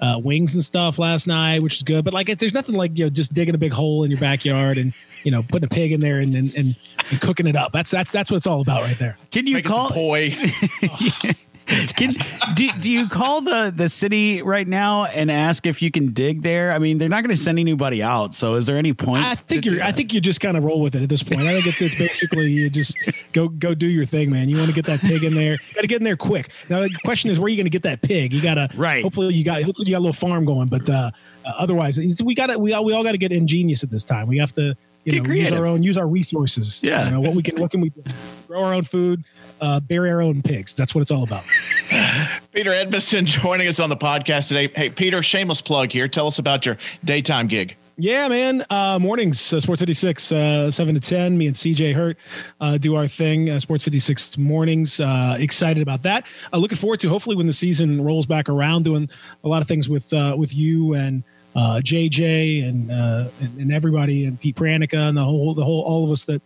uh, 0.00 0.20
wings 0.22 0.54
and 0.54 0.64
stuff 0.64 0.98
last 0.98 1.26
night, 1.26 1.62
which 1.62 1.76
is 1.76 1.82
good. 1.82 2.04
But 2.04 2.14
like, 2.14 2.26
there's 2.38 2.54
nothing 2.54 2.74
like 2.74 2.96
you 2.96 3.04
know 3.04 3.10
just 3.10 3.34
digging 3.34 3.54
a 3.54 3.58
big 3.58 3.72
hole 3.72 4.04
in 4.04 4.10
your 4.10 4.20
backyard 4.20 4.78
and 4.78 4.94
you 5.24 5.30
know 5.30 5.42
putting 5.42 5.64
a 5.64 5.68
pig 5.68 5.92
in 5.92 6.00
there 6.00 6.18
and 6.18 6.34
and, 6.34 6.54
and, 6.54 6.76
and 7.10 7.20
cooking 7.20 7.46
it 7.46 7.56
up. 7.56 7.72
That's 7.72 7.90
that's 7.90 8.12
that's 8.12 8.30
what 8.30 8.38
it's 8.38 8.46
all 8.46 8.62
about 8.62 8.82
right 8.82 8.98
there. 8.98 9.16
Can 9.30 9.46
you 9.46 9.54
Making 9.54 9.70
call 9.70 9.90
poi? 9.90 10.34
Can, 11.96 12.10
do, 12.54 12.70
do 12.80 12.90
you 12.90 13.08
call 13.08 13.42
the, 13.42 13.72
the 13.74 13.88
city 13.88 14.40
right 14.42 14.66
now 14.66 15.04
and 15.04 15.30
ask 15.30 15.66
if 15.66 15.82
you 15.82 15.90
can 15.90 16.12
dig 16.12 16.42
there? 16.42 16.72
I 16.72 16.78
mean, 16.78 16.98
they're 16.98 17.08
not 17.08 17.22
going 17.22 17.34
to 17.34 17.40
send 17.40 17.58
anybody 17.58 18.02
out. 18.02 18.34
So 18.34 18.54
is 18.54 18.66
there 18.66 18.78
any 18.78 18.94
point? 18.94 19.24
I 19.24 19.34
think 19.34 19.64
you're, 19.64 19.82
I 19.82 19.92
think 19.92 20.14
you 20.14 20.20
just 20.20 20.40
kind 20.40 20.56
of 20.56 20.64
roll 20.64 20.80
with 20.80 20.94
it 20.94 21.02
at 21.02 21.08
this 21.08 21.22
point. 21.22 21.42
I 21.42 21.52
think 21.52 21.66
it's, 21.66 21.82
it's 21.82 21.94
basically 21.94 22.50
you 22.50 22.70
just 22.70 22.96
go, 23.32 23.48
go 23.48 23.74
do 23.74 23.86
your 23.86 24.06
thing, 24.06 24.30
man. 24.30 24.48
You 24.48 24.56
want 24.56 24.68
to 24.68 24.74
get 24.74 24.86
that 24.86 25.00
pig 25.00 25.22
in 25.24 25.34
there. 25.34 25.58
got 25.74 25.82
to 25.82 25.86
get 25.86 25.98
in 25.98 26.04
there 26.04 26.16
quick. 26.16 26.50
Now 26.68 26.80
the 26.80 26.90
question 27.04 27.30
is, 27.30 27.38
where 27.38 27.46
are 27.46 27.50
you 27.50 27.56
going 27.56 27.66
to 27.66 27.70
get 27.70 27.82
that 27.82 28.00
pig? 28.00 28.32
You 28.32 28.40
got 28.40 28.54
to, 28.54 28.70
right. 28.74 29.02
Hopefully 29.02 29.34
you 29.34 29.44
got, 29.44 29.62
hopefully 29.62 29.88
you 29.88 29.94
got 29.94 29.98
a 29.98 30.06
little 30.06 30.12
farm 30.12 30.44
going, 30.44 30.68
but, 30.68 30.88
uh, 30.88 31.10
otherwise 31.44 31.98
we 32.24 32.34
got 32.34 32.46
to, 32.46 32.58
we 32.58 32.72
all, 32.72 32.84
we 32.84 32.94
all 32.94 33.04
got 33.04 33.12
to 33.12 33.18
get 33.18 33.32
ingenious 33.32 33.82
at 33.82 33.90
this 33.90 34.04
time. 34.04 34.26
We 34.26 34.38
have 34.38 34.52
to, 34.54 34.76
you 35.12 35.22
know, 35.22 35.32
use 35.32 35.52
our 35.52 35.66
own, 35.66 35.82
use 35.82 35.96
our 35.96 36.06
resources. 36.06 36.82
Yeah. 36.82 37.06
You 37.06 37.10
know, 37.12 37.20
what 37.20 37.34
we 37.34 37.42
can, 37.42 37.60
what 37.60 37.70
can 37.70 37.80
we 37.80 37.90
do? 37.90 38.02
grow 38.46 38.64
our 38.64 38.74
own 38.74 38.84
food, 38.84 39.24
uh, 39.60 39.80
bury 39.80 40.10
our 40.10 40.22
own 40.22 40.42
pigs. 40.42 40.74
That's 40.74 40.94
what 40.94 41.02
it's 41.02 41.10
all 41.10 41.22
about. 41.22 41.44
Peter 42.52 42.70
Edmiston 42.70 43.24
joining 43.26 43.68
us 43.68 43.78
on 43.80 43.90
the 43.90 43.96
podcast 43.96 44.48
today. 44.48 44.68
Hey, 44.74 44.90
Peter, 44.90 45.22
shameless 45.22 45.60
plug 45.60 45.92
here. 45.92 46.08
Tell 46.08 46.26
us 46.26 46.38
about 46.38 46.66
your 46.66 46.78
daytime 47.04 47.46
gig. 47.46 47.76
Yeah, 48.00 48.28
man. 48.28 48.64
Uh, 48.70 49.00
mornings, 49.00 49.52
uh, 49.52 49.60
Sports 49.60 49.80
56, 49.80 50.30
uh, 50.30 50.70
7 50.70 50.94
to 50.94 51.00
10. 51.00 51.36
Me 51.36 51.48
and 51.48 51.56
CJ 51.56 51.92
Hurt 51.94 52.16
uh, 52.60 52.78
do 52.78 52.94
our 52.94 53.08
thing, 53.08 53.50
uh, 53.50 53.58
Sports 53.58 53.82
56 53.82 54.38
mornings. 54.38 55.00
Uh, 55.00 55.36
excited 55.40 55.82
about 55.82 56.04
that. 56.04 56.24
Uh, 56.52 56.58
looking 56.58 56.78
forward 56.78 57.00
to 57.00 57.08
hopefully 57.08 57.34
when 57.34 57.48
the 57.48 57.52
season 57.52 58.00
rolls 58.00 58.24
back 58.24 58.48
around, 58.48 58.84
doing 58.84 59.10
a 59.42 59.48
lot 59.48 59.62
of 59.62 59.68
things 59.68 59.88
with 59.88 60.12
uh, 60.12 60.36
with 60.38 60.54
you 60.54 60.94
and 60.94 61.24
uh, 61.58 61.80
JJ 61.80 62.68
and, 62.68 62.90
uh, 62.92 63.28
and, 63.40 63.58
and 63.58 63.72
everybody 63.72 64.26
and 64.26 64.40
Pete 64.40 64.54
Pranica 64.54 65.08
and 65.08 65.16
the 65.16 65.24
whole 65.24 65.54
the 65.54 65.64
whole 65.64 65.82
all 65.82 66.04
of 66.04 66.12
us 66.12 66.24
that 66.26 66.40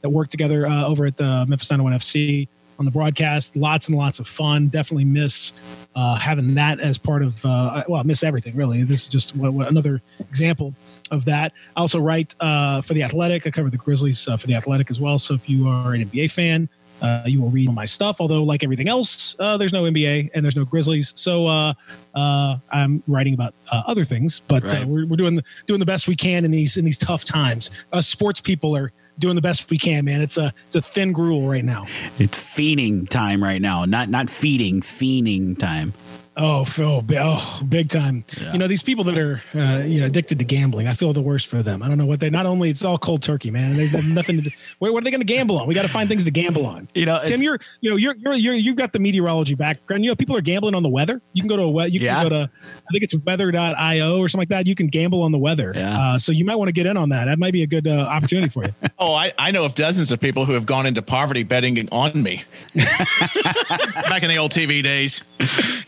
that 0.00 0.10
work 0.10 0.28
together 0.28 0.66
uh, 0.66 0.84
over 0.84 1.06
at 1.06 1.16
the 1.16 1.46
Memphis 1.46 1.70
901 1.70 1.92
FC 2.00 2.48
on 2.80 2.84
the 2.84 2.90
broadcast. 2.90 3.54
Lots 3.54 3.86
and 3.86 3.96
lots 3.96 4.18
of 4.18 4.26
fun. 4.26 4.66
Definitely 4.66 5.04
miss 5.04 5.52
uh, 5.94 6.16
having 6.16 6.52
that 6.54 6.80
as 6.80 6.98
part 6.98 7.22
of 7.22 7.46
uh, 7.46 7.84
well, 7.86 8.00
I 8.00 8.02
miss 8.02 8.24
everything 8.24 8.56
really. 8.56 8.82
This 8.82 9.04
is 9.04 9.08
just 9.08 9.36
what, 9.36 9.52
what 9.52 9.68
another 9.68 10.02
example 10.18 10.74
of 11.12 11.24
that. 11.26 11.52
I 11.76 11.80
also 11.80 12.00
write 12.00 12.34
uh, 12.40 12.80
for 12.82 12.94
the 12.94 13.04
Athletic. 13.04 13.46
I 13.46 13.52
cover 13.52 13.70
the 13.70 13.76
Grizzlies 13.76 14.24
for 14.24 14.46
the 14.48 14.56
Athletic 14.56 14.90
as 14.90 14.98
well. 14.98 15.20
So 15.20 15.34
if 15.34 15.48
you 15.48 15.68
are 15.68 15.94
an 15.94 16.04
NBA 16.04 16.32
fan 16.32 16.68
uh, 17.02 17.22
you 17.26 17.40
will 17.40 17.50
read 17.50 17.72
my 17.72 17.84
stuff. 17.84 18.20
Although, 18.20 18.42
like 18.42 18.64
everything 18.64 18.88
else, 18.88 19.36
uh, 19.38 19.56
there's 19.56 19.72
no 19.72 19.82
NBA 19.82 20.30
and 20.34 20.44
there's 20.44 20.56
no 20.56 20.64
Grizzlies, 20.64 21.12
so 21.16 21.46
uh, 21.46 21.74
uh 22.14 22.56
I'm 22.70 23.02
writing 23.06 23.34
about 23.34 23.54
uh, 23.70 23.82
other 23.86 24.04
things. 24.04 24.40
But 24.40 24.64
uh, 24.64 24.68
right. 24.68 24.86
we're, 24.86 25.06
we're 25.06 25.16
doing 25.16 25.40
doing 25.66 25.80
the 25.80 25.86
best 25.86 26.08
we 26.08 26.16
can 26.16 26.44
in 26.44 26.50
these 26.50 26.76
in 26.76 26.84
these 26.84 26.98
tough 26.98 27.24
times. 27.24 27.70
Us 27.92 28.06
sports 28.06 28.40
people 28.40 28.76
are 28.76 28.92
doing 29.18 29.34
the 29.34 29.42
best 29.42 29.70
we 29.70 29.78
can, 29.78 30.04
man. 30.04 30.20
It's 30.20 30.36
a 30.36 30.52
it's 30.64 30.74
a 30.74 30.82
thin 30.82 31.12
gruel 31.12 31.48
right 31.48 31.64
now. 31.64 31.86
It's 32.18 32.38
feeding 32.38 33.06
time 33.06 33.42
right 33.42 33.60
now, 33.60 33.84
not 33.84 34.08
not 34.08 34.30
feeding, 34.30 34.80
fiending 34.80 35.58
time. 35.58 35.92
Oh, 36.38 36.66
Phil, 36.66 37.02
oh, 37.18 37.60
big 37.66 37.88
time. 37.88 38.22
Yeah. 38.38 38.52
You 38.52 38.58
know, 38.58 38.68
these 38.68 38.82
people 38.82 39.04
that 39.04 39.16
are 39.16 39.42
uh, 39.54 39.78
you 39.78 40.00
know 40.00 40.06
addicted 40.06 40.38
to 40.38 40.44
gambling, 40.44 40.86
I 40.86 40.92
feel 40.92 41.14
the 41.14 41.22
worst 41.22 41.46
for 41.46 41.62
them. 41.62 41.82
I 41.82 41.88
don't 41.88 41.96
know 41.96 42.04
what 42.04 42.20
they. 42.20 42.28
Not 42.28 42.44
only 42.44 42.68
it's 42.68 42.84
all 42.84 42.98
cold 42.98 43.22
turkey, 43.22 43.50
man. 43.50 43.74
They 43.74 43.86
have 43.86 44.06
nothing 44.06 44.36
to 44.36 44.42
do. 44.42 44.50
Wait, 44.80 44.92
what 44.92 45.02
are 45.02 45.04
they 45.04 45.10
going 45.10 45.22
to 45.22 45.26
gamble 45.26 45.58
on? 45.58 45.66
We 45.66 45.74
got 45.74 45.82
to 45.82 45.88
find 45.88 46.10
things 46.10 46.26
to 46.26 46.30
gamble 46.30 46.66
on. 46.66 46.88
You 46.94 47.06
know, 47.06 47.22
Tim, 47.24 47.40
you're 47.40 47.58
you 47.80 47.88
know 47.88 47.96
you're 47.96 48.14
you're 48.16 48.34
you're 48.34 48.54
you've 48.54 48.76
got 48.76 48.92
the 48.92 48.98
meteorology 48.98 49.54
background. 49.54 50.04
You 50.04 50.10
know, 50.10 50.14
people 50.14 50.36
are 50.36 50.42
gambling 50.42 50.74
on 50.74 50.82
the 50.82 50.90
weather. 50.90 51.22
You 51.32 51.40
can 51.40 51.48
go 51.48 51.56
to 51.56 51.62
a 51.62 51.86
you 51.86 52.00
can 52.00 52.06
yeah. 52.06 52.22
go 52.22 52.28
to 52.28 52.50
I 52.60 52.92
think 52.92 53.02
it's 53.02 53.14
weather.io 53.14 54.18
or 54.18 54.28
something 54.28 54.42
like 54.42 54.48
that. 54.50 54.66
You 54.66 54.74
can 54.74 54.88
gamble 54.88 55.22
on 55.22 55.32
the 55.32 55.38
weather. 55.38 55.72
Yeah. 55.74 55.98
Uh, 55.98 56.18
so 56.18 56.32
you 56.32 56.44
might 56.44 56.56
want 56.56 56.68
to 56.68 56.74
get 56.74 56.84
in 56.84 56.98
on 56.98 57.08
that. 57.10 57.24
That 57.24 57.38
might 57.38 57.54
be 57.54 57.62
a 57.62 57.66
good 57.66 57.86
uh, 57.86 57.92
opportunity 58.10 58.50
for 58.50 58.62
you. 58.62 58.74
oh, 58.98 59.14
I 59.14 59.32
I 59.38 59.52
know 59.52 59.64
of 59.64 59.74
dozens 59.74 60.12
of 60.12 60.20
people 60.20 60.44
who 60.44 60.52
have 60.52 60.66
gone 60.66 60.84
into 60.84 61.00
poverty 61.00 61.44
betting 61.44 61.88
on 61.90 62.22
me. 62.22 62.44
Back 62.74 64.22
in 64.22 64.28
the 64.28 64.36
old 64.36 64.50
TV 64.50 64.82
days. 64.82 65.24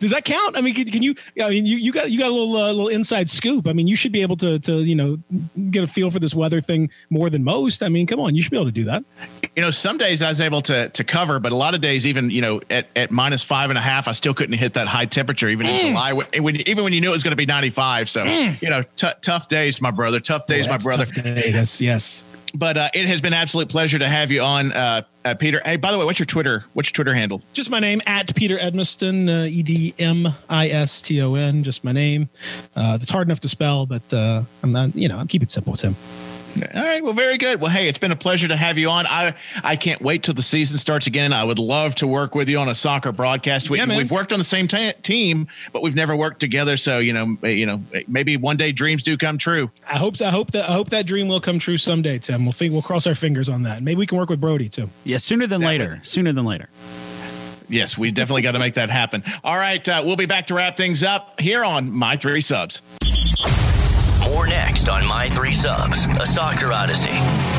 Does 0.01 0.11
that 0.11 0.25
count? 0.25 0.38
I 0.55 0.61
mean, 0.61 0.75
can, 0.75 0.85
can 0.91 1.03
you? 1.03 1.15
I 1.43 1.51
mean, 1.51 1.67
you, 1.67 1.77
you 1.77 1.93
got 1.93 2.11
you 2.11 2.19
got 2.19 2.29
a 2.29 2.33
little 2.33 2.57
uh, 2.57 2.67
little 2.73 2.89
inside 2.89 3.29
scoop. 3.31 3.67
I 3.69 3.73
mean, 3.73 3.87
you 3.89 3.97
should 3.97 4.13
be 4.13 4.23
able 4.23 4.37
to 4.39 4.59
to 4.61 4.79
you 4.83 4.95
know 4.95 5.19
get 5.71 5.85
a 5.85 5.87
feel 5.87 6.11
for 6.11 6.19
this 6.19 6.35
weather 6.35 6.61
thing 6.61 6.91
more 7.11 7.31
than 7.31 7.45
most. 7.45 7.83
I 7.83 7.89
mean, 7.89 8.07
come 8.07 8.21
on, 8.21 8.35
you 8.35 8.43
should 8.43 8.51
be 8.51 8.57
able 8.57 8.67
to 8.67 8.73
do 8.73 8.85
that. 8.85 9.05
You 9.57 9.63
know, 9.63 9.71
some 9.71 9.99
days 9.99 10.23
I 10.23 10.29
was 10.29 10.41
able 10.41 10.61
to 10.63 10.89
to 10.89 11.05
cover, 11.05 11.39
but 11.41 11.53
a 11.53 11.57
lot 11.57 11.75
of 11.75 11.81
days, 11.81 12.07
even 12.07 12.31
you 12.31 12.41
know, 12.41 12.61
at, 12.71 12.87
at 12.97 13.11
minus 13.11 13.43
five 13.45 13.71
and 13.71 13.79
a 13.79 13.83
half, 13.83 14.09
I 14.09 14.13
still 14.13 14.35
couldn't 14.35 14.57
hit 14.59 14.75
that 14.75 14.89
high 14.89 15.07
temperature 15.07 15.49
even 15.49 15.67
in 15.67 15.81
July. 15.81 16.13
When, 16.13 16.61
even 16.69 16.85
when 16.85 16.93
you 16.93 17.01
knew 17.01 17.09
it 17.09 17.13
was 17.13 17.23
going 17.23 17.33
to 17.33 17.37
be 17.37 17.47
ninety 17.47 17.71
five. 17.71 18.09
So 18.09 18.25
you 18.25 18.69
know, 18.71 18.83
t- 18.97 19.09
tough 19.21 19.49
days, 19.49 19.81
my 19.81 19.91
brother. 19.91 20.21
Tough 20.21 20.47
days, 20.47 20.67
Oh, 20.67 20.71
my 20.71 20.79
brother. 20.79 21.05
tough 21.07 21.15
day. 21.15 21.51
Yes, 21.53 21.81
yes. 21.81 22.23
But 22.55 22.77
uh, 22.79 22.91
it 22.95 23.07
has 23.07 23.21
been 23.21 23.35
absolute 23.35 23.69
pleasure 23.69 23.99
to 23.99 24.09
have 24.09 24.31
you 24.31 24.43
on, 24.43 24.73
uh, 24.73 25.03
uh, 25.25 25.35
Peter. 25.35 25.61
Hey, 25.65 25.77
by 25.77 25.93
the 25.93 25.99
way, 25.99 26.05
what's 26.05 26.19
your 26.19 26.27
Twitter? 26.27 26.65
What's 26.73 26.89
your 26.89 26.95
Twitter 26.95 27.15
handle? 27.15 27.43
Just 27.53 27.71
my 27.71 27.81
name 27.81 28.01
at 28.07 28.35
Peter 28.35 28.57
Edmiston, 28.57 29.29
uh, 29.29 29.47
E 29.47 29.63
D 29.63 29.95
M 29.99 30.29
I 30.49 30.69
S 30.69 31.03
T 31.03 31.21
O 31.21 31.35
N. 31.35 31.65
Just 31.65 31.85
my 31.85 31.93
name. 31.93 32.29
Uh, 32.75 32.99
it's 33.01 33.11
hard 33.11 33.29
enough 33.29 33.41
to 33.41 33.49
spell, 33.49 33.87
but 33.87 34.13
uh, 34.13 34.43
I'm 34.63 34.73
not. 34.73 34.95
You 34.97 35.09
know, 35.09 35.19
I'm 35.19 35.29
keeping 35.29 35.45
it 35.45 35.51
simple, 35.51 35.77
Tim. 35.77 35.95
All 36.75 36.83
right. 36.83 37.03
Well, 37.03 37.13
very 37.13 37.39
good. 37.39 37.61
Well, 37.61 37.71
hey, 37.71 37.89
it's 37.89 37.99
been 37.99 38.13
a 38.13 38.17
pleasure 38.17 38.49
to 38.49 38.57
have 38.57 38.79
you 38.79 38.91
on. 38.91 39.07
I 39.07 39.35
I 39.63 39.77
can't 39.77 40.01
wait 40.03 40.23
till 40.23 40.35
the 40.35 40.43
season 40.43 40.79
starts 40.79 41.07
again. 41.07 41.33
I 41.33 41.45
would 41.45 41.59
love 41.59 41.95
to 41.97 42.07
work 42.07 42.35
with 42.35 42.49
you 42.49 42.59
on 42.59 42.69
a 42.69 42.75
soccer 42.75 43.13
broadcast. 43.13 43.71
We, 43.71 43.79
yeah, 43.79 43.97
we've 43.97 44.11
worked 44.11 44.33
on 44.33 44.39
the 44.39 44.45
same 44.45 44.67
ta 44.67 44.93
team, 45.03 45.49
but 45.73 45.83
we've 45.83 45.95
never 45.95 46.17
worked 46.17 46.41
together. 46.41 46.77
So 46.77 46.99
you 46.99 47.13
know, 47.13 47.37
you 47.47 47.67
know, 47.67 47.83
maybe 48.09 48.37
one 48.37 48.57
day 48.57 48.73
dreams 48.73 49.03
do 49.03 49.17
come 49.17 49.39
true. 49.39 49.71
I 49.89 49.99
hope. 49.99 50.21
I 50.21 50.31
hope 50.31 50.51
that. 50.53 50.69
I 50.69 50.73
hope 50.73 50.91
that 50.91 51.07
dream 51.07 51.29
will 51.29 51.41
come 51.41 51.59
true 51.59 51.79
someday, 51.79 52.19
Tim. 52.19 52.45
We'll 52.45 52.53
think, 52.53 52.73
we'll 52.73 52.83
cross 52.83 53.07
our 53.07 53.15
fingers 53.15 53.49
on 53.49 53.63
that. 53.63 53.83
Maybe 53.83 53.99
we 53.99 54.07
can 54.07 54.19
work 54.19 54.31
with 54.31 54.41
Brody 54.41 54.69
too. 54.69 54.89
Yeah, 55.05 55.19
sooner 55.19 55.47
than 55.47 55.61
later. 55.61 56.01
Sooner 56.03 56.33
than 56.33 56.45
later. 56.45 56.69
Yes, 57.69 57.99
we 57.99 58.11
definitely 58.11 58.43
got 58.43 58.53
to 58.53 58.59
make 58.59 58.75
that 58.75 58.89
happen. 58.91 59.23
All 59.45 59.57
right, 59.57 59.87
uh, 59.87 60.03
we'll 60.05 60.17
be 60.17 60.27
back 60.27 60.47
to 60.47 60.55
wrap 60.55 60.77
things 60.77 61.03
up 61.03 61.39
here 61.41 61.63
on 61.65 61.91
My 61.93 62.17
Three 62.17 62.41
Subs. 62.41 62.81
More 64.29 64.47
next 64.47 64.91
on 64.91 65.07
My 65.07 65.27
Three 65.31 65.53
Subs, 65.53 66.07
a 66.21 66.27
soccer 66.27 66.71
odyssey. 66.71 67.58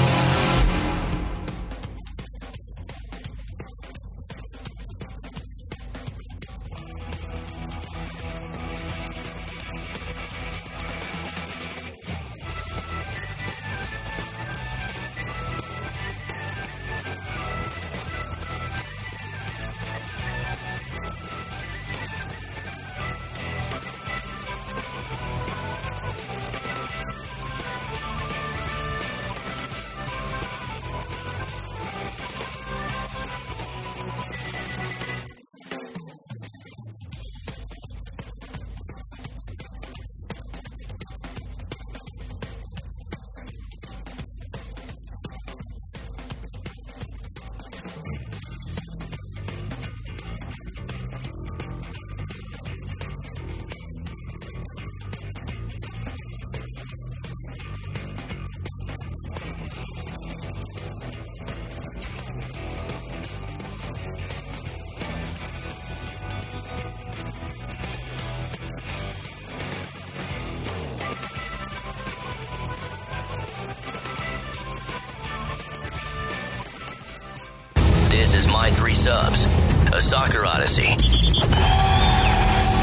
This 78.30 78.46
is 78.46 78.48
My 78.48 78.70
Three 78.70 78.94
Subs, 78.94 79.48
a 79.92 80.00
soccer 80.00 80.46
odyssey. 80.46 80.90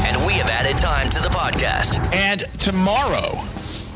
And 0.05 0.27
we 0.27 0.33
have 0.33 0.49
added 0.49 0.77
time 0.77 1.09
to 1.09 1.23
the 1.23 1.29
podcast. 1.29 2.03
And 2.13 2.45
tomorrow, 2.59 3.41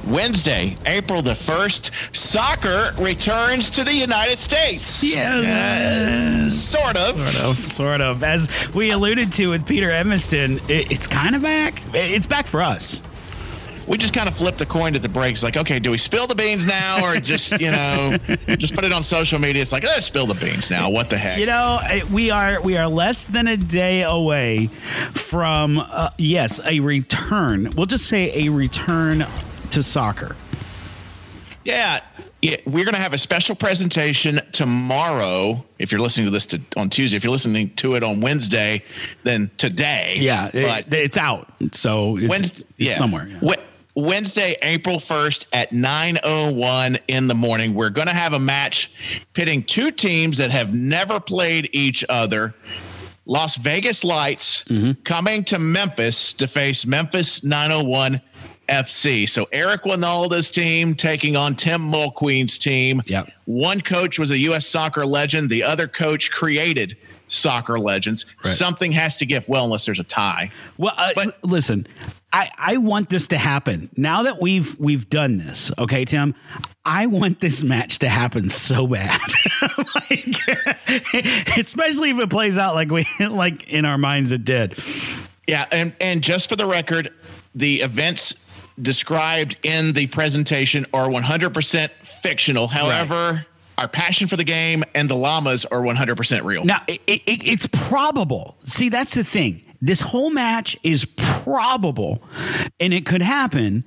Wednesday, 0.07 0.77
April 0.85 1.21
the 1.21 1.33
1st, 1.33 1.91
soccer 2.15 2.93
returns 2.97 3.69
to 3.71 3.83
the 3.83 3.93
United 3.93 4.39
States. 4.39 5.03
Yeah. 5.03 6.47
Sort 6.47 6.95
of. 6.95 7.19
Sort 7.19 7.43
of, 7.43 7.67
sort 7.67 7.99
of. 8.01 8.23
As 8.23 8.47
we 8.73 8.91
alluded 8.91 9.33
to 9.33 9.47
with 9.47 9.67
Peter 9.67 9.89
Edmiston, 9.89 10.57
it, 10.69 10.89
it's 10.89 11.07
kind 11.07 11.35
of 11.35 11.41
back. 11.41 11.83
It's 11.93 12.27
back 12.27 12.47
for 12.47 12.61
us. 12.61 13.01
We 13.87 13.97
just 13.97 14.13
kind 14.13 14.29
of 14.29 14.35
flipped 14.35 14.57
the 14.59 14.65
coin 14.65 14.93
to 14.93 14.99
the 14.99 15.09
breaks. 15.09 15.43
Like, 15.43 15.57
okay, 15.57 15.79
do 15.79 15.91
we 15.91 15.97
spill 15.97 16.27
the 16.27 16.35
beans 16.35 16.65
now 16.65 17.03
or 17.05 17.19
just, 17.19 17.59
you 17.59 17.71
know, 17.71 18.17
just 18.57 18.73
put 18.73 18.85
it 18.85 18.93
on 18.93 19.03
social 19.03 19.39
media? 19.39 19.61
It's 19.61 19.71
like, 19.71 19.83
let's 19.83 20.05
spill 20.05 20.27
the 20.27 20.33
beans 20.35 20.69
now. 20.69 20.89
What 20.89 21.09
the 21.09 21.17
heck? 21.17 21.39
You 21.39 21.47
know, 21.47 21.79
eh, 21.83 22.01
we 22.11 22.31
are 22.31 22.61
we 22.61 22.77
are 22.77 22.87
less 22.87 23.25
than 23.27 23.47
a 23.47 23.57
day 23.57 24.03
away 24.03 24.67
from 25.13 25.79
uh, 25.79 26.09
yes, 26.17 26.59
a 26.65 26.79
return. 26.79 27.71
We'll 27.75 27.85
just 27.87 28.05
say 28.07 28.45
a 28.45 28.49
return 28.49 29.25
to 29.71 29.83
soccer. 29.83 30.35
Yeah, 31.63 31.99
yeah, 32.41 32.57
we're 32.65 32.85
going 32.85 32.95
to 32.95 33.01
have 33.01 33.13
a 33.13 33.19
special 33.19 33.55
presentation 33.55 34.41
tomorrow. 34.51 35.63
If 35.77 35.91
you're 35.91 36.01
listening 36.01 36.25
to 36.25 36.31
this 36.31 36.47
to, 36.47 36.61
on 36.75 36.89
Tuesday, 36.89 37.15
if 37.17 37.23
you're 37.23 37.31
listening 37.31 37.69
to 37.75 37.93
it 37.95 38.03
on 38.03 38.19
Wednesday, 38.19 38.83
then 39.23 39.51
today. 39.57 40.17
Yeah, 40.19 40.49
it- 40.51 40.89
but 40.89 40.97
it's 40.99 41.17
out. 41.17 41.47
So 41.73 42.17
it's, 42.17 42.27
Wednesday, 42.27 42.61
it's 42.61 42.67
yeah. 42.77 42.93
somewhere. 42.95 43.27
yeah. 43.27 43.55
Wed- 43.95 44.05
Wednesday, 44.21 44.55
April 44.61 44.97
1st 44.99 45.45
at 45.53 45.71
9:01 45.71 46.99
in 47.07 47.27
the 47.27 47.35
morning, 47.35 47.73
we're 47.73 47.89
going 47.89 48.07
to 48.07 48.13
have 48.13 48.33
a 48.33 48.39
match 48.39 48.91
pitting 49.33 49.63
two 49.63 49.91
teams 49.91 50.37
that 50.37 50.51
have 50.51 50.73
never 50.73 51.19
played 51.19 51.69
each 51.73 52.03
other. 52.09 52.53
Las 53.25 53.55
Vegas 53.57 54.03
Lights 54.03 54.63
Mm-hmm. 54.67 55.01
coming 55.03 55.43
to 55.45 55.59
Memphis 55.59 56.33
to 56.33 56.47
face 56.47 56.85
Memphis 56.85 57.43
901 57.43 58.21
FC. 58.67 59.27
So 59.29 59.47
Eric 59.51 59.83
Wynalda's 59.83 60.49
team 60.49 60.95
taking 60.95 61.35
on 61.35 61.55
Tim 61.55 61.81
Mulqueen's 61.81 62.57
team. 62.57 63.01
Yep. 63.05 63.31
One 63.45 63.81
coach 63.81 64.17
was 64.17 64.31
a 64.31 64.37
U.S. 64.39 64.65
soccer 64.65 65.05
legend. 65.05 65.49
The 65.49 65.63
other 65.63 65.87
coach 65.87 66.31
created 66.31 66.97
soccer 67.31 67.79
legends. 67.79 68.25
Right. 68.43 68.51
Something 68.51 68.91
has 68.91 69.17
to 69.17 69.25
give. 69.25 69.47
Well, 69.49 69.63
unless 69.65 69.85
there's 69.85 69.99
a 69.99 70.03
tie. 70.03 70.51
Well, 70.77 70.93
uh, 70.97 71.11
But- 71.15 71.25
l- 71.27 71.31
listen, 71.43 71.87
I, 72.33 72.49
I 72.57 72.77
want 72.77 73.09
this 73.09 73.27
to 73.27 73.37
happen. 73.37 73.89
Now 73.97 74.23
that 74.23 74.39
we've 74.41 74.79
we've 74.79 75.09
done 75.09 75.37
this, 75.37 75.71
okay, 75.77 76.05
Tim, 76.05 76.33
I 76.85 77.07
want 77.07 77.39
this 77.41 77.61
match 77.63 77.99
to 77.99 78.09
happen 78.09 78.49
so 78.49 78.87
bad. 78.87 79.19
like, 79.95 80.35
especially 81.57 82.09
if 82.11 82.19
it 82.19 82.29
plays 82.29 82.57
out 82.57 82.73
like 82.75 82.89
we 82.89 83.05
like 83.19 83.69
in 83.69 83.85
our 83.85 83.97
minds 83.97 84.31
it 84.31 84.45
did. 84.45 84.77
Yeah, 85.47 85.65
and 85.71 85.93
and 85.99 86.23
just 86.23 86.47
for 86.49 86.55
the 86.55 86.65
record, 86.65 87.13
the 87.53 87.81
events 87.81 88.33
described 88.81 89.57
in 89.63 89.91
the 89.93 90.07
presentation 90.07 90.85
are 90.93 91.07
100% 91.07 91.89
fictional. 92.03 92.67
However, 92.67 93.45
our 93.77 93.87
passion 93.87 94.27
for 94.27 94.37
the 94.37 94.43
game 94.43 94.83
and 94.93 95.09
the 95.09 95.15
llamas 95.15 95.65
are 95.65 95.81
100% 95.81 96.43
real. 96.43 96.63
Now, 96.63 96.81
it, 96.87 97.01
it, 97.07 97.21
it's 97.27 97.67
probable. 97.67 98.57
See, 98.65 98.89
that's 98.89 99.15
the 99.15 99.23
thing. 99.23 99.63
This 99.81 100.01
whole 100.01 100.29
match 100.29 100.77
is 100.83 101.05
probable 101.05 102.21
and 102.79 102.93
it 102.93 103.05
could 103.05 103.21
happen, 103.21 103.83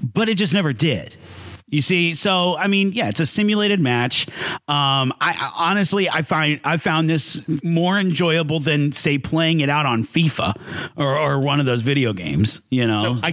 but 0.00 0.28
it 0.28 0.36
just 0.36 0.54
never 0.54 0.72
did. 0.72 1.16
You 1.66 1.80
see, 1.80 2.14
so 2.14 2.56
I 2.56 2.68
mean, 2.68 2.92
yeah, 2.92 3.08
it's 3.08 3.18
a 3.18 3.26
simulated 3.26 3.80
match. 3.80 4.28
Um, 4.68 5.12
I, 5.20 5.32
I 5.32 5.50
honestly, 5.70 6.08
I 6.08 6.22
find 6.22 6.60
I 6.62 6.76
found 6.76 7.10
this 7.10 7.42
more 7.64 7.98
enjoyable 7.98 8.60
than 8.60 8.92
say 8.92 9.18
playing 9.18 9.58
it 9.58 9.68
out 9.68 9.84
on 9.84 10.04
FIFA 10.04 10.54
or, 10.94 11.18
or 11.18 11.40
one 11.40 11.58
of 11.58 11.66
those 11.66 11.82
video 11.82 12.12
games. 12.12 12.60
You 12.70 12.86
know, 12.86 13.02
So 13.02 13.20
I, 13.24 13.32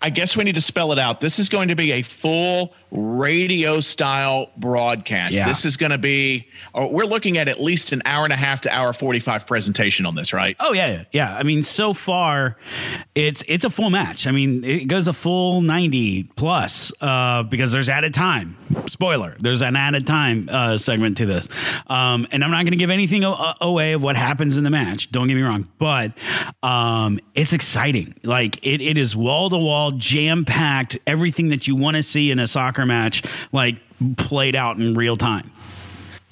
I 0.00 0.08
guess 0.08 0.34
we 0.34 0.44
need 0.44 0.54
to 0.54 0.62
spell 0.62 0.92
it 0.92 0.98
out. 0.98 1.20
This 1.20 1.38
is 1.38 1.50
going 1.50 1.68
to 1.68 1.76
be 1.76 1.92
a 1.92 2.00
full 2.02 2.72
radio 2.94 3.80
style 3.80 4.50
broadcast. 4.56 5.34
Yeah. 5.34 5.48
This 5.48 5.64
is 5.64 5.76
going 5.76 5.90
to 5.90 5.98
be, 5.98 6.48
oh, 6.74 6.86
we're 6.86 7.04
looking 7.04 7.36
at 7.38 7.48
at 7.48 7.60
least 7.60 7.92
an 7.92 8.02
hour 8.04 8.24
and 8.24 8.32
a 8.32 8.36
half 8.36 8.62
to 8.62 8.72
hour 8.72 8.92
45 8.92 9.46
presentation 9.46 10.06
on 10.06 10.14
this, 10.14 10.32
right? 10.32 10.56
Oh 10.60 10.72
yeah, 10.72 10.86
yeah, 10.86 11.04
yeah. 11.12 11.36
I 11.36 11.42
mean, 11.42 11.62
so 11.62 11.92
far, 11.92 12.56
it's 13.14 13.42
it's 13.48 13.64
a 13.64 13.70
full 13.70 13.90
match. 13.90 14.26
I 14.26 14.30
mean, 14.30 14.62
it 14.64 14.86
goes 14.86 15.08
a 15.08 15.12
full 15.12 15.60
ninety 15.60 16.22
plus 16.22 16.92
uh, 17.00 17.42
because 17.42 17.72
there's 17.72 17.88
added 17.88 18.14
time. 18.14 18.56
Spoiler: 18.86 19.36
there's 19.40 19.62
an 19.62 19.76
added 19.76 20.06
time 20.06 20.48
uh, 20.50 20.76
segment 20.76 21.18
to 21.18 21.26
this, 21.26 21.48
um, 21.88 22.26
and 22.30 22.44
I'm 22.44 22.50
not 22.50 22.62
going 22.62 22.72
to 22.72 22.76
give 22.76 22.90
anything 22.90 23.24
away 23.24 23.92
of 23.92 24.02
what 24.02 24.16
happens 24.16 24.56
in 24.56 24.64
the 24.64 24.70
match. 24.70 25.10
Don't 25.10 25.26
get 25.26 25.34
me 25.34 25.42
wrong, 25.42 25.68
but 25.78 26.12
um, 26.62 27.18
it's 27.34 27.52
exciting. 27.52 28.14
Like 28.22 28.64
it, 28.64 28.80
it 28.80 28.98
is 28.98 29.16
wall 29.16 29.50
to 29.50 29.58
wall, 29.58 29.92
jam 29.92 30.44
packed. 30.44 30.98
Everything 31.06 31.48
that 31.48 31.66
you 31.66 31.76
want 31.76 31.96
to 31.96 32.02
see 32.02 32.30
in 32.30 32.38
a 32.38 32.46
soccer 32.46 32.83
match, 32.86 33.22
like 33.52 33.76
played 34.16 34.56
out 34.56 34.76
in 34.78 34.94
real 34.94 35.16
time. 35.16 35.50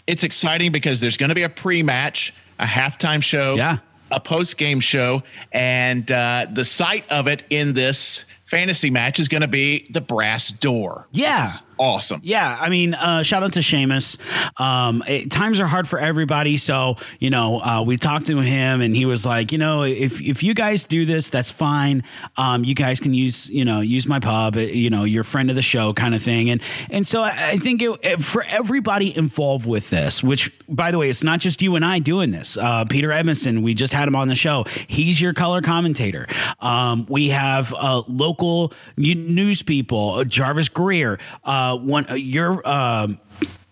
It's 0.06 0.24
exciting 0.24 0.72
because 0.72 1.00
there's 1.00 1.16
going 1.16 1.28
to 1.28 1.34
be 1.34 1.44
a 1.44 1.48
pre 1.48 1.82
match, 1.82 2.34
a 2.58 2.64
halftime 2.66 3.22
show, 3.22 3.54
Yeah. 3.54 3.78
a 4.10 4.20
post 4.20 4.58
game 4.58 4.80
show, 4.80 5.22
and 5.52 6.10
uh, 6.10 6.46
the 6.52 6.64
sight 6.64 7.10
of 7.10 7.28
it 7.28 7.44
in 7.50 7.72
this 7.74 8.24
fantasy 8.52 8.90
match 8.90 9.18
is 9.18 9.28
going 9.28 9.40
to 9.40 9.48
be 9.48 9.86
the 9.90 10.02
brass 10.02 10.50
door. 10.52 11.08
Yeah. 11.10 11.50
Awesome. 11.78 12.20
Yeah, 12.22 12.56
I 12.60 12.68
mean, 12.68 12.94
uh, 12.94 13.24
shout 13.24 13.42
out 13.42 13.54
to 13.54 13.60
Seamus. 13.60 14.20
Um, 14.60 15.02
it, 15.08 15.32
times 15.32 15.58
are 15.58 15.66
hard 15.66 15.88
for 15.88 15.98
everybody, 15.98 16.56
so 16.56 16.96
you 17.18 17.28
know, 17.30 17.60
uh, 17.60 17.82
we 17.84 17.96
talked 17.96 18.26
to 18.26 18.38
him, 18.38 18.82
and 18.82 18.94
he 18.94 19.04
was 19.04 19.26
like, 19.26 19.50
you 19.50 19.58
know, 19.58 19.82
if 19.82 20.20
if 20.20 20.44
you 20.44 20.54
guys 20.54 20.84
do 20.84 21.04
this, 21.04 21.28
that's 21.28 21.50
fine. 21.50 22.04
Um, 22.36 22.62
you 22.62 22.74
guys 22.76 23.00
can 23.00 23.14
use, 23.14 23.50
you 23.50 23.64
know, 23.64 23.80
use 23.80 24.06
my 24.06 24.20
pub. 24.20 24.56
uh, 24.56 24.60
You 24.60 24.90
know, 24.90 25.02
you're 25.02 25.24
friend 25.24 25.50
of 25.50 25.56
the 25.56 25.62
show, 25.62 25.92
kind 25.92 26.14
of 26.14 26.22
thing. 26.22 26.50
And 26.50 26.62
and 26.90 27.04
so 27.04 27.22
I, 27.22 27.30
I 27.54 27.56
think 27.56 27.82
it, 27.82 27.90
it- 28.04 28.22
for 28.22 28.44
everybody 28.46 29.16
involved 29.16 29.66
with 29.66 29.90
this, 29.90 30.22
which 30.22 30.52
by 30.68 30.92
the 30.92 30.98
way, 30.98 31.10
it's 31.10 31.24
not 31.24 31.40
just 31.40 31.62
you 31.62 31.74
and 31.74 31.84
I 31.84 31.98
doing 31.98 32.30
this. 32.30 32.56
Uh, 32.56 32.84
Peter 32.84 33.08
Edmiston, 33.08 33.62
we 33.64 33.74
just 33.74 33.92
had 33.92 34.06
him 34.06 34.14
on 34.14 34.28
the 34.28 34.36
show. 34.36 34.66
He's 34.86 35.20
your 35.20 35.32
color 35.32 35.62
commentator. 35.62 36.28
Um, 36.60 37.06
we 37.08 37.30
have 37.30 37.74
uh, 37.76 38.02
local 38.42 38.72
news 38.96 39.62
people, 39.62 40.14
uh, 40.14 40.24
Jarvis 40.24 40.68
Greer. 40.68 41.18
Uh, 41.44 41.78
one, 41.78 42.06
uh, 42.10 42.14
your. 42.14 42.66
Um, 42.68 43.18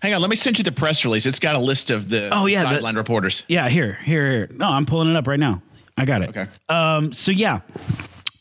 Hang 0.02 0.14
on, 0.14 0.22
let 0.22 0.30
me 0.30 0.36
send 0.36 0.56
you 0.56 0.64
the 0.64 0.72
press 0.72 1.04
release. 1.04 1.26
It's 1.26 1.38
got 1.38 1.56
a 1.56 1.58
list 1.58 1.90
of 1.90 2.08
the 2.08 2.30
Oh, 2.32 2.46
yeah, 2.46 2.62
the- 2.62 2.70
sideline 2.70 2.96
reporters. 2.96 3.42
Yeah, 3.48 3.68
here, 3.68 3.98
here, 4.02 4.30
here. 4.30 4.50
No, 4.54 4.64
I'm 4.66 4.86
pulling 4.86 5.10
it 5.10 5.16
up 5.16 5.26
right 5.26 5.38
now. 5.38 5.60
I 5.98 6.06
got 6.06 6.22
it. 6.22 6.30
Okay. 6.30 6.46
Um. 6.70 7.12
So 7.12 7.32
yeah. 7.32 7.60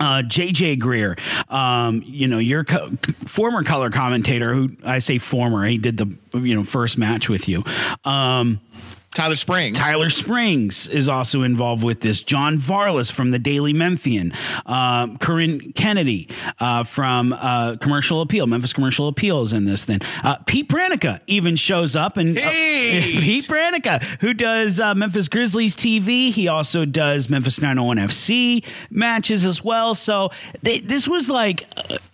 Uh, 0.01 0.21
JJ 0.21 0.79
Greer, 0.79 1.17
um, 1.49 2.01
you 2.05 2.29
know, 2.29 2.37
your 2.37 2.63
co- 2.63 2.89
former 3.25 3.63
color 3.65 3.89
commentator, 3.89 4.53
who 4.53 4.71
I 4.85 4.99
say 4.99 5.17
former, 5.17 5.65
he 5.65 5.77
did 5.77 5.97
the 5.97 6.15
you 6.39 6.55
know 6.55 6.63
first 6.63 6.97
match 6.97 7.27
with 7.27 7.49
you. 7.49 7.65
Um, 8.05 8.61
Tyler 9.11 9.35
Springs. 9.35 9.77
Tyler 9.77 10.09
Springs 10.09 10.87
is 10.87 11.09
also 11.09 11.41
involved 11.41 11.83
with 11.83 12.01
this. 12.01 12.23
John 12.23 12.57
Varlas 12.57 13.11
from 13.11 13.31
the 13.31 13.39
Daily 13.39 13.73
Memphian. 13.73 14.33
Um, 14.65 15.17
Corinne 15.17 15.73
Kennedy 15.73 16.29
uh, 16.59 16.83
from 16.83 17.33
uh, 17.33 17.77
Commercial 17.77 18.21
Appeal, 18.21 18.45
Memphis 18.45 18.71
Commercial 18.71 19.07
Appeal 19.07 19.41
is 19.41 19.51
in 19.51 19.65
this 19.65 19.83
thing. 19.83 20.01
Uh, 20.23 20.37
Pete 20.45 20.69
Pranica 20.69 21.21
even 21.25 21.55
shows 21.55 21.95
up 21.95 22.17
and 22.17 22.37
uh, 22.37 22.49
Pete! 22.49 23.45
Pranica, 23.49 24.01
who 24.21 24.33
does 24.33 24.79
uh, 24.79 24.93
Memphis 24.93 25.27
Grizzlies 25.27 25.75
TV. 25.75 26.31
He 26.31 26.47
also 26.47 26.85
does 26.85 27.29
Memphis 27.29 27.59
901 27.59 27.97
FC 27.97 28.65
matches 28.91 29.43
as 29.45 29.63
well. 29.63 29.95
So 29.95 30.29
they, 30.61 30.79
this 30.79 31.07
was 31.07 31.29
like, 31.29 31.67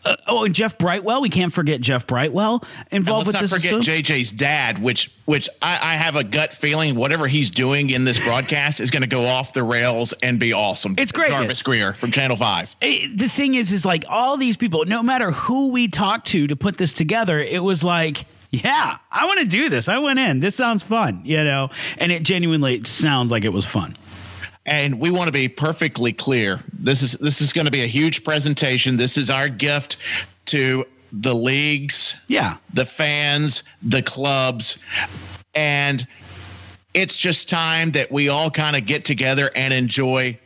uh, 0.05 0.15
oh, 0.27 0.45
and 0.45 0.53
Jeff 0.55 0.77
Brightwell. 0.77 1.21
We 1.21 1.29
can't 1.29 1.51
forget 1.51 1.81
Jeff 1.81 2.05
Brightwell 2.07 2.63
involved 2.91 3.27
And 3.27 3.33
let's 3.33 3.51
with 3.53 3.63
not 3.63 3.71
this. 3.73 3.83
forget. 3.83 4.05
JJ's 4.05 4.31
dad, 4.31 4.79
which 4.81 5.11
which 5.25 5.49
I, 5.61 5.79
I 5.81 5.93
have 5.95 6.15
a 6.15 6.23
gut 6.23 6.53
feeling 6.53 6.95
whatever 6.95 7.27
he's 7.27 7.49
doing 7.49 7.89
in 7.89 8.05
this 8.05 8.19
broadcast 8.23 8.79
is 8.79 8.91
going 8.91 9.01
to 9.01 9.07
go 9.09 9.25
off 9.25 9.53
the 9.53 9.63
rails 9.63 10.13
and 10.21 10.39
be 10.39 10.53
awesome. 10.53 10.95
It's 10.97 11.11
greatness. 11.11 11.39
Jarvis 11.39 11.63
Greer 11.63 11.93
from 11.93 12.11
Channel 12.11 12.37
Five. 12.37 12.75
it- 12.81 13.17
the 13.17 13.27
thing 13.29 13.55
is, 13.55 13.71
is 13.71 13.85
like 13.85 14.05
all 14.07 14.37
these 14.37 14.55
people, 14.57 14.85
no 14.85 15.01
matter 15.01 15.31
who 15.31 15.71
we 15.71 15.87
talked 15.87 16.27
to 16.27 16.47
to 16.47 16.55
put 16.55 16.77
this 16.77 16.93
together, 16.93 17.39
it 17.39 17.63
was 17.63 17.83
like, 17.83 18.25
yeah, 18.51 18.97
I 19.11 19.25
want 19.25 19.39
to 19.41 19.45
do 19.47 19.69
this. 19.69 19.89
I 19.89 19.97
went 19.97 20.19
in. 20.19 20.39
This 20.39 20.55
sounds 20.55 20.81
fun, 20.83 21.21
you 21.25 21.43
know, 21.43 21.69
and 21.97 22.11
it 22.11 22.23
genuinely 22.23 22.83
sounds 22.83 23.31
like 23.31 23.43
it 23.43 23.51
was 23.53 23.65
fun. 23.65 23.97
And 24.65 24.99
we 24.99 25.11
want 25.11 25.27
to 25.27 25.31
be 25.31 25.47
perfectly 25.47 26.11
clear. 26.11 26.63
This 26.73 27.01
is 27.03 27.13
this 27.13 27.39
is 27.41 27.53
going 27.53 27.65
to 27.65 27.71
be 27.71 27.83
a 27.83 27.87
huge 27.87 28.23
presentation. 28.23 28.97
This 28.97 29.17
is 29.17 29.29
our 29.29 29.47
gift 29.47 29.97
to 30.45 30.85
the 31.11 31.35
leagues, 31.35 32.15
Yeah. 32.27 32.57
the 32.73 32.85
fans, 32.85 33.63
the 33.81 34.01
clubs, 34.01 34.77
and 35.53 36.05
it's 36.93 37.17
just 37.17 37.47
time 37.47 37.91
that 37.91 38.11
we 38.11 38.27
all 38.29 38.49
kind 38.49 38.75
of 38.75 38.85
get 38.85 39.05
together 39.05 39.49
and 39.55 39.73
enjoy 39.73 40.37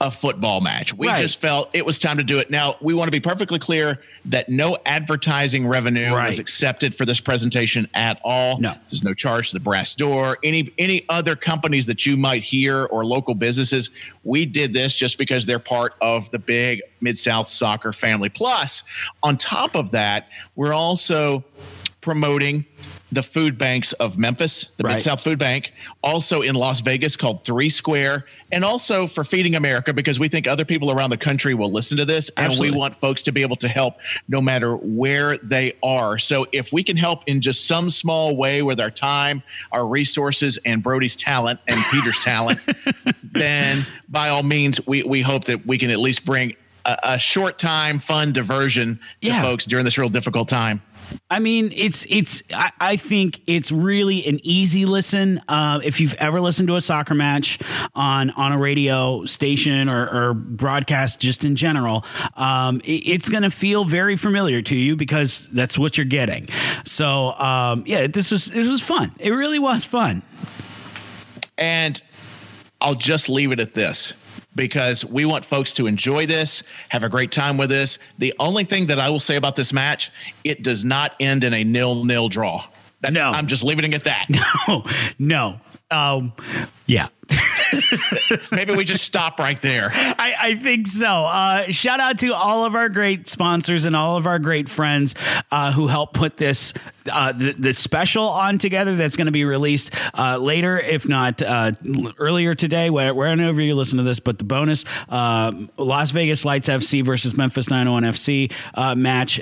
a 0.00 0.10
football 0.10 0.60
match. 0.60 0.92
We 0.92 1.06
Right. 1.08 1.18
just 1.18 1.40
felt 1.40 1.70
it 1.72 1.84
was 1.86 1.98
time 1.98 2.18
to 2.18 2.22
do 2.24 2.38
it. 2.38 2.50
Now, 2.50 2.76
we 2.82 2.92
want 2.92 3.08
to 3.08 3.12
be 3.12 3.20
perfectly 3.20 3.58
clear 3.58 4.02
that 4.26 4.48
no 4.48 4.76
advertising 4.84 5.66
revenue 5.66 6.12
Right. 6.12 6.28
was 6.28 6.38
accepted 6.38 6.94
for 6.94 7.06
this 7.06 7.18
presentation 7.18 7.88
at 7.94 8.20
all. 8.22 8.58
No. 8.60 8.74
There's 8.90 9.02
no 9.02 9.14
charge 9.14 9.48
to 9.50 9.54
the 9.54 9.60
brass 9.60 9.94
door. 9.94 10.36
Any 10.44 10.70
any 10.78 11.04
other 11.08 11.34
companies 11.34 11.86
that 11.86 12.04
you 12.04 12.16
might 12.18 12.42
hear 12.44 12.84
or 12.84 13.06
local 13.06 13.34
businesses, 13.34 13.90
we 14.22 14.44
did 14.44 14.74
this 14.74 14.96
just 14.96 15.16
because 15.16 15.46
they're 15.46 15.58
part 15.58 15.94
of 16.02 16.30
the 16.30 16.38
big 16.38 16.82
Mid 17.00 17.18
South 17.18 17.48
soccer 17.48 17.92
family. 17.92 18.28
Plus, 18.28 18.82
on 19.22 19.36
top 19.38 19.74
of 19.74 19.92
that, 19.92 20.28
we're 20.56 20.74
also 20.74 21.42
promoting 22.02 22.64
the 23.12 23.22
food 23.22 23.56
banks 23.56 23.92
of 23.94 24.18
Memphis, 24.18 24.66
the 24.78 24.84
Right. 24.84 24.94
Mid 24.94 25.02
South 25.02 25.22
Food 25.22 25.38
Bank, 25.38 25.72
also 26.02 26.42
in 26.42 26.56
Las 26.56 26.80
Vegas 26.80 27.14
called 27.16 27.44
Three 27.44 27.68
Square, 27.68 28.26
and 28.50 28.64
also 28.64 29.06
for 29.06 29.22
Feeding 29.22 29.54
America 29.54 29.92
because 29.94 30.18
we 30.18 30.26
think 30.28 30.48
other 30.48 30.64
people 30.64 30.90
around 30.90 31.10
the 31.10 31.16
country 31.16 31.54
will 31.54 31.70
listen 31.70 31.96
to 31.98 32.04
this, 32.04 32.30
and 32.36 32.46
Absolutely. 32.46 32.72
we 32.72 32.76
want 32.78 32.96
folks 32.96 33.22
to 33.22 33.32
be 33.32 33.42
able 33.42 33.54
to 33.56 33.68
help 33.68 33.98
no 34.28 34.40
matter 34.40 34.74
where 34.76 35.36
they 35.38 35.74
are. 35.84 36.18
So 36.18 36.46
if 36.50 36.72
we 36.72 36.82
can 36.82 36.96
help 36.96 37.22
in 37.28 37.40
just 37.40 37.66
some 37.66 37.90
small 37.90 38.36
way 38.36 38.62
with 38.62 38.80
our 38.80 38.90
time, 38.90 39.42
our 39.70 39.86
resources, 39.86 40.58
and 40.64 40.82
Brody's 40.82 41.14
talent 41.14 41.60
and 41.68 41.80
Peter's 41.92 42.18
talent, 42.18 42.58
then 43.22 43.86
by 44.08 44.28
all 44.30 44.42
means, 44.42 44.84
we 44.86 45.02
we 45.04 45.22
hope 45.22 45.44
that 45.44 45.64
we 45.66 45.78
can 45.78 45.90
at 45.90 45.98
least 45.98 46.24
bring. 46.24 46.56
A, 46.88 46.96
a 47.02 47.18
short 47.18 47.58
time, 47.58 47.98
fun 47.98 48.30
diversion 48.32 49.00
to 49.20 49.26
Yeah. 49.26 49.42
folks 49.42 49.64
during 49.64 49.84
this 49.84 49.98
real 49.98 50.08
difficult 50.08 50.48
time. 50.48 50.80
I 51.30 51.38
mean, 51.40 51.72
it's 51.74 52.06
it's. 52.08 52.42
I, 52.54 52.70
I 52.80 52.96
think 52.96 53.40
it's 53.46 53.72
really 53.72 54.26
an 54.26 54.38
easy 54.42 54.86
listen. 54.86 55.40
Uh, 55.48 55.80
if 55.82 56.00
you've 56.00 56.14
ever 56.14 56.40
listened 56.40 56.68
to 56.68 56.76
a 56.76 56.80
soccer 56.80 57.14
match 57.14 57.58
on 57.94 58.30
on 58.30 58.52
a 58.52 58.58
radio 58.58 59.24
station 59.24 59.88
or, 59.88 60.08
or 60.08 60.34
broadcast, 60.34 61.20
just 61.20 61.44
in 61.44 61.56
general, 61.56 62.04
um, 62.36 62.80
it- 62.84 63.06
it's 63.06 63.28
going 63.28 63.42
to 63.42 63.50
feel 63.50 63.84
very 63.84 64.16
familiar 64.16 64.62
to 64.62 64.76
you 64.76 64.96
because 64.96 65.48
that's 65.48 65.76
what 65.78 65.96
you're 65.98 66.04
getting. 66.06 66.48
So, 66.84 67.32
um, 67.32 67.82
yeah, 67.86 68.06
this 68.06 68.30
was 68.30 68.48
it 68.48 68.66
was 68.68 68.82
fun. 68.82 69.12
It 69.18 69.30
really 69.30 69.58
was 69.58 69.84
fun. 69.84 70.22
And 71.58 72.00
I'll 72.80 72.94
just 72.94 73.28
leave 73.28 73.50
it 73.52 73.60
at 73.60 73.74
this 73.74 74.12
because 74.56 75.04
we 75.04 75.24
want 75.24 75.44
folks 75.44 75.72
to 75.74 75.86
enjoy 75.86 76.26
this, 76.26 76.62
have 76.88 77.04
a 77.04 77.08
great 77.08 77.30
time 77.30 77.56
with 77.56 77.70
this. 77.70 77.98
The 78.18 78.34
only 78.38 78.64
thing 78.64 78.86
that 78.86 78.98
I 78.98 79.10
will 79.10 79.20
say 79.20 79.36
about 79.36 79.54
this 79.54 79.72
match, 79.72 80.10
it 80.42 80.62
does 80.62 80.84
not 80.84 81.14
end 81.20 81.44
in 81.44 81.54
a 81.54 81.62
nil-nil 81.62 82.28
draw. 82.28 82.64
That, 83.02 83.12
No. 83.12 83.30
I'm 83.30 83.46
just 83.46 83.62
leaving 83.62 83.92
it 83.92 83.94
at 83.94 84.04
that. 84.04 84.26
No, 84.68 84.84
no, 85.18 85.60
um, 85.90 86.32
yeah. 86.86 87.08
Maybe 88.52 88.74
we 88.74 88.84
just 88.84 89.04
stop 89.04 89.38
right 89.38 89.60
there. 89.60 89.90
I, 89.92 90.34
I 90.38 90.54
think 90.54 90.86
so. 90.86 91.06
Uh, 91.06 91.64
shout 91.66 92.00
out 92.00 92.18
to 92.20 92.34
all 92.34 92.64
of 92.64 92.74
our 92.74 92.88
great 92.88 93.26
sponsors 93.28 93.84
and 93.84 93.94
all 93.94 94.16
of 94.16 94.26
our 94.26 94.38
great 94.38 94.68
friends 94.68 95.14
uh, 95.50 95.72
who 95.72 95.86
helped 95.86 96.14
put 96.14 96.36
this 96.36 96.72
uh, 97.12 97.32
the, 97.32 97.52
the 97.52 97.74
special 97.74 98.24
on 98.28 98.58
together. 98.58 98.96
That's 98.96 99.16
going 99.16 99.26
to 99.26 99.32
be 99.32 99.44
released 99.44 99.94
uh, 100.14 100.38
later, 100.38 100.78
if 100.78 101.08
not 101.08 101.42
uh, 101.42 101.72
earlier 102.18 102.54
today, 102.54 102.90
where, 102.90 103.14
wherever 103.14 103.60
you 103.60 103.74
listen 103.74 103.98
to 103.98 104.04
this. 104.04 104.20
But 104.20 104.38
the 104.38 104.44
bonus 104.44 104.84
uh, 105.08 105.52
Las 105.76 106.10
Vegas 106.10 106.44
Lights 106.44 106.68
FC 106.68 107.04
versus 107.04 107.36
Memphis 107.36 107.68
901 107.68 108.02
FC 108.14 108.52
uh, 108.74 108.94
match. 108.94 109.40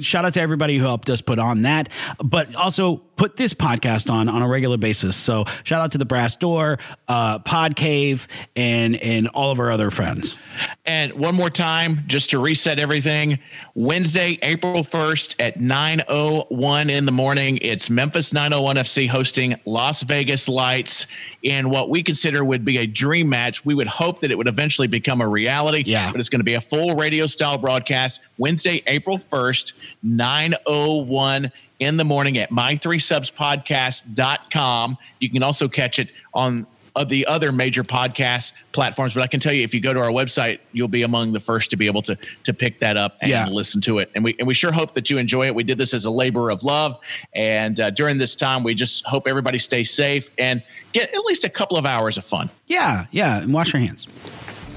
Shout 0.00 0.24
out 0.24 0.34
to 0.34 0.40
everybody 0.40 0.78
who 0.78 0.84
helped 0.84 1.10
us 1.10 1.20
put 1.20 1.38
on 1.38 1.62
that, 1.62 1.88
but 2.22 2.54
also 2.54 2.96
put 3.16 3.36
this 3.36 3.54
podcast 3.54 4.10
on 4.10 4.28
on 4.28 4.42
a 4.42 4.48
regular 4.48 4.76
basis. 4.76 5.16
So 5.16 5.44
shout 5.64 5.80
out 5.80 5.92
to 5.92 5.98
the 5.98 6.04
Brass 6.04 6.36
Door, 6.36 6.78
Pod 7.06 7.76
Cave, 7.76 8.28
and 8.56 8.96
and 8.96 9.28
all 9.28 9.50
of 9.50 9.60
our 9.60 9.70
other 9.70 9.90
friends. 9.90 10.38
And 10.84 11.12
one 11.12 11.34
more 11.34 11.50
time, 11.50 12.04
just 12.06 12.30
to 12.30 12.38
reset 12.38 12.78
everything, 12.78 13.38
Wednesday, 13.74 14.38
April 14.42 14.82
1st 14.82 15.36
at 15.38 15.58
9.01 15.58 16.90
in 16.90 17.01
in 17.02 17.06
the 17.06 17.10
morning. 17.10 17.58
It's 17.62 17.90
Memphis 17.90 18.32
901 18.32 18.76
FC 18.76 19.08
hosting 19.08 19.56
Las 19.64 20.04
Vegas 20.04 20.48
Lights 20.48 21.08
in 21.42 21.68
what 21.68 21.90
we 21.90 22.00
consider 22.00 22.44
would 22.44 22.64
be 22.64 22.78
a 22.78 22.86
dream 22.86 23.28
match. 23.28 23.64
We 23.64 23.74
would 23.74 23.88
hope 23.88 24.20
that 24.20 24.30
it 24.30 24.36
would 24.36 24.46
eventually 24.46 24.86
become 24.86 25.20
a 25.20 25.26
reality. 25.26 25.82
Yeah. 25.84 26.12
But 26.12 26.20
it's 26.20 26.28
going 26.28 26.38
to 26.38 26.44
be 26.44 26.54
a 26.54 26.60
full 26.60 26.94
radio 26.94 27.26
style 27.26 27.58
broadcast 27.58 28.20
Wednesday, 28.38 28.84
April 28.86 29.18
1st, 29.18 29.72
901 30.04 31.50
in 31.80 31.96
the 31.96 32.04
morning 32.04 32.38
at 32.38 32.50
my3subspodcast.com. 32.50 34.98
You 35.18 35.28
can 35.28 35.42
also 35.42 35.66
catch 35.66 35.98
it 35.98 36.08
on 36.32 36.68
of 36.94 37.08
the 37.08 37.26
other 37.26 37.52
major 37.52 37.82
podcast 37.82 38.52
platforms. 38.72 39.14
But 39.14 39.22
I 39.22 39.26
can 39.26 39.40
tell 39.40 39.52
you, 39.52 39.62
if 39.64 39.72
you 39.72 39.80
go 39.80 39.94
to 39.94 40.00
our 40.00 40.10
website, 40.10 40.58
you'll 40.72 40.88
be 40.88 41.02
among 41.02 41.32
the 41.32 41.40
first 41.40 41.70
to 41.70 41.76
be 41.76 41.86
able 41.86 42.02
to 42.02 42.18
to 42.44 42.52
pick 42.52 42.80
that 42.80 42.96
up 42.96 43.16
and 43.20 43.30
Yeah. 43.30 43.46
listen 43.48 43.80
to 43.82 43.98
it. 43.98 44.10
And 44.14 44.22
we 44.24 44.34
and 44.38 44.46
we 44.46 44.54
sure 44.54 44.72
hope 44.72 44.94
that 44.94 45.08
you 45.10 45.18
enjoy 45.18 45.46
it. 45.46 45.54
We 45.54 45.62
did 45.64 45.78
this 45.78 45.94
as 45.94 46.04
a 46.04 46.10
labor 46.10 46.50
of 46.50 46.62
love, 46.62 46.98
and 47.34 47.78
uh, 47.80 47.90
during 47.90 48.18
this 48.18 48.34
time, 48.36 48.62
we 48.62 48.74
just 48.74 49.06
hope 49.06 49.26
everybody 49.26 49.58
stays 49.58 49.90
safe 49.90 50.30
and 50.38 50.62
get 50.92 51.14
at 51.14 51.24
least 51.24 51.44
a 51.44 51.48
couple 51.48 51.76
of 51.76 51.86
hours 51.86 52.16
of 52.18 52.24
fun. 52.24 52.50
Yeah, 52.66 53.06
yeah, 53.10 53.38
and 53.38 53.52
wash 53.54 53.72
your 53.72 53.80
hands. 53.82 54.06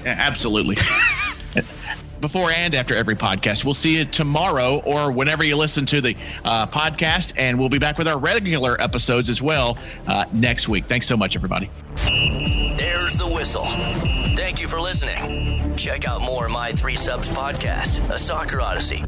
Absolutely. 0.04 0.76
Before 2.20 2.50
and 2.50 2.74
after 2.74 2.96
every 2.96 3.16
podcast. 3.16 3.64
We'll 3.64 3.74
see 3.74 3.98
you 3.98 4.04
tomorrow 4.04 4.82
or 4.84 5.12
whenever 5.12 5.44
you 5.44 5.56
listen 5.56 5.86
to 5.86 6.00
the 6.00 6.16
uh, 6.44 6.66
podcast. 6.66 7.34
And 7.36 7.58
we'll 7.58 7.68
be 7.68 7.78
back 7.78 7.98
with 7.98 8.08
our 8.08 8.18
regular 8.18 8.80
episodes 8.80 9.28
as 9.30 9.42
well 9.42 9.78
uh, 10.06 10.24
next 10.32 10.68
week. 10.68 10.86
Thanks 10.86 11.06
so 11.06 11.16
much, 11.16 11.36
everybody. 11.36 11.70
There's 12.76 13.14
the 13.14 13.28
whistle. 13.28 13.66
Thank 14.36 14.60
you 14.60 14.68
for 14.68 14.80
listening. 14.80 15.76
Check 15.76 16.06
out 16.06 16.22
more 16.22 16.48
My 16.48 16.70
Three 16.70 16.94
Subs 16.94 17.28
podcast, 17.28 18.08
a 18.10 18.18
soccer 18.18 18.60
odyssey 18.60 19.04